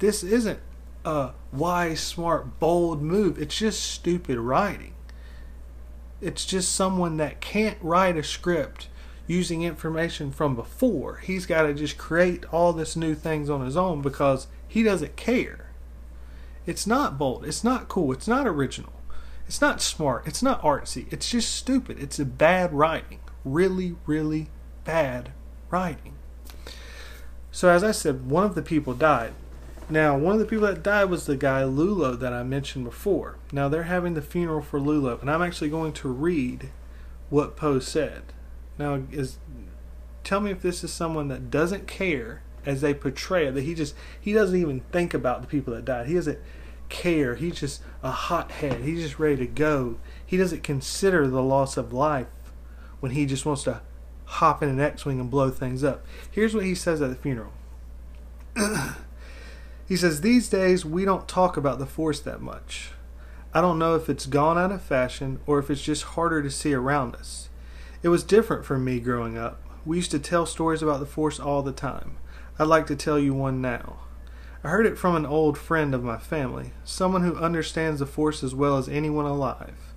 This 0.00 0.22
isn't 0.22 0.60
a 1.04 1.30
wise, 1.50 2.00
smart, 2.00 2.60
bold 2.60 3.00
move. 3.00 3.40
It's 3.40 3.56
just 3.56 3.82
stupid 3.82 4.38
writing. 4.38 4.92
It's 6.20 6.44
just 6.44 6.72
someone 6.72 7.16
that 7.16 7.40
can't 7.40 7.78
write 7.80 8.18
a 8.18 8.22
script 8.22 8.88
using 9.30 9.62
information 9.62 10.32
from 10.32 10.56
before. 10.56 11.18
He's 11.18 11.46
got 11.46 11.62
to 11.62 11.72
just 11.72 11.96
create 11.96 12.44
all 12.52 12.72
this 12.72 12.96
new 12.96 13.14
things 13.14 13.48
on 13.48 13.64
his 13.64 13.76
own 13.76 14.02
because 14.02 14.48
he 14.66 14.82
doesn't 14.82 15.14
care. 15.14 15.70
It's 16.66 16.84
not 16.84 17.16
bold. 17.16 17.44
It's 17.44 17.62
not 17.62 17.88
cool. 17.88 18.10
It's 18.12 18.26
not 18.26 18.48
original. 18.48 18.92
It's 19.46 19.60
not 19.60 19.80
smart. 19.80 20.26
It's 20.26 20.42
not 20.42 20.60
artsy. 20.62 21.10
It's 21.12 21.30
just 21.30 21.54
stupid. 21.54 22.00
It's 22.00 22.18
a 22.18 22.24
bad 22.24 22.72
writing. 22.72 23.20
Really, 23.44 23.94
really 24.04 24.48
bad 24.84 25.30
writing. 25.70 26.14
So, 27.52 27.68
as 27.68 27.84
I 27.84 27.92
said, 27.92 28.28
one 28.28 28.44
of 28.44 28.56
the 28.56 28.62
people 28.62 28.94
died. 28.94 29.32
Now, 29.88 30.18
one 30.18 30.34
of 30.34 30.40
the 30.40 30.46
people 30.46 30.66
that 30.66 30.82
died 30.82 31.04
was 31.04 31.26
the 31.26 31.36
guy 31.36 31.62
L'ulo 31.62 32.18
that 32.18 32.32
I 32.32 32.42
mentioned 32.42 32.84
before. 32.84 33.36
Now, 33.52 33.68
they're 33.68 33.84
having 33.84 34.14
the 34.14 34.22
funeral 34.22 34.60
for 34.60 34.80
L'ulo, 34.80 35.20
and 35.20 35.30
I'm 35.30 35.42
actually 35.42 35.70
going 35.70 35.92
to 35.94 36.08
read 36.08 36.70
what 37.28 37.56
Poe 37.56 37.78
said. 37.78 38.22
Now, 38.80 39.02
is 39.12 39.36
tell 40.24 40.40
me 40.40 40.50
if 40.50 40.62
this 40.62 40.82
is 40.82 40.90
someone 40.90 41.28
that 41.28 41.50
doesn't 41.50 41.86
care 41.86 42.42
as 42.64 42.80
they 42.80 42.94
portray 42.94 43.46
it. 43.46 43.54
That 43.54 43.64
he 43.64 43.74
just 43.74 43.94
he 44.18 44.32
doesn't 44.32 44.58
even 44.58 44.80
think 44.90 45.12
about 45.12 45.42
the 45.42 45.46
people 45.46 45.74
that 45.74 45.84
died. 45.84 46.06
He 46.06 46.14
doesn't 46.14 46.38
care. 46.88 47.34
He's 47.34 47.60
just 47.60 47.82
a 48.02 48.10
hothead. 48.10 48.80
He's 48.80 49.02
just 49.02 49.18
ready 49.18 49.36
to 49.36 49.46
go. 49.46 49.98
He 50.24 50.38
doesn't 50.38 50.62
consider 50.62 51.28
the 51.28 51.42
loss 51.42 51.76
of 51.76 51.92
life 51.92 52.26
when 53.00 53.12
he 53.12 53.26
just 53.26 53.44
wants 53.44 53.64
to 53.64 53.82
hop 54.24 54.62
in 54.62 54.70
an 54.70 54.80
X-wing 54.80 55.20
and 55.20 55.30
blow 55.30 55.50
things 55.50 55.84
up. 55.84 56.06
Here's 56.30 56.54
what 56.54 56.64
he 56.64 56.74
says 56.74 57.02
at 57.02 57.10
the 57.10 57.16
funeral. 57.16 57.52
he 59.86 59.96
says 59.96 60.22
these 60.22 60.48
days 60.48 60.86
we 60.86 61.04
don't 61.04 61.28
talk 61.28 61.58
about 61.58 61.78
the 61.78 61.86
Force 61.86 62.20
that 62.20 62.40
much. 62.40 62.92
I 63.52 63.60
don't 63.60 63.78
know 63.78 63.94
if 63.94 64.08
it's 64.08 64.24
gone 64.24 64.56
out 64.56 64.72
of 64.72 64.80
fashion 64.80 65.40
or 65.44 65.58
if 65.58 65.68
it's 65.68 65.82
just 65.82 66.04
harder 66.04 66.42
to 66.42 66.50
see 66.50 66.72
around 66.72 67.14
us. 67.14 67.49
It 68.02 68.08
was 68.08 68.24
different 68.24 68.64
for 68.64 68.78
me 68.78 68.98
growing 68.98 69.36
up. 69.36 69.60
We 69.84 69.98
used 69.98 70.10
to 70.12 70.18
tell 70.18 70.46
stories 70.46 70.82
about 70.82 71.00
the 71.00 71.06
Force 71.06 71.38
all 71.38 71.62
the 71.62 71.72
time. 71.72 72.16
I'd 72.58 72.64
like 72.64 72.86
to 72.86 72.96
tell 72.96 73.18
you 73.18 73.34
one 73.34 73.60
now. 73.60 73.98
I 74.64 74.68
heard 74.68 74.86
it 74.86 74.98
from 74.98 75.16
an 75.16 75.26
old 75.26 75.58
friend 75.58 75.94
of 75.94 76.02
my 76.02 76.16
family, 76.16 76.72
someone 76.82 77.22
who 77.22 77.36
understands 77.36 78.00
the 78.00 78.06
Force 78.06 78.42
as 78.42 78.54
well 78.54 78.78
as 78.78 78.88
anyone 78.88 79.26
alive. 79.26 79.94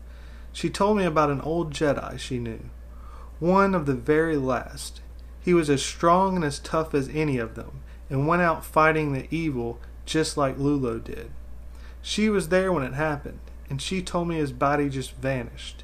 She 0.52 0.70
told 0.70 0.98
me 0.98 1.06
about 1.06 1.30
an 1.30 1.42
old 1.42 1.74
Jedi 1.74 2.20
she 2.20 2.40
knew, 2.40 2.70
one 3.40 3.74
of 3.74 3.86
the 3.86 3.94
very 3.94 4.38
last. 4.38 5.02
He 5.40 5.54
was 5.54 5.70
as 5.70 5.84
strong 5.84 6.36
and 6.36 6.46
as 6.46 6.60
tough 6.60 6.94
as 6.94 7.10
any 7.10 7.38
of 7.38 7.56
them, 7.56 7.84
and 8.10 8.28
went 8.28 8.42
out 8.42 8.66
fighting 8.66 9.14
the 9.14 9.34
evil 9.34 9.80
just 10.06 10.38
like 10.38 10.58
L'ulo 10.58 11.00
did. 11.00 11.32
She 12.02 12.30
was 12.30 12.50
there 12.50 12.72
when 12.72 12.84
it 12.84 12.94
happened, 12.94 13.40
and 13.70 13.82
she 13.82 14.02
told 14.02 14.28
me 14.28 14.36
his 14.36 14.52
body 14.52 14.90
just 14.90 15.16
vanished. 15.16 15.83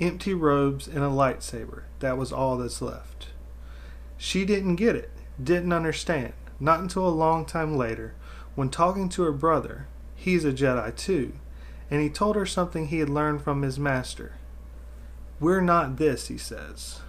Empty 0.00 0.34
robes 0.34 0.86
and 0.86 0.98
a 0.98 1.08
lightsaber. 1.08 1.82
That 2.00 2.16
was 2.16 2.32
all 2.32 2.56
that's 2.56 2.80
left. 2.80 3.28
She 4.16 4.44
didn't 4.44 4.76
get 4.76 4.96
it 4.96 5.10
didn't 5.42 5.72
understand, 5.72 6.32
not 6.58 6.80
until 6.80 7.08
a 7.08 7.10
long 7.10 7.44
time 7.44 7.76
later, 7.76 8.14
when 8.54 8.70
talking 8.70 9.08
to 9.10 9.22
her 9.22 9.32
brother, 9.32 9.86
he's 10.14 10.44
a 10.44 10.52
Jedi 10.52 10.94
too, 10.96 11.32
and 11.90 12.02
he 12.02 12.10
told 12.10 12.36
her 12.36 12.46
something 12.46 12.88
he 12.88 12.98
had 12.98 13.08
learned 13.08 13.42
from 13.42 13.62
his 13.62 13.78
master. 13.78 14.34
We're 15.40 15.60
not 15.60 15.96
this, 15.96 16.26
he 16.28 16.38
says. 16.38 17.00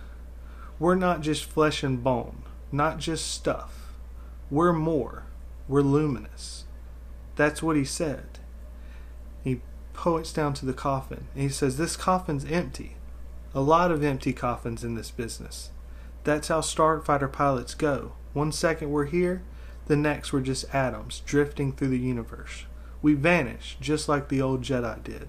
We're 0.78 0.96
not 0.96 1.22
just 1.22 1.46
flesh 1.46 1.84
and 1.84 2.04
bone, 2.04 2.44
not 2.72 3.00
just 3.00 3.32
stuff. 3.32 3.94
We're 4.52 4.74
more. 4.74 5.24
We're 5.68 5.82
luminous. 5.82 6.66
That's 7.36 7.64
what 7.64 7.76
he 7.76 7.86
said. 7.86 8.40
He 9.44 9.62
poets 10.00 10.32
down 10.32 10.54
to 10.54 10.66
the 10.66 10.72
coffin, 10.72 11.28
and 11.34 11.43
he 11.43 11.50
says, 11.50 11.76
This 11.76 11.97
coffin's 11.97 12.45
empty. 12.45 12.95
A 13.54 13.60
lot 13.60 13.91
of 13.91 14.02
empty 14.02 14.32
coffins 14.32 14.82
in 14.82 14.95
this 14.95 15.12
business. 15.12 15.72
That's 16.24 16.47
how 16.47 16.62
starfighter 16.62 17.30
pilots 17.30 17.74
go. 17.74 18.14
One 18.32 18.54
second 18.54 18.91
we're 18.91 19.08
here, 19.08 19.43
the 19.88 19.97
next 19.97 20.32
we're 20.32 20.39
just 20.39 20.74
atoms 20.74 21.22
drifting 21.26 21.74
through 21.74 21.89
the 21.89 21.97
universe. 21.97 22.64
We 23.02 23.14
vanish 23.14 23.76
just 23.82 24.08
like 24.08 24.30
the 24.30 24.41
old 24.41 24.62
Jedi 24.62 25.04
did. 25.04 25.28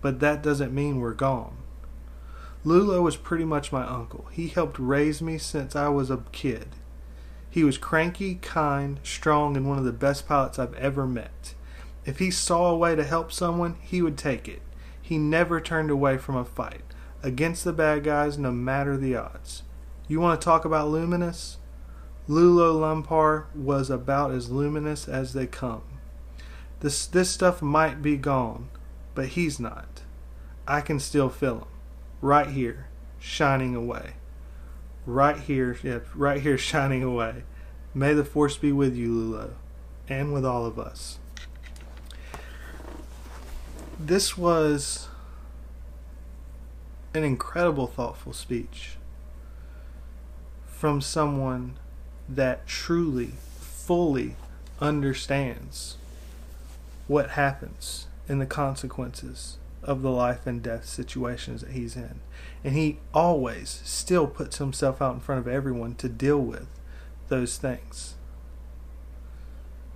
But 0.00 0.20
that 0.20 0.42
doesn't 0.42 0.74
mean 0.74 0.98
we're 0.98 1.12
gone. 1.12 1.58
L'ulo 2.64 3.02
was 3.02 3.18
pretty 3.18 3.44
much 3.44 3.72
my 3.72 3.86
uncle. 3.86 4.26
He 4.32 4.48
helped 4.48 4.78
raise 4.78 5.20
me 5.20 5.36
since 5.36 5.76
I 5.76 5.88
was 5.88 6.10
a 6.10 6.24
kid. 6.32 6.68
He 7.50 7.62
was 7.62 7.76
cranky, 7.76 8.36
kind, 8.36 9.00
strong, 9.02 9.54
and 9.54 9.68
one 9.68 9.76
of 9.76 9.84
the 9.84 9.92
best 9.92 10.26
pilots 10.26 10.58
I've 10.58 10.74
ever 10.76 11.06
met. 11.06 11.52
If 12.04 12.18
he 12.18 12.30
saw 12.30 12.70
a 12.70 12.76
way 12.76 12.96
to 12.96 13.04
help 13.04 13.32
someone, 13.32 13.76
he 13.80 14.02
would 14.02 14.18
take 14.18 14.48
it. 14.48 14.62
He 15.00 15.18
never 15.18 15.60
turned 15.60 15.90
away 15.90 16.18
from 16.18 16.36
a 16.36 16.44
fight, 16.44 16.82
against 17.22 17.64
the 17.64 17.72
bad 17.72 18.02
guys, 18.02 18.38
no 18.38 18.50
matter 18.50 18.96
the 18.96 19.14
odds. 19.14 19.62
You 20.08 20.20
want 20.20 20.40
to 20.40 20.44
talk 20.44 20.64
about 20.64 20.88
luminous? 20.88 21.58
L'ulo 22.28 22.78
L'ampar 22.78 23.46
was 23.54 23.90
about 23.90 24.30
as 24.30 24.50
luminous 24.50 25.08
as 25.08 25.32
they 25.32 25.46
come. 25.46 25.82
This 26.80 27.06
this 27.06 27.30
stuff 27.30 27.62
might 27.62 28.02
be 28.02 28.16
gone, 28.16 28.68
but 29.14 29.28
he's 29.28 29.60
not. 29.60 30.02
I 30.66 30.80
can 30.80 30.98
still 30.98 31.28
feel 31.28 31.58
him, 31.58 31.68
right 32.20 32.48
here, 32.48 32.88
shining 33.18 33.74
away. 33.74 34.14
Right 35.06 35.36
here, 35.36 35.76
yeah, 35.82 36.00
right 36.14 36.40
here, 36.40 36.58
shining 36.72 37.02
away. 37.02 37.44
May 37.94 38.14
the 38.14 38.24
force 38.24 38.56
be 38.56 38.72
with 38.72 38.96
you, 38.96 39.12
L'ulo, 39.12 39.50
and 40.08 40.32
with 40.32 40.44
all 40.44 40.64
of 40.64 40.78
us. 40.78 41.18
This 44.04 44.36
was 44.36 45.06
an 47.14 47.22
incredible, 47.22 47.86
thoughtful 47.86 48.32
speech 48.32 48.96
from 50.66 51.00
someone 51.00 51.74
that 52.28 52.66
truly, 52.66 53.34
fully 53.60 54.34
understands 54.80 55.98
what 57.06 57.30
happens 57.30 58.08
and 58.28 58.40
the 58.40 58.46
consequences 58.46 59.58
of 59.84 60.02
the 60.02 60.10
life 60.10 60.48
and 60.48 60.64
death 60.64 60.84
situations 60.84 61.60
that 61.60 61.70
he's 61.70 61.94
in. 61.94 62.18
And 62.64 62.74
he 62.74 62.98
always 63.14 63.82
still 63.84 64.26
puts 64.26 64.58
himself 64.58 65.00
out 65.00 65.14
in 65.14 65.20
front 65.20 65.38
of 65.38 65.46
everyone 65.46 65.94
to 65.96 66.08
deal 66.08 66.40
with 66.40 66.66
those 67.28 67.56
things. 67.56 68.16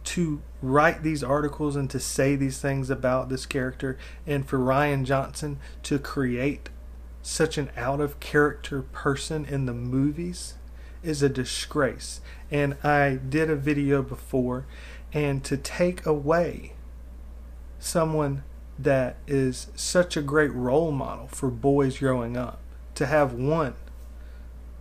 To 0.07 0.41
write 0.63 1.03
these 1.03 1.23
articles 1.23 1.77
and 1.77 1.91
to 1.91 2.01
say 2.01 2.37
these 2.37 2.59
things 2.59 2.89
about 2.91 3.29
this 3.29 3.45
character, 3.45 3.99
and 4.27 4.49
for 4.49 4.59
Rian 4.59 5.05
Johnson 5.05 5.59
to 5.83 5.99
create 5.99 6.71
such 7.23 7.59
an 7.59 7.71
out 7.77 8.01
of 8.01 8.21
character 8.21 8.83
person 8.83 9.45
in 9.45 9.67
the 9.67 9.75
movies 9.75 10.55
is 11.03 11.23
a 11.23 11.29
disgrace. 11.29 12.21
And 12.51 12.77
I 12.85 13.17
did 13.17 13.51
a 13.51 13.57
video 13.57 14.01
before, 14.01 14.65
and 15.13 15.45
to 15.45 15.57
take 15.57 16.07
away 16.07 16.73
someone 17.79 18.45
that 18.79 19.17
is 19.27 19.69
such 19.75 20.17
a 20.17 20.23
great 20.23 20.53
role 20.53 20.93
model 20.93 21.27
for 21.27 21.51
boys 21.51 21.99
growing 21.99 22.37
up, 22.37 22.61
to 22.95 23.07
have 23.07 23.33
one 23.33 23.75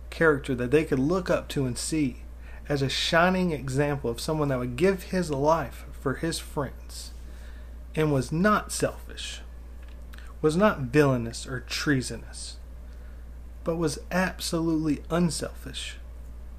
character 0.08 0.54
that 0.54 0.70
they 0.70 0.84
could 0.84 1.00
look 1.00 1.28
up 1.28 1.48
to 1.48 1.66
and 1.66 1.76
see 1.76 2.22
as 2.68 2.82
a 2.82 2.88
shining 2.88 3.52
example 3.52 4.10
of 4.10 4.20
someone 4.20 4.48
that 4.48 4.58
would 4.58 4.76
give 4.76 5.04
his 5.04 5.30
life 5.30 5.84
for 5.92 6.14
his 6.14 6.38
friends 6.38 7.12
and 7.94 8.12
was 8.12 8.32
not 8.32 8.72
selfish, 8.72 9.40
was 10.42 10.56
not 10.56 10.80
villainous 10.80 11.46
or 11.46 11.60
treasonous, 11.60 12.56
but 13.64 13.76
was 13.76 13.98
absolutely 14.10 15.02
unselfish, 15.10 15.96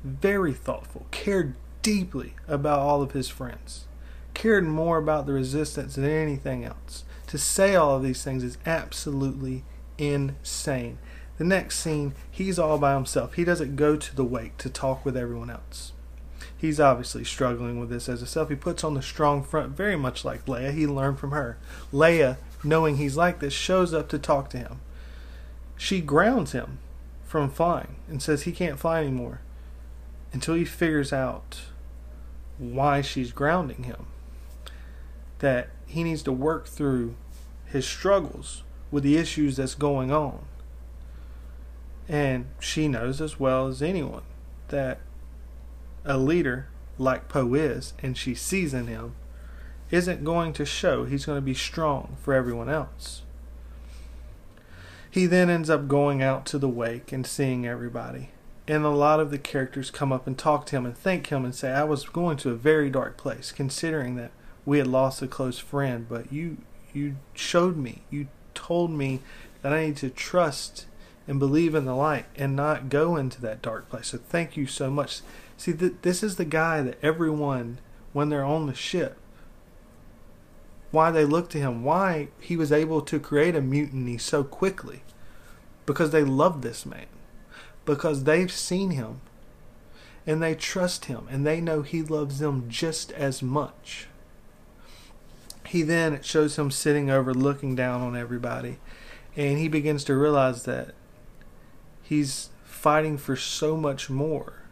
very 0.03 0.53
thoughtful, 0.53 1.05
cared 1.11 1.55
deeply 1.81 2.33
about 2.47 2.79
all 2.79 3.01
of 3.01 3.11
his 3.11 3.29
friends, 3.29 3.85
cared 4.33 4.65
more 4.65 4.97
about 4.97 5.25
the 5.25 5.33
resistance 5.33 5.95
than 5.95 6.05
anything 6.05 6.63
else. 6.65 7.03
To 7.27 7.37
say 7.37 7.75
all 7.75 7.97
of 7.97 8.03
these 8.03 8.23
things 8.23 8.43
is 8.43 8.57
absolutely 8.65 9.63
insane. 9.97 10.97
The 11.37 11.43
next 11.43 11.79
scene, 11.79 12.15
he's 12.31 12.57
all 12.57 12.77
by 12.77 12.93
himself. 12.93 13.33
He 13.33 13.43
doesn't 13.43 13.75
go 13.75 13.95
to 13.95 14.15
the 14.15 14.23
wake 14.23 14.57
to 14.57 14.69
talk 14.69 15.05
with 15.05 15.15
everyone 15.15 15.49
else. 15.49 15.91
He's 16.57 16.79
obviously 16.79 17.23
struggling 17.23 17.79
with 17.79 17.89
this 17.89 18.09
as 18.09 18.21
a 18.21 18.25
self. 18.25 18.49
He 18.49 18.55
puts 18.55 18.83
on 18.83 18.95
the 18.95 19.01
strong 19.01 19.43
front, 19.43 19.77
very 19.77 19.95
much 19.95 20.25
like 20.25 20.45
Leia. 20.45 20.73
He 20.73 20.87
learned 20.87 21.19
from 21.19 21.31
her. 21.31 21.57
Leia, 21.93 22.37
knowing 22.63 22.97
he's 22.97 23.15
like 23.15 23.39
this, 23.39 23.53
shows 23.53 23.93
up 23.93 24.09
to 24.09 24.17
talk 24.17 24.49
to 24.49 24.57
him. 24.57 24.79
She 25.77 26.01
grounds 26.01 26.53
him 26.53 26.79
from 27.23 27.51
flying 27.51 27.97
and 28.07 28.23
says 28.23 28.43
he 28.43 28.51
can't 28.51 28.79
fly 28.79 29.01
anymore 29.01 29.41
until 30.33 30.55
he 30.55 30.65
figures 30.65 31.13
out 31.13 31.61
why 32.57 33.01
she's 33.01 33.31
grounding 33.31 33.83
him. 33.83 34.07
That 35.39 35.69
he 35.85 36.03
needs 36.03 36.23
to 36.23 36.31
work 36.31 36.67
through 36.67 37.15
his 37.65 37.87
struggles 37.87 38.63
with 38.89 39.03
the 39.03 39.17
issues 39.17 39.57
that's 39.57 39.75
going 39.75 40.11
on. 40.11 40.45
And 42.09 42.47
she 42.59 42.87
knows 42.87 43.21
as 43.21 43.39
well 43.39 43.67
as 43.67 43.81
anyone 43.81 44.23
that 44.69 44.99
a 46.07 46.17
leader 46.17 46.67
like 46.97 47.29
Poe 47.29 47.53
is, 47.53 47.93
and 48.01 48.17
she 48.17 48.33
sees 48.33 48.73
in 48.73 48.87
him, 48.87 49.13
isn't 49.91 50.23
going 50.23 50.53
to 50.53 50.65
show 50.65 51.05
he's 51.05 51.25
going 51.25 51.37
to 51.37 51.41
be 51.41 51.53
strong 51.53 52.17
for 52.21 52.33
everyone 52.33 52.69
else. 52.69 53.21
He 55.09 55.25
then 55.25 55.49
ends 55.49 55.69
up 55.69 55.87
going 55.87 56.21
out 56.21 56.45
to 56.47 56.57
the 56.57 56.69
wake 56.69 57.11
and 57.11 57.25
seeing 57.25 57.65
everybody. 57.65 58.29
And 58.67 58.83
a 58.83 58.89
lot 58.89 59.19
of 59.19 59.31
the 59.31 59.37
characters 59.37 59.91
come 59.91 60.11
up 60.11 60.27
and 60.27 60.37
talk 60.37 60.65
to 60.67 60.75
him 60.75 60.85
and 60.85 60.97
thank 60.97 61.27
him 61.27 61.45
and 61.45 61.55
say, 61.55 61.71
I 61.71 61.83
was 61.85 62.03
going 62.05 62.37
to 62.37 62.51
a 62.51 62.55
very 62.55 62.89
dark 62.89 63.15
place, 63.17 63.51
considering 63.51 64.15
that 64.15 64.31
we 64.65 64.79
had 64.79 64.87
lost 64.87 65.21
a 65.21 65.27
close 65.27 65.59
friend, 65.59 66.07
but 66.09 66.31
you 66.31 66.57
you 66.93 67.15
showed 67.33 67.77
me, 67.77 68.01
you 68.09 68.27
told 68.53 68.91
me 68.91 69.21
that 69.61 69.71
I 69.71 69.85
need 69.85 69.97
to 69.97 70.09
trust 70.09 70.85
and 71.27 71.39
believe 71.39 71.75
in 71.75 71.85
the 71.85 71.95
light 71.95 72.25
and 72.35 72.55
not 72.55 72.89
go 72.89 73.15
into 73.15 73.39
that 73.41 73.61
dark 73.61 73.89
place. 73.89 74.07
So 74.07 74.17
thank 74.17 74.57
you 74.57 74.65
so 74.65 74.89
much. 74.89 75.21
See, 75.57 75.73
th- 75.73 75.95
this 76.03 76.21
is 76.21 76.35
the 76.35 76.45
guy 76.45 76.81
that 76.83 76.99
everyone, 77.01 77.79
when 78.13 78.29
they're 78.29 78.45
on 78.45 78.67
the 78.67 78.75
ship, 78.75 79.17
why 80.91 81.11
they 81.11 81.25
look 81.25 81.49
to 81.49 81.57
him, 81.57 81.83
why 81.83 82.29
he 82.39 82.55
was 82.55 82.71
able 82.71 83.01
to 83.01 83.19
create 83.19 83.55
a 83.55 83.61
mutiny 83.61 84.17
so 84.17 84.43
quickly. 84.43 85.01
Because 85.85 86.11
they 86.11 86.23
love 86.23 86.61
this 86.61 86.85
man. 86.85 87.07
Because 87.85 88.23
they've 88.23 88.51
seen 88.51 88.91
him. 88.91 89.21
And 90.25 90.41
they 90.41 90.55
trust 90.55 91.05
him. 91.05 91.27
And 91.29 91.45
they 91.45 91.59
know 91.59 91.81
he 91.81 92.03
loves 92.03 92.39
them 92.39 92.65
just 92.69 93.11
as 93.13 93.41
much. 93.41 94.07
He 95.65 95.81
then, 95.81 96.13
it 96.13 96.23
shows 96.23 96.57
him 96.57 96.71
sitting 96.71 97.09
over 97.09 97.33
looking 97.33 97.75
down 97.75 98.01
on 98.01 98.15
everybody. 98.15 98.77
And 99.35 99.57
he 99.57 99.67
begins 99.67 100.03
to 100.05 100.15
realize 100.15 100.63
that 100.63 100.93
he's 102.03 102.49
fighting 102.63 103.17
for 103.17 103.35
so 103.35 103.75
much 103.75 104.09
more 104.09 104.66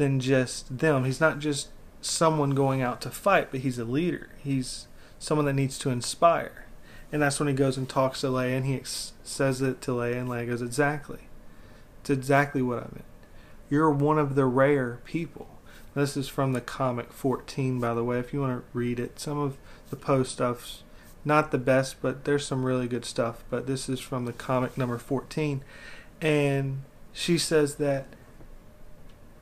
than 0.00 0.18
just 0.18 0.78
them. 0.78 1.04
He's 1.04 1.20
not 1.20 1.40
just 1.40 1.68
someone 2.00 2.52
going 2.52 2.80
out 2.80 3.02
to 3.02 3.10
fight, 3.10 3.48
but 3.50 3.60
he's 3.60 3.78
a 3.78 3.84
leader. 3.84 4.30
He's 4.42 4.86
someone 5.18 5.44
that 5.44 5.52
needs 5.52 5.78
to 5.80 5.90
inspire. 5.90 6.64
And 7.12 7.20
that's 7.20 7.38
when 7.38 7.48
he 7.48 7.54
goes 7.54 7.76
and 7.76 7.86
talks 7.86 8.22
to 8.22 8.28
Leia 8.28 8.56
and 8.56 8.64
he 8.64 8.76
ex- 8.76 9.12
says 9.24 9.60
it 9.60 9.82
to 9.82 9.90
Leia, 9.90 10.18
and 10.18 10.28
Leia 10.28 10.46
goes, 10.46 10.62
Exactly. 10.62 11.28
It's 12.00 12.08
exactly 12.08 12.62
what 12.62 12.78
I 12.78 12.88
meant. 12.92 13.04
You're 13.68 13.90
one 13.90 14.18
of 14.18 14.36
the 14.36 14.46
rare 14.46 15.00
people. 15.04 15.48
This 15.94 16.16
is 16.16 16.28
from 16.28 16.54
the 16.54 16.62
comic 16.62 17.12
14, 17.12 17.78
by 17.78 17.92
the 17.92 18.02
way, 18.02 18.18
if 18.18 18.32
you 18.32 18.40
want 18.40 18.58
to 18.58 18.78
read 18.78 18.98
it. 18.98 19.20
Some 19.20 19.38
of 19.38 19.58
the 19.90 19.96
post 19.96 20.32
stuff's 20.32 20.82
not 21.26 21.50
the 21.50 21.58
best, 21.58 22.00
but 22.00 22.24
there's 22.24 22.46
some 22.46 22.64
really 22.64 22.88
good 22.88 23.04
stuff. 23.04 23.44
But 23.50 23.66
this 23.66 23.86
is 23.86 24.00
from 24.00 24.24
the 24.24 24.32
comic 24.32 24.78
number 24.78 24.96
14. 24.96 25.62
And 26.22 26.84
she 27.12 27.36
says 27.36 27.74
that 27.74 28.06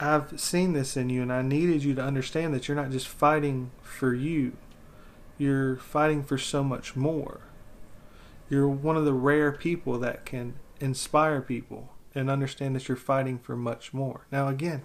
I've 0.01 0.38
seen 0.38 0.74
this 0.74 0.96
in 0.96 1.11
you, 1.11 1.22
and 1.22 1.32
I 1.32 1.42
needed 1.42 1.82
you 1.82 1.94
to 1.94 2.03
understand 2.03 2.55
that 2.55 2.68
you're 2.68 2.76
not 2.76 2.90
just 2.90 3.09
fighting 3.09 3.72
for 3.82 4.14
you, 4.14 4.53
you're 5.38 5.76
fighting 5.76 6.22
for 6.22 6.38
so 6.38 6.62
much 6.62 6.94
more. 6.94 7.40
You're 8.49 8.68
one 8.68 8.96
of 8.96 9.05
the 9.05 9.12
rare 9.12 9.53
people 9.53 9.99
that 9.99 10.24
can 10.24 10.55
inspire 10.80 11.40
people 11.40 11.90
and 12.14 12.30
understand 12.30 12.76
that 12.76 12.88
you're 12.88 12.96
fighting 12.96 13.38
for 13.38 13.57
much 13.57 13.92
more. 13.92 14.26
Now, 14.30 14.49
again, 14.49 14.82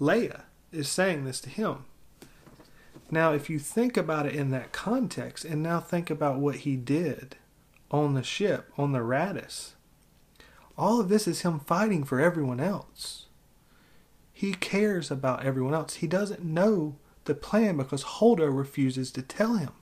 Leia 0.00 0.42
is 0.72 0.88
saying 0.88 1.24
this 1.24 1.40
to 1.42 1.50
him. 1.50 1.84
Now, 3.10 3.32
if 3.32 3.48
you 3.48 3.58
think 3.58 3.96
about 3.96 4.26
it 4.26 4.34
in 4.34 4.50
that 4.50 4.72
context, 4.72 5.44
and 5.44 5.62
now 5.62 5.80
think 5.80 6.10
about 6.10 6.38
what 6.38 6.56
he 6.56 6.76
did 6.76 7.36
on 7.90 8.14
the 8.14 8.22
ship, 8.22 8.70
on 8.76 8.92
the 8.92 8.98
Raddus, 8.98 9.72
all 10.76 11.00
of 11.00 11.08
this 11.08 11.26
is 11.26 11.40
him 11.40 11.58
fighting 11.60 12.04
for 12.04 12.20
everyone 12.20 12.60
else. 12.60 13.26
He 14.38 14.54
cares 14.54 15.10
about 15.10 15.44
everyone 15.44 15.74
else. 15.74 15.94
He 15.94 16.06
doesn't 16.06 16.44
know 16.44 16.94
the 17.24 17.34
plan 17.34 17.76
because 17.76 18.04
Holdo 18.04 18.56
refuses 18.56 19.10
to 19.10 19.20
tell 19.20 19.56
him. 19.56 19.72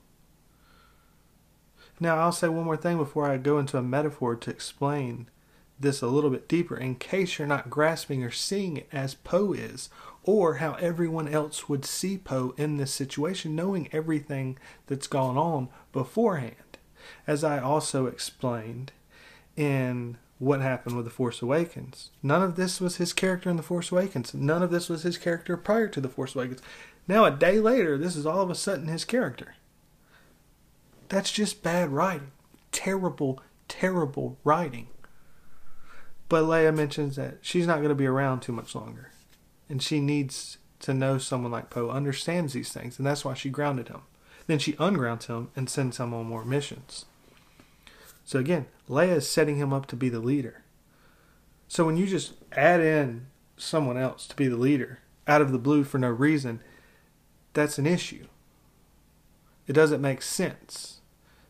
Now, 2.01 2.17
I'll 2.17 2.33
say 2.33 2.49
one 2.49 2.65
more 2.65 2.79
thing 2.79 2.97
before 2.97 3.31
I 3.31 3.37
go 3.37 3.59
into 3.59 3.77
a 3.77 3.83
metaphor 3.83 4.35
to 4.35 4.51
explain 4.51 5.29
this 5.79 6.01
a 6.01 6.07
little 6.07 6.31
bit 6.31 6.49
deeper, 6.49 6.75
in 6.75 6.95
case 6.95 7.39
you're 7.39 7.47
not 7.47 7.69
grasping 7.69 8.25
or 8.25 8.31
seeing 8.31 8.79
it 8.79 8.89
as 8.91 9.15
Poe 9.15 9.53
is, 9.53 9.91
or 10.23 10.55
how 10.55 10.73
everyone 10.77 11.29
else 11.29 11.69
would 11.69 11.85
see 11.85 12.17
Poe 12.17 12.55
in 12.57 12.79
this 12.79 12.95
situation, 12.95 13.55
knowing 13.55 13.91
everything 13.93 14.57
that's 14.87 15.07
gone 15.07 15.37
on 15.37 15.69
beforehand. 15.93 16.79
As 17.27 17.45
I 17.45 17.59
also 17.59 18.07
explained 18.07 18.93
in 19.55 20.17
what 20.39 20.61
happened 20.61 20.97
with 20.97 21.07
The 21.07 21.11
Force 21.11 21.41
Awakens. 21.41 22.11
None 22.23 22.43
of 22.43 22.57
this 22.57 22.81
was 22.81 22.97
his 22.97 23.13
character 23.13 23.49
in 23.49 23.57
The 23.57 23.63
Force 23.63 23.91
Awakens. 23.91 24.35
None 24.35 24.63
of 24.63 24.71
this 24.71 24.89
was 24.89 25.03
his 25.03 25.17
character 25.17 25.57
prior 25.57 25.89
to 25.89 26.01
The 26.01 26.09
Force 26.09 26.35
Awakens. 26.35 26.61
Now, 27.09 27.25
a 27.25 27.31
day 27.31 27.61
later, 27.61 27.97
this 27.97 28.17
is 28.17 28.27
all 28.27 28.43
of 28.43 28.51
a 28.51 28.55
sudden 28.55 28.89
his 28.89 29.05
character. 29.05 29.55
That's 31.09 31.31
just 31.31 31.63
bad 31.63 31.91
writing. 31.91 32.33
Terrible, 32.73 33.41
terrible 33.69 34.37
writing. 34.45 34.89
But 36.29 36.45
Leia 36.45 36.75
mentions 36.75 37.17
that 37.17 37.39
she's 37.41 37.67
not 37.67 37.77
going 37.77 37.91
to 37.91 37.95
be 37.95 38.07
around 38.07 38.41
too 38.41 38.53
much 38.53 38.75
longer. 38.75 39.13
And 39.69 39.83
she 39.83 40.01
needs 40.01 40.59
to 40.81 40.93
know 40.93 41.19
someone 41.19 41.53
like 41.53 41.71
Poe 41.71 41.89
understands 41.89 42.53
these 42.53 42.73
things. 42.73 42.99
And 42.99 43.07
that's 43.07 43.25
why 43.25 43.35
she 43.35 43.49
grounded 43.49 43.89
him. 43.89 44.03
Then 44.49 44.59
she 44.59 44.77
ungrounds 44.79 45.27
him 45.27 45.51
and 45.57 45.71
sends 45.71 45.99
him 45.99 46.13
on 46.13 46.27
more 46.27 46.45
missions. 46.45 47.07
So 48.25 48.39
again, 48.39 48.67
Leia 48.89 49.17
is 49.17 49.29
setting 49.29 49.57
him 49.57 49.73
up 49.73 49.87
to 49.87 49.97
be 49.97 50.09
the 50.09 50.21
leader. 50.21 50.63
So 51.69 51.85
when 51.85 51.97
you 51.97 52.07
just 52.07 52.35
add 52.53 52.81
in 52.81 53.27
someone 53.57 53.97
else 53.97 54.27
to 54.29 54.37
be 54.37 54.49
the 54.49 54.57
leader 54.57 55.01
out 55.27 55.43
of 55.43 55.51
the 55.51 55.59
blue 55.59 55.83
for 55.83 55.99
no 55.99 56.09
reason, 56.09 56.61
that's 57.53 57.79
an 57.79 57.87
issue. 57.87 58.27
It 59.67 59.73
doesn't 59.73 60.01
make 60.01 60.23
sense. 60.23 61.01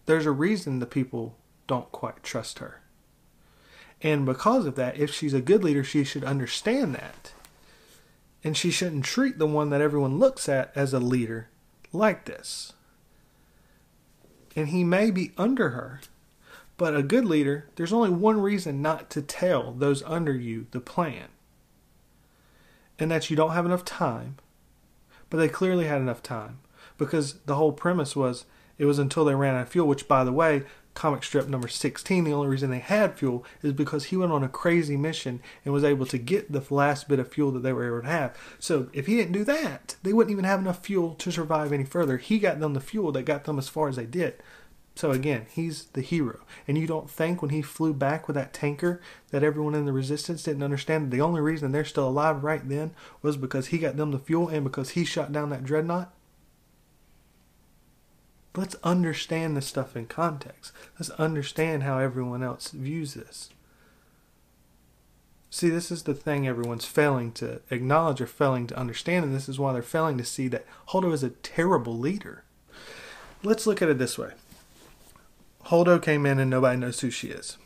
There's 0.07 0.27
a 0.27 0.31
reason 0.31 0.79
the 0.79 0.87
people 0.87 1.37
don't 1.67 1.93
quite 1.93 2.23
trust 2.23 2.61
her. 2.61 2.81
And 4.03 4.25
because 4.25 4.67
of 4.67 4.77
that, 4.77 4.97
if 4.97 5.13
she's 5.13 5.35
a 5.35 5.41
good 5.41 5.65
leader, 5.65 5.83
she 5.83 6.05
should 6.05 6.25
understand 6.25 6.95
that. 6.95 7.33
And 8.45 8.57
she 8.57 8.71
shouldn't 8.71 9.05
treat 9.05 9.39
the 9.39 9.47
one 9.47 9.71
that 9.71 9.81
everyone 9.81 10.19
looks 10.19 10.49
at 10.49 10.71
as 10.75 10.93
a 10.93 11.01
leader 11.01 11.49
like 11.93 12.25
this. 12.25 12.73
And 14.55 14.69
he 14.69 14.85
may 14.85 15.11
be 15.11 15.33
under 15.37 15.71
her, 15.71 16.01
but 16.77 16.95
a 16.95 17.03
good 17.03 17.25
leader, 17.25 17.69
there's 17.77 17.93
only 17.93 18.11
one 18.11 18.41
reason 18.41 18.83
not 18.83 19.11
to 19.11 19.23
tell 19.23 19.73
those 19.73 20.03
under 20.03 20.35
you 20.35 20.67
the 20.73 20.81
plan. 20.81 21.29
And 22.99 23.11
that 23.11 23.31
you 23.31 23.37
don't 23.37 23.53
have 23.53 23.67
enough 23.67 23.85
time. 23.85 24.37
But 25.31 25.39
they 25.39 25.49
clearly 25.49 25.87
had 25.87 26.01
enough 26.01 26.23
time. 26.23 26.61
Because 26.99 27.35
the 27.47 27.57
whole 27.57 27.73
premise 27.73 28.15
was 28.17 28.47
it 28.79 28.85
was 28.85 28.99
until 28.99 29.25
they 29.25 29.35
ran 29.35 29.55
out 29.55 29.63
of 29.63 29.69
fuel, 29.69 29.89
which, 29.89 30.09
by 30.09 30.25
the 30.25 30.33
way, 30.33 30.65
comic 30.95 31.23
strip 31.23 31.49
number 31.49 31.69
16, 31.69 32.25
the 32.25 32.33
only 32.33 32.49
reason 32.49 32.71
they 32.71 32.79
had 32.79 33.19
fuel 33.19 33.45
is 33.63 33.73
because 33.73 34.07
he 34.07 34.17
went 34.17 34.33
on 34.33 34.43
a 34.43 34.49
crazy 34.49 34.97
mission 34.97 35.41
and 35.65 35.73
was 35.73 35.85
able 35.85 36.07
to 36.07 36.19
get 36.19 36.51
the 36.51 36.63
last 36.75 37.09
bit 37.09 37.19
of 37.19 37.33
fuel 37.33 37.53
that 37.53 37.63
they 37.63 37.73
were 37.73 37.87
able 37.87 38.03
to 38.03 38.09
have. 38.09 38.37
So 38.59 38.89
if 38.93 39.07
he 39.07 39.17
didn't 39.17 39.33
do 39.33 39.45
that, 39.45 39.97
they 40.03 40.13
wouldn't 40.13 40.33
even 40.33 40.45
have 40.45 40.61
enough 40.61 40.85
fuel 40.85 41.15
to 41.15 41.31
survive 41.31 41.73
any 41.73 41.85
further. 41.85 42.17
He 42.17 42.39
got 42.39 42.61
them 42.61 42.75
the 42.75 42.81
fuel 42.81 43.13
that 43.13 43.23
got 43.23 43.45
them 43.45 43.59
as 43.59 43.69
far 43.69 43.89
as 43.89 43.97
they 43.97 44.07
did. 44.07 44.43
So 44.97 45.11
again, 45.11 45.45
he's 45.51 45.85
the 45.93 46.01
hero. 46.01 46.41
And 46.67 46.79
you 46.79 46.87
don't 46.87 47.11
think 47.11 47.43
when 47.43 47.51
he 47.51 47.61
flew 47.61 47.93
back 47.93 48.27
with 48.27 48.35
that 48.35 48.55
tanker 48.55 48.99
that 49.31 49.45
everyone 49.45 49.75
in 49.75 49.85
the 49.85 49.93
resistance 49.93 50.43
didn't 50.43 50.63
understand 50.63 51.05
that 51.05 51.15
the 51.15 51.21
only 51.21 51.43
reason 51.43 51.71
they're 51.71 51.85
still 51.85 52.09
alive 52.09 52.43
right 52.43 52.67
then 52.67 52.93
was 53.21 53.37
because 53.37 53.67
he 53.67 53.79
got 53.79 53.99
them 53.99 54.11
the 54.11 54.19
fuel 54.19 54.49
and 54.49 54.65
because 54.65 54.91
he 54.91 55.05
shot 55.05 55.33
down 55.33 55.51
that 55.51 55.65
dreadnought? 55.65 56.15
Let's 58.57 58.77
understand 58.83 59.55
this 59.55 59.67
stuff 59.67 59.97
in 59.97 60.07
context. 60.07 60.73
Let's 60.99 61.11
understand 61.11 61.83
how 61.83 61.99
everyone 61.99 62.43
else 62.43 62.71
views 62.71 63.13
this. 63.13 63.51
See, 65.51 65.69
this 65.69 65.91
is 65.91 66.05
the 66.05 66.15
thing 66.15 66.49
everyone's 66.49 66.87
failing 66.87 67.33
to 67.33 67.61
acknowledge 67.71 68.23
or 68.23 68.27
failing 68.27 68.67
to 68.69 68.79
understand, 68.79 69.27
and 69.27 69.35
this 69.35 69.49
is 69.49 69.59
why 69.59 69.75
they're 69.75 69.83
failing 69.83 70.17
to 70.17 70.25
see 70.25 70.49
that 70.49 70.65
Holdo 70.89 71.13
is 71.13 71.23
a 71.23 71.31
terrible 71.31 71.99
leader. 71.99 72.45
Let's 73.43 73.67
look 73.67 73.83
at 73.83 73.91
it 73.91 73.99
this 73.99 74.17
way 74.17 74.33
Holdo 75.67 76.01
came 76.01 76.27
in 76.27 76.39
and 76.39 76.51
nobody 76.51 76.79
knows 76.79 77.01
who 77.01 77.11
she 77.11 77.29
is. 77.29 77.59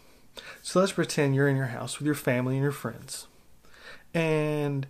So 0.63 0.81
let's 0.81 0.93
pretend 0.93 1.35
you're 1.35 1.49
in 1.49 1.57
your 1.57 1.67
house 1.67 1.99
with 1.99 2.07
your 2.07 2.15
family 2.15 2.55
and 2.55 2.63
your 2.63 2.73
friends, 2.73 3.27
and 4.15 4.87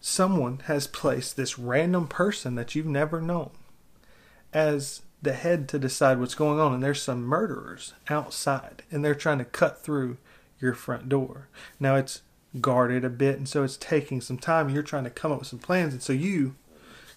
someone 0.00 0.60
has 0.66 0.86
placed 0.86 1.36
this 1.36 1.58
random 1.58 2.06
person 2.06 2.54
that 2.54 2.74
you've 2.74 2.86
never 2.86 3.20
known 3.20 3.50
as 4.52 5.02
the 5.20 5.32
head 5.32 5.68
to 5.68 5.78
decide 5.78 6.20
what's 6.20 6.34
going 6.34 6.60
on, 6.60 6.72
and 6.72 6.82
there's 6.82 7.02
some 7.02 7.24
murderers 7.24 7.94
outside, 8.08 8.82
and 8.90 9.04
they're 9.04 9.14
trying 9.14 9.38
to 9.38 9.44
cut 9.44 9.82
through 9.82 10.16
your 10.60 10.72
front 10.72 11.08
door. 11.08 11.48
Now 11.80 11.96
it's 11.96 12.22
guarded 12.60 13.04
a 13.04 13.10
bit, 13.10 13.36
and 13.36 13.48
so 13.48 13.64
it's 13.64 13.76
taking 13.76 14.20
some 14.20 14.38
time. 14.38 14.70
You're 14.70 14.82
trying 14.82 15.04
to 15.04 15.10
come 15.10 15.32
up 15.32 15.40
with 15.40 15.48
some 15.48 15.58
plans, 15.58 15.92
and 15.92 16.02
so 16.02 16.12
you 16.12 16.54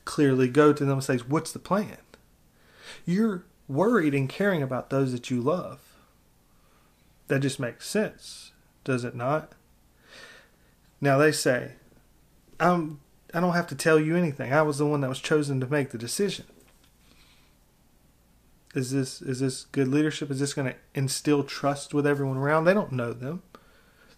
clearly 0.06 0.48
go 0.48 0.74
to 0.74 0.84
them 0.84 0.94
and 0.94 1.04
say, 1.04 1.18
"What's 1.18 1.52
the 1.52 1.60
plan?" 1.60 1.98
You're 3.06 3.44
worried 3.70 4.14
and 4.14 4.28
caring 4.28 4.62
about 4.62 4.90
those 4.90 5.14
that 5.14 5.30
you 5.30 5.40
love. 5.40 5.80
That 7.28 7.40
just 7.40 7.60
makes 7.60 7.88
sense, 7.88 8.52
does 8.84 9.06
it 9.06 9.16
not? 9.16 9.54
Now 11.00 11.18
they 11.18 11.32
say, 11.32 11.74
"I'm." 12.60 13.00
I 13.32 13.40
don't 13.40 13.54
have 13.54 13.68
to 13.68 13.76
tell 13.76 14.00
you 14.00 14.16
anything. 14.18 14.52
I 14.52 14.64
was 14.64 14.80
the 14.80 14.88
one 14.88 15.02
that 15.02 15.10
was 15.10 15.20
chosen 15.20 15.60
to 15.60 15.68
make 15.68 15.92
the 15.92 16.00
decision. 16.00 16.46
Is 18.74 18.92
this 18.92 19.22
is 19.22 19.40
this 19.40 19.66
good 19.72 19.88
leadership? 19.88 20.32
Is 20.32 20.40
this 20.40 20.54
going 20.54 20.72
to 20.72 20.78
instill 20.96 21.44
trust 21.44 21.94
with 21.94 22.08
everyone 22.08 22.38
around? 22.38 22.66
They 22.66 22.74
don't 22.74 22.92
know 22.92 23.14
them. 23.14 23.44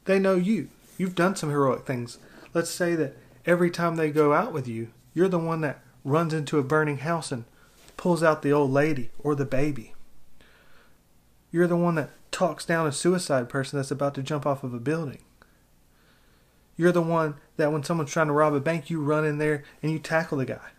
They 0.05 0.17
know 0.17 0.35
you. 0.35 0.69
You've 0.97 1.15
done 1.15 1.35
some 1.35 1.49
heroic 1.49 1.85
things. 1.85 2.19
Let's 2.53 2.69
say 2.69 2.95
that 2.95 3.17
every 3.45 3.69
time 3.69 3.95
they 3.95 4.11
go 4.11 4.33
out 4.33 4.53
with 4.53 4.67
you, 4.67 4.89
you're 5.13 5.27
the 5.27 5.39
one 5.39 5.61
that 5.61 5.81
runs 6.03 6.33
into 6.33 6.57
a 6.59 6.63
burning 6.63 6.99
house 6.99 7.31
and 7.31 7.45
pulls 8.01 8.21
out 8.21 8.41
the 8.41 8.51
old 8.51 8.71
lady 8.71 9.11
or 9.19 9.33
the 9.33 9.45
baby. 9.45 9.93
You're 11.51 11.67
the 11.67 11.77
one 11.77 11.95
that 11.95 12.09
talks 12.31 12.65
down 12.65 12.87
a 12.87 12.91
suicide 12.91 13.47
person 13.47 13.79
that's 13.79 13.91
about 13.91 14.15
to 14.15 14.23
jump 14.23 14.45
off 14.45 14.63
of 14.63 14.73
a 14.73 14.79
building. 14.79 15.19
You're 16.75 16.91
the 16.91 17.01
one 17.01 17.35
that 17.55 17.71
when 17.71 17.83
someone's 17.83 18.11
trying 18.11 18.27
to 18.27 18.33
rob 18.33 18.53
a 18.53 18.59
bank, 18.59 18.89
you 18.89 19.01
run 19.01 19.25
in 19.25 19.37
there 19.37 19.63
and 19.81 19.91
you 19.91 19.99
tackle 19.99 20.39
the 20.39 20.45
guy 20.45 20.71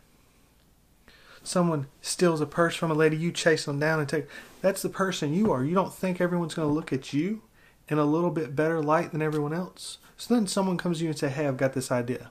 someone 1.43 1.87
steals 2.01 2.41
a 2.41 2.47
purse 2.47 2.75
from 2.75 2.91
a 2.91 2.95
lady, 2.95 3.17
you 3.17 3.33
chase 3.33 3.65
them 3.65 3.79
down 3.79 4.01
and 4.01 4.09
take. 4.09 4.27
That's 4.61 4.83
the 4.83 4.89
person 4.89 5.35
you 5.35 5.51
are. 5.53 5.65
You 5.65 5.75
don't 5.75 5.93
think 5.93 6.21
everyone's 6.21 6.55
going 6.55 6.69
to 6.69 6.75
look 6.75 6.93
at 6.93 7.13
you 7.13 7.43
in 7.89 7.99
a 7.99 8.05
little 8.05 8.31
bit 8.31 8.55
better 8.55 8.81
light 8.81 9.13
than 9.13 9.23
everyone 9.23 9.53
else. 9.53 9.99
So 10.17 10.35
then 10.35 10.47
someone 10.47 10.79
comes 10.79 10.99
to 10.99 11.05
you 11.05 11.11
and 11.11 11.19
say, 11.19 11.29
"Hey, 11.29 11.47
I've 11.47 11.57
got 11.57 11.73
this 11.73 11.91
idea. 11.91 12.31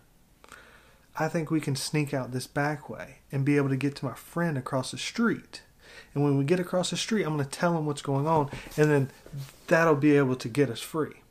I 1.18 1.28
think 1.28 1.51
we 1.51 1.62
can 1.62 1.76
sneak 1.76 2.14
out 2.14 2.32
this 2.32 2.47
back 2.47 2.89
way 2.89 3.18
and 3.32 3.45
be 3.45 3.57
able 3.57 3.70
to 3.70 3.76
get 3.76 3.95
to 3.97 4.05
my 4.05 4.14
friend 4.14 4.57
across 4.57 4.91
the 4.91 4.97
street." 4.97 5.62
And 6.14 6.24
when 6.24 6.38
we 6.38 6.45
get 6.45 6.59
across 6.59 6.89
the 6.89 6.97
street, 6.97 7.24
I'm 7.24 7.36
going 7.36 7.43
to 7.43 7.49
tell 7.49 7.78
him 7.78 7.86
what's 7.86 8.01
going 8.01 8.28
on, 8.28 8.49
and 8.78 8.89
then 8.89 9.12
that'll 9.68 9.95
be 9.95 10.16
able 10.16 10.36
to 10.38 10.49
get 10.49 10.70
us 10.70 10.80
free. 10.80 11.22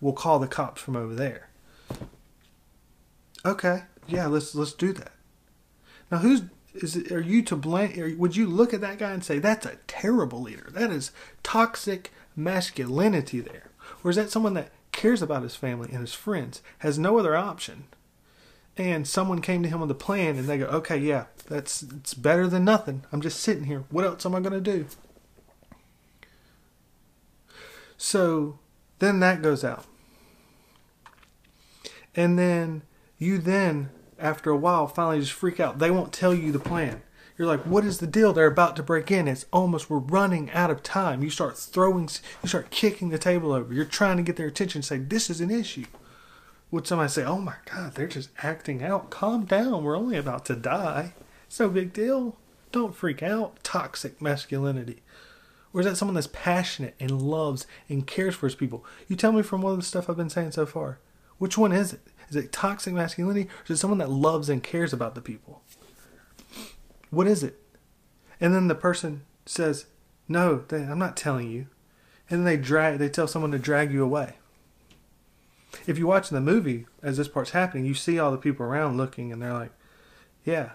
We'll 0.00 0.12
call 0.12 0.38
the 0.38 0.46
cops 0.46 0.80
from 0.80 0.96
over 0.96 1.14
there. 1.14 1.48
Okay, 3.44 3.84
yeah, 4.06 4.26
let's 4.26 4.54
let's 4.54 4.72
do 4.72 4.92
that. 4.94 5.12
Now, 6.10 6.18
who's 6.18 6.42
is 6.74 6.96
it, 6.96 7.12
are 7.12 7.20
you 7.20 7.42
to 7.42 7.56
blame? 7.56 8.18
Would 8.18 8.36
you 8.36 8.46
look 8.46 8.74
at 8.74 8.80
that 8.82 8.98
guy 8.98 9.12
and 9.12 9.24
say 9.24 9.38
that's 9.38 9.66
a 9.66 9.78
terrible 9.86 10.42
leader? 10.42 10.68
That 10.70 10.90
is 10.90 11.12
toxic 11.42 12.12
masculinity 12.34 13.40
there, 13.40 13.70
or 14.02 14.10
is 14.10 14.16
that 14.16 14.30
someone 14.30 14.54
that 14.54 14.72
cares 14.92 15.22
about 15.22 15.42
his 15.42 15.56
family 15.56 15.90
and 15.90 16.00
his 16.00 16.14
friends, 16.14 16.62
has 16.78 16.98
no 16.98 17.18
other 17.18 17.36
option, 17.36 17.84
and 18.76 19.06
someone 19.06 19.40
came 19.40 19.62
to 19.62 19.68
him 19.68 19.80
with 19.80 19.90
a 19.90 19.94
plan 19.94 20.36
and 20.36 20.46
they 20.46 20.58
go, 20.58 20.66
okay, 20.66 20.96
yeah, 20.96 21.26
that's 21.46 21.82
it's 21.82 22.14
better 22.14 22.46
than 22.46 22.64
nothing. 22.64 23.04
I'm 23.12 23.20
just 23.20 23.40
sitting 23.40 23.64
here. 23.64 23.84
What 23.90 24.04
else 24.04 24.26
am 24.26 24.34
I 24.34 24.40
going 24.40 24.52
to 24.52 24.60
do? 24.60 24.86
So 27.96 28.58
then 28.98 29.20
that 29.20 29.42
goes 29.42 29.64
out. 29.64 29.86
And 32.14 32.38
then 32.38 32.82
you 33.18 33.38
then 33.38 33.90
after 34.18 34.50
a 34.50 34.56
while 34.56 34.86
finally 34.86 35.20
just 35.20 35.32
freak 35.32 35.60
out. 35.60 35.78
They 35.78 35.90
won't 35.90 36.12
tell 36.12 36.34
you 36.34 36.52
the 36.52 36.58
plan. 36.58 37.02
You're 37.38 37.48
like, 37.48 37.60
what 37.64 37.84
is 37.84 37.98
the 37.98 38.06
deal? 38.06 38.32
They're 38.32 38.46
about 38.46 38.76
to 38.76 38.82
break 38.82 39.10
in. 39.10 39.28
It's 39.28 39.44
almost, 39.52 39.90
we're 39.90 39.98
running 39.98 40.50
out 40.52 40.70
of 40.70 40.82
time. 40.82 41.22
You 41.22 41.28
start 41.28 41.58
throwing, 41.58 42.08
you 42.42 42.48
start 42.48 42.70
kicking 42.70 43.10
the 43.10 43.18
table 43.18 43.52
over. 43.52 43.74
You're 43.74 43.84
trying 43.84 44.16
to 44.16 44.22
get 44.22 44.36
their 44.36 44.46
attention, 44.46 44.80
say, 44.80 44.96
this 44.96 45.28
is 45.28 45.42
an 45.42 45.50
issue. 45.50 45.84
Would 46.76 46.86
somebody 46.86 47.08
say, 47.08 47.24
oh 47.24 47.38
my 47.38 47.54
God, 47.64 47.94
they're 47.94 48.06
just 48.06 48.28
acting 48.42 48.82
out? 48.82 49.08
Calm 49.08 49.46
down. 49.46 49.82
We're 49.82 49.96
only 49.96 50.18
about 50.18 50.44
to 50.44 50.54
die. 50.54 51.14
It's 51.46 51.58
no 51.58 51.70
big 51.70 51.94
deal. 51.94 52.36
Don't 52.70 52.94
freak 52.94 53.22
out. 53.22 53.64
Toxic 53.64 54.20
masculinity. 54.20 55.02
Or 55.72 55.80
is 55.80 55.86
that 55.86 55.96
someone 55.96 56.16
that's 56.16 56.26
passionate 56.26 56.94
and 57.00 57.22
loves 57.22 57.66
and 57.88 58.06
cares 58.06 58.34
for 58.34 58.46
his 58.46 58.54
people? 58.54 58.84
You 59.08 59.16
tell 59.16 59.32
me 59.32 59.40
from 59.40 59.64
all 59.64 59.74
the 59.74 59.80
stuff 59.80 60.10
I've 60.10 60.18
been 60.18 60.28
saying 60.28 60.50
so 60.50 60.66
far. 60.66 60.98
Which 61.38 61.56
one 61.56 61.72
is 61.72 61.94
it? 61.94 62.00
Is 62.28 62.36
it 62.36 62.52
toxic 62.52 62.92
masculinity 62.92 63.44
or 63.44 63.64
is 63.64 63.70
it 63.70 63.76
someone 63.78 64.00
that 64.00 64.10
loves 64.10 64.50
and 64.50 64.62
cares 64.62 64.92
about 64.92 65.14
the 65.14 65.22
people? 65.22 65.62
What 67.08 67.26
is 67.26 67.42
it? 67.42 67.58
And 68.38 68.54
then 68.54 68.68
the 68.68 68.74
person 68.74 69.22
says, 69.46 69.86
No, 70.28 70.62
I'm 70.70 70.98
not 70.98 71.16
telling 71.16 71.50
you. 71.50 71.68
And 72.28 72.40
then 72.40 72.44
they 72.44 72.58
drag 72.62 72.98
they 72.98 73.08
tell 73.08 73.28
someone 73.28 73.52
to 73.52 73.58
drag 73.58 73.90
you 73.92 74.04
away. 74.04 74.34
If 75.86 75.98
you 75.98 76.06
watch 76.06 76.30
the 76.30 76.40
movie 76.40 76.86
as 77.02 77.16
this 77.16 77.28
part's 77.28 77.50
happening, 77.50 77.84
you 77.84 77.94
see 77.94 78.18
all 78.18 78.30
the 78.30 78.38
people 78.38 78.64
around 78.66 78.96
looking 78.96 79.32
and 79.32 79.42
they're 79.42 79.52
like, 79.52 79.72
Yeah. 80.44 80.70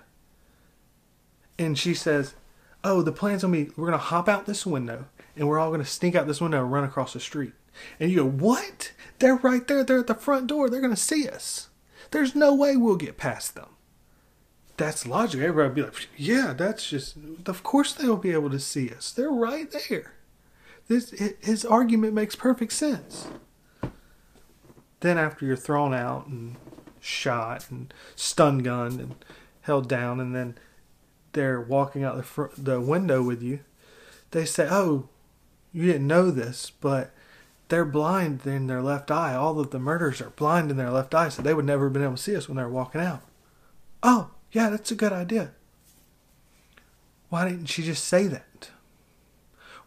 And 1.57 1.77
she 1.77 1.93
says, 1.93 2.35
Oh, 2.83 3.01
the 3.01 3.11
plan's 3.11 3.41
gonna 3.41 3.53
be 3.53 3.71
we're 3.75 3.87
gonna 3.87 3.97
hop 3.97 4.27
out 4.27 4.45
this 4.45 4.65
window 4.65 5.05
and 5.35 5.47
we're 5.47 5.59
all 5.59 5.71
gonna 5.71 5.85
sneak 5.85 6.15
out 6.15 6.27
this 6.27 6.41
window 6.41 6.63
and 6.63 6.71
run 6.71 6.83
across 6.83 7.13
the 7.13 7.19
street. 7.19 7.53
And 7.99 8.11
you 8.11 8.17
go, 8.17 8.27
What? 8.27 8.93
They're 9.19 9.35
right 9.35 9.67
there. 9.67 9.83
They're 9.83 9.99
at 9.99 10.07
the 10.07 10.15
front 10.15 10.47
door. 10.47 10.69
They're 10.69 10.81
to 10.81 10.95
see 10.95 11.27
us. 11.27 11.69
There's 12.11 12.35
no 12.35 12.53
way 12.53 12.75
we'll 12.75 12.95
get 12.95 13.17
past 13.17 13.55
them. 13.55 13.69
That's 14.77 15.05
logic. 15.05 15.41
Everybody 15.41 15.67
would 15.67 15.75
be 15.75 15.81
like, 15.83 16.09
Yeah, 16.17 16.53
that's 16.53 16.89
just, 16.89 17.15
of 17.45 17.63
course 17.63 17.93
they'll 17.93 18.17
be 18.17 18.31
able 18.31 18.49
to 18.49 18.59
see 18.59 18.89
us. 18.89 19.11
They're 19.11 19.29
right 19.31 19.71
there. 19.71 20.13
This, 20.87 21.11
his 21.41 21.63
argument 21.63 22.13
makes 22.13 22.35
perfect 22.35 22.73
sense. 22.73 23.27
Then, 25.01 25.17
after 25.17 25.45
you're 25.45 25.55
thrown 25.55 25.93
out 25.93 26.27
and 26.27 26.55
shot 26.99 27.69
and 27.69 27.93
stun 28.15 28.59
gunned 28.59 28.99
and 28.99 29.15
held 29.61 29.89
down, 29.89 30.19
and 30.19 30.35
then 30.35 30.57
they're 31.33 31.61
walking 31.61 32.03
out 32.03 32.17
the, 32.17 32.23
fr- 32.23 32.45
the 32.57 32.79
window 32.79 33.21
with 33.21 33.41
you, 33.41 33.59
they 34.31 34.45
say, 34.45 34.67
Oh, 34.69 35.09
you 35.73 35.85
didn't 35.85 36.07
know 36.07 36.31
this, 36.31 36.71
but 36.81 37.11
they're 37.67 37.85
blind 37.85 38.45
in 38.45 38.67
their 38.67 38.81
left 38.81 39.09
eye. 39.11 39.33
All 39.33 39.59
of 39.59 39.71
the 39.71 39.79
murders 39.79 40.21
are 40.21 40.31
blind 40.31 40.71
in 40.71 40.77
their 40.77 40.89
left 40.89 41.15
eye, 41.15 41.29
so 41.29 41.41
they 41.41 41.53
would 41.53 41.65
never 41.65 41.85
have 41.85 41.93
been 41.93 42.03
able 42.03 42.15
to 42.15 42.21
see 42.21 42.35
us 42.35 42.47
when 42.47 42.57
they're 42.57 42.67
walking 42.69 43.01
out. 43.01 43.21
Oh, 44.03 44.31
yeah, 44.51 44.69
that's 44.69 44.91
a 44.91 44.95
good 44.95 45.13
idea. 45.13 45.51
Why 47.29 47.47
didn't 47.47 47.67
she 47.67 47.83
just 47.83 48.03
say 48.03 48.27
that? 48.27 48.71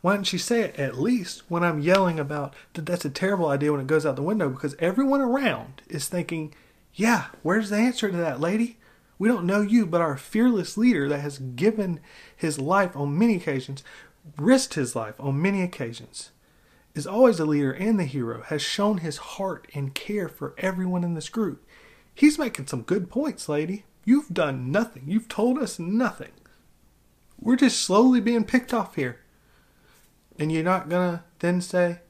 Why 0.05 0.16
didn't 0.16 0.26
she 0.26 0.36
say 0.36 0.61
it 0.61 0.78
at 0.78 1.00
least 1.00 1.44
when 1.48 1.64
I'm 1.64 1.80
yelling 1.80 2.20
about 2.20 2.52
that 2.74 2.84
that's 2.84 3.07
a 3.07 3.11
terrible 3.11 3.48
idea 3.48 3.72
when 3.72 3.80
it 3.80 3.86
goes 3.86 4.05
out 4.05 4.16
the 4.16 4.22
window? 4.22 4.50
Because 4.50 4.76
everyone 4.78 5.22
around 5.22 5.80
is 5.88 6.09
thinking, 6.09 6.55
yeah, 6.92 7.28
where's 7.42 7.70
the 7.70 7.78
answer 7.78 8.11
to 8.11 8.16
that, 8.18 8.38
lady? 8.38 8.76
We 9.18 9.28
don't 9.28 9.46
know 9.46 9.62
you, 9.62 9.86
but 9.86 10.02
our 10.02 10.18
fearless 10.18 10.76
leader 10.76 11.09
that 11.09 11.20
has 11.20 11.38
given 11.38 12.00
his 12.36 12.59
life 12.59 12.94
on 12.94 13.18
many 13.18 13.36
occasions, 13.36 13.82
risked 14.36 14.74
his 14.74 14.94
life 14.94 15.14
on 15.18 15.40
many 15.40 15.62
occasions, 15.62 16.32
is 16.94 17.07
always 17.07 17.38
the 17.38 17.46
leader 17.46 17.72
and 17.72 17.98
the 17.98 18.05
hero, 18.05 18.42
has 18.42 18.61
shown 18.61 18.98
his 18.98 19.16
heart 19.16 19.66
and 19.72 19.94
care 19.94 20.28
for 20.28 20.52
everyone 20.59 21.02
in 21.02 21.14
this 21.14 21.30
group. 21.30 21.66
He's 22.14 22.38
making 22.38 22.66
some 22.66 22.82
good 22.82 23.09
points, 23.09 23.48
lady. 23.48 23.86
You've 24.05 24.34
done 24.34 24.70
nothing. 24.70 25.05
You've 25.07 25.28
told 25.28 25.57
us 25.57 25.78
nothing. 25.78 26.32
We're 27.40 27.57
just 27.57 27.80
slowly 27.80 28.20
being 28.20 28.44
picked 28.44 28.74
off 28.74 28.96
here. 28.96 29.20
And 30.39 30.51
you're 30.51 30.64
not 30.64 30.89
gonna 30.89 31.24
then 31.39 31.61
say 31.61 32.01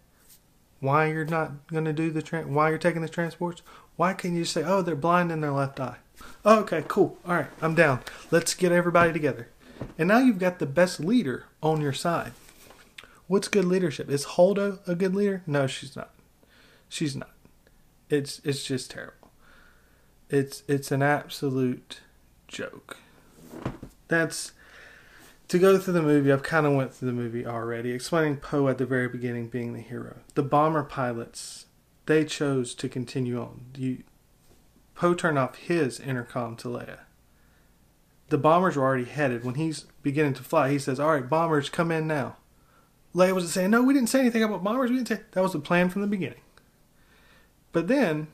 why 0.80 1.06
you're 1.06 1.24
not 1.24 1.66
gonna 1.66 1.92
do 1.92 2.10
the 2.10 2.22
tra- 2.22 2.46
why 2.46 2.68
you're 2.68 2.78
taking 2.78 3.02
the 3.02 3.08
transports? 3.08 3.62
Why 3.96 4.12
can't 4.12 4.34
you 4.34 4.44
say, 4.44 4.62
oh, 4.64 4.82
they're 4.82 4.96
blind 4.96 5.30
in 5.30 5.40
their 5.40 5.52
left 5.52 5.78
eye? 5.80 5.96
Oh, 6.44 6.60
okay, 6.60 6.84
cool. 6.88 7.18
All 7.26 7.34
right, 7.34 7.46
I'm 7.62 7.74
down. 7.74 8.00
Let's 8.30 8.54
get 8.54 8.72
everybody 8.72 9.12
together. 9.12 9.48
And 9.98 10.08
now 10.08 10.18
you've 10.18 10.38
got 10.38 10.58
the 10.58 10.66
best 10.66 11.00
leader 11.00 11.44
on 11.62 11.80
your 11.80 11.92
side. 11.92 12.32
What's 13.26 13.48
good 13.48 13.64
leadership? 13.64 14.10
Is 14.10 14.24
Holdo 14.26 14.86
a 14.86 14.94
good 14.94 15.14
leader? 15.14 15.42
No, 15.46 15.66
she's 15.66 15.96
not. 15.96 16.10
She's 16.88 17.16
not. 17.16 17.30
It's 18.10 18.40
it's 18.44 18.64
just 18.64 18.90
terrible. 18.90 19.30
It's 20.28 20.62
it's 20.68 20.92
an 20.92 21.02
absolute 21.02 22.00
joke. 22.46 22.98
That's 24.08 24.52
to 25.54 25.58
go 25.60 25.78
through 25.78 25.92
the 25.92 26.02
movie. 26.02 26.32
I've 26.32 26.42
kind 26.42 26.66
of 26.66 26.72
went 26.72 26.92
through 26.92 27.06
the 27.06 27.14
movie 27.14 27.46
already, 27.46 27.92
explaining 27.92 28.38
Poe 28.38 28.66
at 28.66 28.78
the 28.78 28.84
very 28.84 29.08
beginning 29.08 29.46
being 29.46 29.72
the 29.72 29.80
hero. 29.80 30.18
The 30.34 30.42
bomber 30.42 30.82
pilots 30.82 31.66
they 32.06 32.24
chose 32.24 32.74
to 32.74 32.88
continue 32.88 33.40
on. 33.40 33.66
You, 33.76 34.02
Poe 34.96 35.14
turned 35.14 35.38
off 35.38 35.54
his 35.54 36.00
intercom 36.00 36.56
to 36.56 36.68
Leia. 36.68 36.98
The 38.30 38.38
bombers 38.38 38.74
were 38.74 38.82
already 38.82 39.04
headed. 39.04 39.44
When 39.44 39.54
he's 39.54 39.86
beginning 40.02 40.34
to 40.34 40.42
fly, 40.42 40.70
he 40.70 40.78
says, 40.80 40.98
All 40.98 41.12
right, 41.12 41.28
bombers, 41.28 41.68
come 41.68 41.92
in 41.92 42.08
now. 42.08 42.36
Leia 43.14 43.32
was 43.32 43.52
saying, 43.52 43.70
No, 43.70 43.80
we 43.80 43.94
didn't 43.94 44.08
say 44.08 44.18
anything 44.18 44.42
about 44.42 44.64
bombers. 44.64 44.90
We 44.90 44.96
didn't 44.96 45.08
say 45.08 45.20
that 45.30 45.42
was 45.42 45.52
the 45.52 45.60
plan 45.60 45.88
from 45.88 46.02
the 46.02 46.08
beginning. 46.08 46.40
But 47.70 47.86
then, 47.86 48.26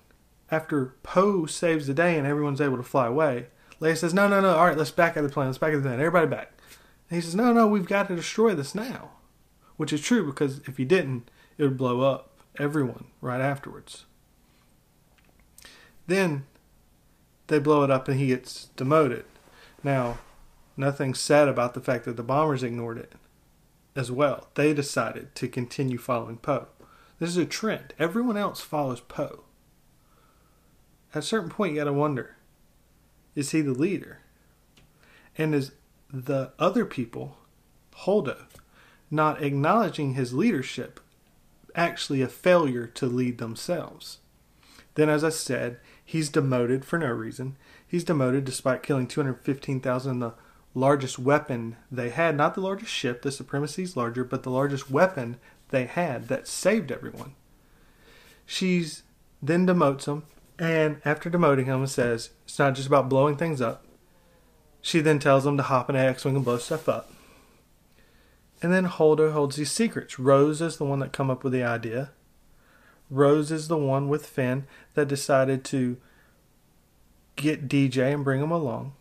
after 0.50 0.94
Poe 1.02 1.44
saves 1.44 1.86
the 1.86 1.92
day 1.92 2.16
and 2.16 2.26
everyone's 2.26 2.62
able 2.62 2.78
to 2.78 2.82
fly 2.82 3.08
away, 3.08 3.48
Leia 3.78 3.98
says, 3.98 4.14
No, 4.14 4.26
no, 4.26 4.40
no, 4.40 4.56
all 4.56 4.68
right, 4.68 4.78
let's 4.78 4.90
back 4.90 5.18
out 5.18 5.24
of 5.24 5.24
the 5.24 5.34
plane. 5.34 5.48
Let's 5.48 5.58
back 5.58 5.72
out 5.72 5.76
of 5.76 5.82
the 5.82 5.88
plane. 5.90 6.00
Everybody 6.00 6.26
back. 6.26 6.54
And 7.10 7.16
he 7.16 7.20
says, 7.20 7.34
No, 7.34 7.52
no, 7.52 7.66
we've 7.66 7.86
got 7.86 8.08
to 8.08 8.16
destroy 8.16 8.54
this 8.54 8.74
now. 8.74 9.10
Which 9.76 9.92
is 9.92 10.00
true 10.00 10.24
because 10.24 10.60
if 10.66 10.78
you 10.78 10.84
didn't, 10.84 11.30
it 11.58 11.64
would 11.64 11.76
blow 11.76 12.02
up 12.02 12.38
everyone 12.58 13.06
right 13.20 13.40
afterwards. 13.40 14.04
Then 16.06 16.46
they 17.48 17.58
blow 17.58 17.82
it 17.82 17.90
up 17.90 18.08
and 18.08 18.18
he 18.18 18.28
gets 18.28 18.66
demoted. 18.76 19.24
Now, 19.82 20.18
nothing's 20.76 21.20
said 21.20 21.48
about 21.48 21.74
the 21.74 21.80
fact 21.80 22.04
that 22.04 22.16
the 22.16 22.22
bombers 22.22 22.62
ignored 22.62 22.98
it 22.98 23.14
as 23.96 24.10
well. 24.10 24.48
They 24.54 24.72
decided 24.72 25.34
to 25.34 25.48
continue 25.48 25.98
following 25.98 26.36
Poe. 26.36 26.68
This 27.18 27.30
is 27.30 27.36
a 27.36 27.44
trend. 27.44 27.92
Everyone 27.98 28.36
else 28.36 28.60
follows 28.60 29.00
Poe. 29.00 29.44
At 31.14 31.20
a 31.20 31.22
certain 31.26 31.50
point, 31.50 31.72
you 31.72 31.80
got 31.80 31.84
to 31.84 31.92
wonder 31.92 32.36
is 33.34 33.52
he 33.52 33.60
the 33.60 33.72
leader? 33.72 34.18
And 35.38 35.54
is 35.54 35.72
the 36.12 36.52
other 36.58 36.84
people, 36.84 37.38
Holdo, 37.98 38.46
not 39.10 39.42
acknowledging 39.42 40.14
his 40.14 40.32
leadership 40.32 41.00
actually 41.74 42.22
a 42.22 42.28
failure 42.28 42.86
to 42.86 43.06
lead 43.06 43.38
themselves. 43.38 44.18
Then, 44.94 45.08
as 45.08 45.22
I 45.22 45.28
said, 45.28 45.78
he's 46.04 46.28
demoted 46.28 46.84
for 46.84 46.98
no 46.98 47.08
reason. 47.08 47.56
He's 47.86 48.04
demoted 48.04 48.44
despite 48.44 48.82
killing 48.82 49.06
215,000 49.06 50.18
the 50.18 50.34
largest 50.74 51.18
weapon 51.18 51.76
they 51.90 52.10
had. 52.10 52.36
Not 52.36 52.54
the 52.54 52.60
largest 52.60 52.92
ship, 52.92 53.22
the 53.22 53.32
Supremacy's 53.32 53.96
larger, 53.96 54.24
but 54.24 54.42
the 54.42 54.50
largest 54.50 54.90
weapon 54.90 55.38
they 55.70 55.86
had 55.86 56.28
that 56.28 56.48
saved 56.48 56.90
everyone. 56.90 57.34
She's 58.44 59.04
then 59.42 59.66
demotes 59.66 60.06
him, 60.06 60.24
and 60.58 61.00
after 61.04 61.30
demoting 61.30 61.66
him, 61.66 61.86
says 61.86 62.30
it's 62.44 62.58
not 62.58 62.74
just 62.74 62.88
about 62.88 63.08
blowing 63.08 63.36
things 63.36 63.60
up. 63.60 63.84
She 64.82 65.00
then 65.00 65.18
tells 65.18 65.46
him 65.46 65.56
to 65.56 65.62
hop 65.62 65.90
in 65.90 65.96
an 65.96 66.06
X-wing 66.06 66.36
and 66.36 66.44
blow 66.44 66.58
stuff 66.58 66.88
up. 66.88 67.12
And 68.62 68.72
then 68.72 68.86
Holdo 68.86 69.32
holds 69.32 69.56
these 69.56 69.72
secrets. 69.72 70.18
Rose 70.18 70.60
is 70.60 70.76
the 70.76 70.84
one 70.84 70.98
that 71.00 71.12
come 71.12 71.30
up 71.30 71.44
with 71.44 71.52
the 71.52 71.62
idea. 71.62 72.10
Rose 73.10 73.50
is 73.50 73.68
the 73.68 73.76
one 73.76 74.08
with 74.08 74.26
Finn 74.26 74.66
that 74.94 75.08
decided 75.08 75.64
to 75.66 75.96
get 77.36 77.68
DJ 77.68 78.14
and 78.14 78.24
bring 78.24 78.40
him 78.40 78.50
along. 78.50 78.92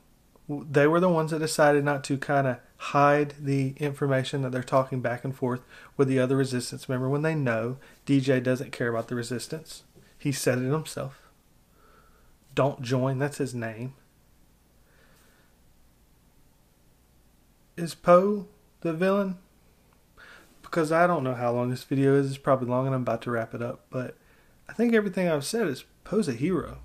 They 0.48 0.88
were 0.88 1.00
the 1.00 1.10
ones 1.10 1.32
that 1.32 1.40
decided 1.40 1.84
not 1.84 2.04
to 2.06 2.18
kind 2.18 2.48
of 2.48 2.58
hide 2.78 3.36
the 3.40 3.76
information 3.78 4.42
that 4.42 4.52
they're 4.52 4.64
talking 4.64 5.02
back 5.02 5.24
and 5.24 5.36
forth 5.36 5.62
with 5.96 6.08
the 6.08 6.20
other 6.20 6.38
resistance 6.38 6.90
member 6.90 7.08
when 7.08 7.22
they 7.22 7.36
know 7.36 7.78
DJ 8.08 8.42
doesn't 8.42 8.72
care 8.72 8.88
about 8.88 9.10
the 9.10 9.16
resistance. 9.16 9.84
He 10.18 10.32
said 10.32 10.58
it 10.58 10.72
himself. 10.72 11.30
Don't 12.56 12.82
join, 12.82 13.20
that's 13.20 13.38
his 13.38 13.54
name. 13.54 13.94
Is 17.80 17.96
Poe 17.96 18.48
the 18.82 18.94
villain? 18.94 19.38
because 20.70 20.92
I 20.92 21.08
don't 21.08 21.24
know 21.24 21.34
how 21.34 21.52
long 21.52 21.72
this 21.72 21.84
video 21.84 22.16
is. 22.16 22.28
It's 22.28 22.38
probably 22.38 22.68
long 22.68 22.86
and 22.86 22.94
I'm 22.94 23.02
about 23.02 23.24
to 23.24 23.32
wrap 23.32 23.56
it 23.56 23.62
up. 23.62 23.86
But 23.90 24.16
I 24.68 24.74
think 24.74 24.94
everything 24.94 25.28
I've 25.28 25.46
said 25.46 25.68
is 25.68 25.86
Poe's 26.04 26.28
a 26.28 26.34
hero. 26.34 26.78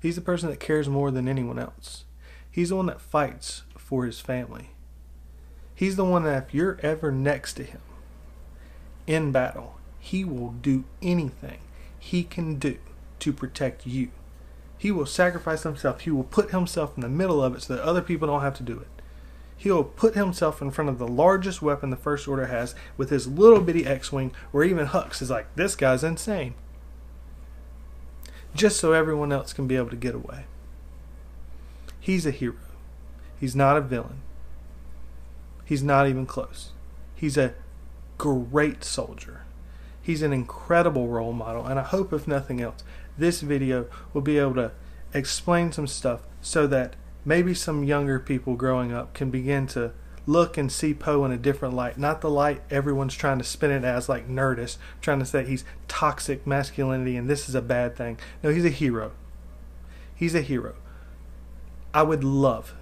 He's 0.00 0.14
the 0.14 0.20
person 0.20 0.48
that 0.50 0.60
cares 0.60 0.88
more 0.88 1.10
than 1.10 1.28
anyone 1.28 1.58
else. 1.58 2.04
He's 2.48 2.68
the 2.68 2.76
one 2.76 2.86
that 2.86 3.00
fights 3.00 3.64
for 3.76 4.04
his 4.04 4.20
family. 4.20 4.70
He's 5.74 5.96
the 5.96 6.04
one 6.04 6.24
that 6.24 6.44
if 6.44 6.54
you're 6.54 6.78
ever 6.82 7.10
next 7.10 7.54
to 7.54 7.64
him 7.64 7.80
in 9.06 9.32
battle, 9.32 9.78
he 9.98 10.24
will 10.24 10.52
do 10.52 10.84
anything 11.02 11.58
he 11.98 12.22
can 12.22 12.54
do 12.56 12.78
to 13.18 13.32
protect 13.32 13.84
you. 13.84 14.10
He 14.78 14.92
will 14.92 15.06
sacrifice 15.06 15.64
himself. 15.64 16.02
He 16.02 16.10
will 16.10 16.24
put 16.24 16.52
himself 16.52 16.92
in 16.96 17.00
the 17.00 17.08
middle 17.08 17.42
of 17.42 17.56
it 17.56 17.62
so 17.62 17.74
that 17.74 17.82
other 17.82 18.02
people 18.02 18.28
don't 18.28 18.42
have 18.42 18.56
to 18.58 18.62
do 18.62 18.78
it 18.78 18.95
he'll 19.56 19.84
put 19.84 20.14
himself 20.14 20.60
in 20.60 20.70
front 20.70 20.90
of 20.90 20.98
the 20.98 21.08
largest 21.08 21.62
weapon 21.62 21.90
the 21.90 21.96
First 21.96 22.28
Order 22.28 22.46
has 22.46 22.74
with 22.96 23.10
his 23.10 23.26
little 23.26 23.60
bitty 23.60 23.86
X 23.86 24.12
Wing, 24.12 24.32
where 24.52 24.64
even 24.64 24.86
Hux 24.86 25.22
is 25.22 25.30
like, 25.30 25.54
this 25.56 25.74
guy's 25.74 26.04
insane. 26.04 26.54
Just 28.54 28.78
so 28.78 28.92
everyone 28.92 29.32
else 29.32 29.52
can 29.52 29.66
be 29.66 29.76
able 29.76 29.90
to 29.90 29.96
get 29.96 30.14
away. 30.14 30.44
He's 32.00 32.26
a 32.26 32.30
hero. 32.30 32.56
He's 33.38 33.56
not 33.56 33.76
a 33.76 33.80
villain. 33.80 34.22
He's 35.64 35.82
not 35.82 36.08
even 36.08 36.26
close. 36.26 36.70
He's 37.14 37.36
a 37.36 37.54
great 38.18 38.84
soldier. 38.84 39.42
He's 40.00 40.22
an 40.22 40.32
incredible 40.32 41.08
role 41.08 41.32
model, 41.32 41.66
and 41.66 41.80
I 41.80 41.82
hope, 41.82 42.12
if 42.12 42.28
nothing 42.28 42.60
else, 42.60 42.84
this 43.18 43.40
video 43.40 43.86
will 44.12 44.22
be 44.22 44.38
able 44.38 44.54
to 44.54 44.72
explain 45.12 45.72
some 45.72 45.86
stuff 45.86 46.22
so 46.40 46.66
that 46.68 46.94
maybe 47.26 47.52
some 47.52 47.84
younger 47.84 48.20
people 48.20 48.54
growing 48.54 48.92
up 48.92 49.12
can 49.12 49.30
begin 49.30 49.66
to 49.66 49.92
look 50.26 50.56
and 50.56 50.70
see 50.70 50.94
Poe 50.94 51.24
in 51.24 51.32
a 51.32 51.36
different 51.36 51.74
light. 51.74 51.98
Not 51.98 52.20
the 52.20 52.30
light 52.30 52.62
everyone's 52.70 53.14
trying 53.14 53.38
to 53.38 53.44
spin 53.44 53.72
it 53.72 53.84
as, 53.84 54.08
like 54.08 54.28
Nerdist, 54.28 54.78
trying 55.02 55.18
to 55.18 55.26
say 55.26 55.44
he's 55.44 55.64
toxic 55.88 56.46
masculinity 56.46 57.16
and 57.16 57.28
this 57.28 57.48
is 57.48 57.54
a 57.54 57.60
bad 57.60 57.96
thing. 57.96 58.18
No, 58.42 58.50
he's 58.50 58.64
a 58.64 58.70
hero. 58.70 59.12
He's 60.14 60.34
a 60.34 60.40
hero. 60.40 60.76
I 61.92 62.02
would 62.02 62.24
love 62.24 62.74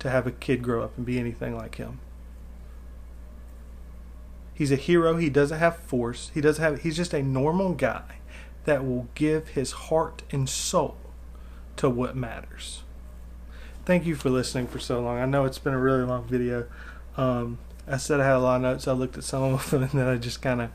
to 0.00 0.10
have 0.10 0.26
a 0.26 0.32
kid 0.32 0.62
grow 0.62 0.82
up 0.82 0.96
and 0.96 1.04
be 1.04 1.18
anything 1.18 1.56
like 1.56 1.76
him. 1.76 2.00
He's 4.54 4.72
a 4.72 4.76
hero. 4.76 5.16
He 5.16 5.30
doesn't 5.30 5.58
have 5.58 5.76
force. 5.76 6.30
He 6.34 6.40
doesn't 6.40 6.62
have. 6.62 6.82
He's 6.82 6.96
just 6.96 7.14
a 7.14 7.22
normal 7.22 7.74
guy 7.74 8.16
that 8.64 8.84
will 8.84 9.08
give 9.14 9.48
his 9.48 9.72
heart 9.72 10.22
and 10.30 10.48
soul 10.48 10.96
to 11.76 11.88
what 11.88 12.14
matters 12.14 12.82
thank 13.84 14.06
you 14.06 14.14
for 14.14 14.30
listening 14.30 14.66
for 14.66 14.78
so 14.78 15.00
long. 15.00 15.18
I 15.18 15.26
know 15.26 15.44
it's 15.44 15.58
been 15.58 15.74
a 15.74 15.78
really 15.78 16.04
long 16.04 16.24
video. 16.24 16.66
Um, 17.16 17.58
I 17.86 17.96
said 17.96 18.20
I 18.20 18.24
had 18.24 18.36
a 18.36 18.38
lot 18.38 18.56
of 18.56 18.62
notes. 18.62 18.86
I 18.86 18.92
looked 18.92 19.18
at 19.18 19.24
some 19.24 19.42
of 19.54 19.70
them 19.70 19.82
and 19.82 19.92
then 19.92 20.06
I 20.06 20.16
just 20.16 20.42
kind 20.42 20.60
of 20.60 20.70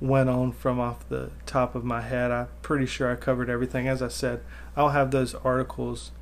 went 0.00 0.28
on 0.28 0.52
from 0.52 0.78
off 0.78 1.08
the 1.08 1.30
top 1.46 1.74
of 1.74 1.84
my 1.84 2.02
head. 2.02 2.30
I'm 2.30 2.48
pretty 2.62 2.86
sure 2.86 3.10
I 3.10 3.16
covered 3.16 3.48
everything. 3.48 3.88
As 3.88 4.02
I 4.02 4.08
said, 4.08 4.40
I'll 4.76 4.90
have 4.90 5.10
those 5.10 5.34
articles 5.34 6.12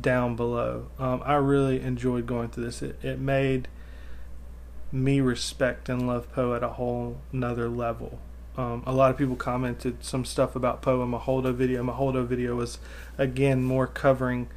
down 0.00 0.36
below. 0.36 0.88
Um, 0.98 1.22
I 1.24 1.34
really 1.34 1.80
enjoyed 1.80 2.26
going 2.26 2.48
through 2.48 2.64
this. 2.64 2.82
It, 2.82 2.98
it 3.02 3.18
made 3.18 3.68
me 4.92 5.20
respect 5.20 5.88
and 5.88 6.06
love 6.06 6.30
Poe 6.32 6.54
at 6.54 6.62
a 6.62 6.70
whole 6.70 7.18
nother 7.32 7.68
level. 7.68 8.20
Um, 8.56 8.84
a 8.86 8.92
lot 8.92 9.10
of 9.10 9.18
people 9.18 9.34
commented 9.34 10.04
some 10.04 10.24
stuff 10.24 10.54
about 10.54 10.80
Poe 10.80 11.02
in 11.02 11.08
my 11.08 11.18
Holdo 11.18 11.52
video. 11.52 11.82
My 11.82 11.92
Holdo 11.92 12.24
video 12.24 12.54
was 12.54 12.78
again 13.18 13.64
more 13.64 13.88
covering 13.88 14.48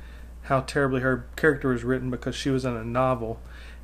how 0.48 0.62
terribly 0.62 1.02
her 1.02 1.26
character 1.36 1.70
was 1.70 1.84
written 1.84 2.10
because 2.10 2.36
she 2.36 2.50
was 2.50 2.64
in 2.64 2.76
a 2.76 2.84
novel 2.84 3.40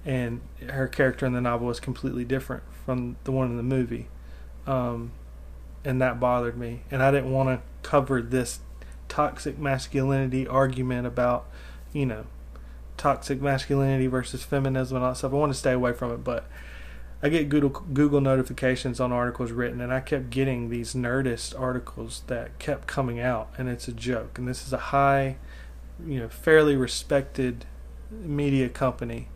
and 0.06 0.42
her 0.70 0.88
character 0.88 1.26
in 1.26 1.34
the 1.34 1.42
novel 1.42 1.68
was 1.68 1.80
completely 1.80 2.24
different 2.26 2.64
from 2.86 3.18
the 3.24 3.32
one 3.32 3.50
in 3.50 3.58
the 3.58 3.64
movie. 3.64 4.08
Um, 4.66 5.12
and 5.84 6.02
that 6.02 6.20
bothered 6.20 6.58
me. 6.58 6.82
And 6.90 7.04
I 7.04 7.12
didn't 7.12 7.32
want 7.32 7.50
to 7.50 7.62
cover 7.88 8.22
this 8.22 8.60
toxic 9.10 9.58
masculinity 9.60 10.48
argument 10.48 11.06
about, 11.06 11.46
you 11.92 12.06
know, 12.06 12.26
toxic 12.96 13.42
masculinity 13.42 14.08
versus 14.08 14.44
feminism 14.44 14.98
and 14.98 15.06
all 15.06 15.12
that 15.12 15.18
stuff. 15.18 15.34
I 15.34 15.36
want 15.36 15.52
to 15.52 15.60
stay 15.60 15.74
away 15.74 15.92
from 15.94 16.12
it, 16.12 16.24
but 16.24 16.48
I 17.22 17.30
get 17.30 17.50
Google 17.50 17.70
Google 17.70 18.22
notifications 18.22 19.00
on 19.00 19.14
articles 19.14 19.52
written, 19.52 19.80
and 19.80 19.94
I 19.94 20.02
kept 20.02 20.30
getting 20.30 20.70
these 20.70 20.94
Nerdist 20.94 21.58
articles 21.58 22.24
that 22.28 22.60
kept 22.60 22.86
coming 22.86 23.20
out, 23.20 23.50
and 23.58 23.70
it's 23.70 23.88
a 23.88 23.94
joke. 23.94 24.38
And 24.38 24.46
this 24.48 24.66
is 24.66 24.74
a 24.74 24.78
high 24.78 25.38
you 26.06 26.20
know 26.20 26.30
fairly 26.30 26.76
respected 26.76 27.66
media 28.12 28.70
company 28.70 29.28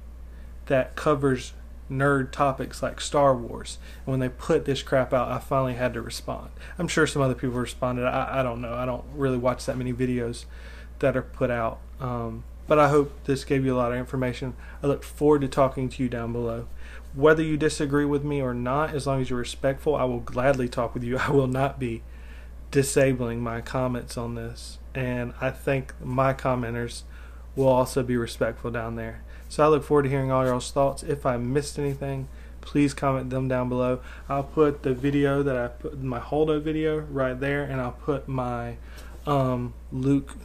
that 0.68 0.95
covers 0.95 1.53
nerd 1.89 2.32
topics 2.32 2.84
like 2.84 2.99
Star 2.99 3.36
Wars. 3.36 3.78
And 4.05 4.12
when 4.12 4.20
they 4.20 4.30
put 4.30 4.66
this 4.66 4.84
crap 4.84 5.14
out, 5.14 5.32
I 5.32 5.39
finally 5.39 5.76
had 5.76 5.93
to 5.93 6.01
respond. 6.01 6.49
I'm 6.78 6.88
sure 6.88 7.08
some 7.08 7.22
other 7.22 7.34
people 7.34 7.60
responded. 7.60 8.05
I, 8.05 8.39
I 8.39 8.43
don't 8.43 8.62
know. 8.62 8.74
I 8.74 8.86
don't 8.86 9.05
really 9.14 9.38
watch 9.38 9.66
that 9.66 9.78
many 9.78 9.93
videos 9.93 10.45
that 10.99 11.16
are 11.16 11.22
put 11.22 11.49
out. 11.49 11.80
Um, 11.99 12.43
but 12.68 12.78
I 12.78 12.89
hope 12.89 13.24
this 13.24 13.45
gave 13.45 13.66
you 13.66 13.74
a 13.74 13.78
lot 13.78 13.91
of 13.91 13.97
information. 13.97 14.53
I 14.84 14.88
look 14.88 15.03
forward 15.03 15.41
to 15.41 15.47
talking 15.47 15.88
to 15.89 16.03
you 16.03 16.10
down 16.10 16.34
below. 16.34 16.68
Whether 17.14 17.41
you 17.41 17.58
disagree 17.58 18.05
with 18.05 18.24
me 18.24 18.41
or 18.41 18.53
not, 18.53 18.93
as 18.93 19.08
long 19.08 19.22
as 19.22 19.30
you're 19.30 19.39
respectful, 19.39 19.95
I 19.95 20.03
will 20.03 20.20
gladly 20.20 20.68
talk 20.68 20.93
with 20.93 21.03
you. 21.03 21.18
I 21.28 21.32
will 21.32 21.47
not 21.47 21.80
be 21.80 22.03
disabling 22.70 23.41
my 23.41 23.62
comments 23.62 24.18
on 24.18 24.36
this. 24.36 24.78
And 24.98 25.36
I 25.39 25.52
think 25.52 25.93
my 26.04 26.34
commenters 26.34 27.04
will 27.56 27.68
also 27.68 28.02
be 28.02 28.18
respectful 28.18 28.72
down 28.72 28.95
there. 28.95 29.22
So 29.48 29.64
I 29.64 29.68
look 29.68 29.84
forward 29.84 30.04
to 30.04 30.10
hearing 30.10 30.32
all 30.32 30.43
y'all's 30.43 30.72
thoughts. 30.72 31.04
If 31.04 31.24
I 31.24 31.38
missed 31.38 31.78
anything, 31.78 32.28
please 32.62 32.95
comment 32.95 33.30
them 33.30 33.48
down 33.48 33.70
below. 33.70 34.00
I'll 34.28 34.43
put 34.43 34.82
the 34.82 34.95
video 34.95 35.43
that 35.43 35.56
I 35.56 35.68
put 35.68 36.02
my 36.02 36.20
Holdo 36.20 36.60
video 36.60 36.98
right 36.98 37.39
there, 37.39 37.64
and 37.64 37.80
I'll 37.80 37.91
put 37.91 38.28
my 38.28 38.78
um, 39.28 39.76
Luke 39.91 40.36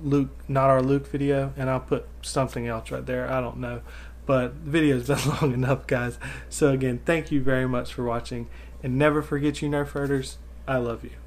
Luke 0.00 0.30
not 0.46 0.70
our 0.70 0.80
Luke 0.80 1.08
video, 1.08 1.52
and 1.56 1.68
I'll 1.68 1.80
put 1.80 2.06
something 2.22 2.68
else 2.68 2.92
right 2.92 3.04
there. 3.04 3.28
I 3.28 3.40
don't 3.40 3.56
know, 3.56 3.82
but 4.26 4.64
the 4.64 4.70
video's 4.70 5.06
been 5.08 5.28
long 5.28 5.52
enough, 5.52 5.88
guys. 5.88 6.20
So 6.48 6.70
again, 6.70 7.00
thank 7.04 7.32
you 7.32 7.42
very 7.42 7.66
much 7.66 7.92
for 7.92 8.04
watching, 8.04 8.46
and 8.80 8.96
never 8.96 9.22
forget, 9.22 9.60
you 9.60 9.68
Nerf 9.68 9.88
herders, 9.88 10.38
I 10.68 10.76
love 10.76 11.02
you. 11.02 11.18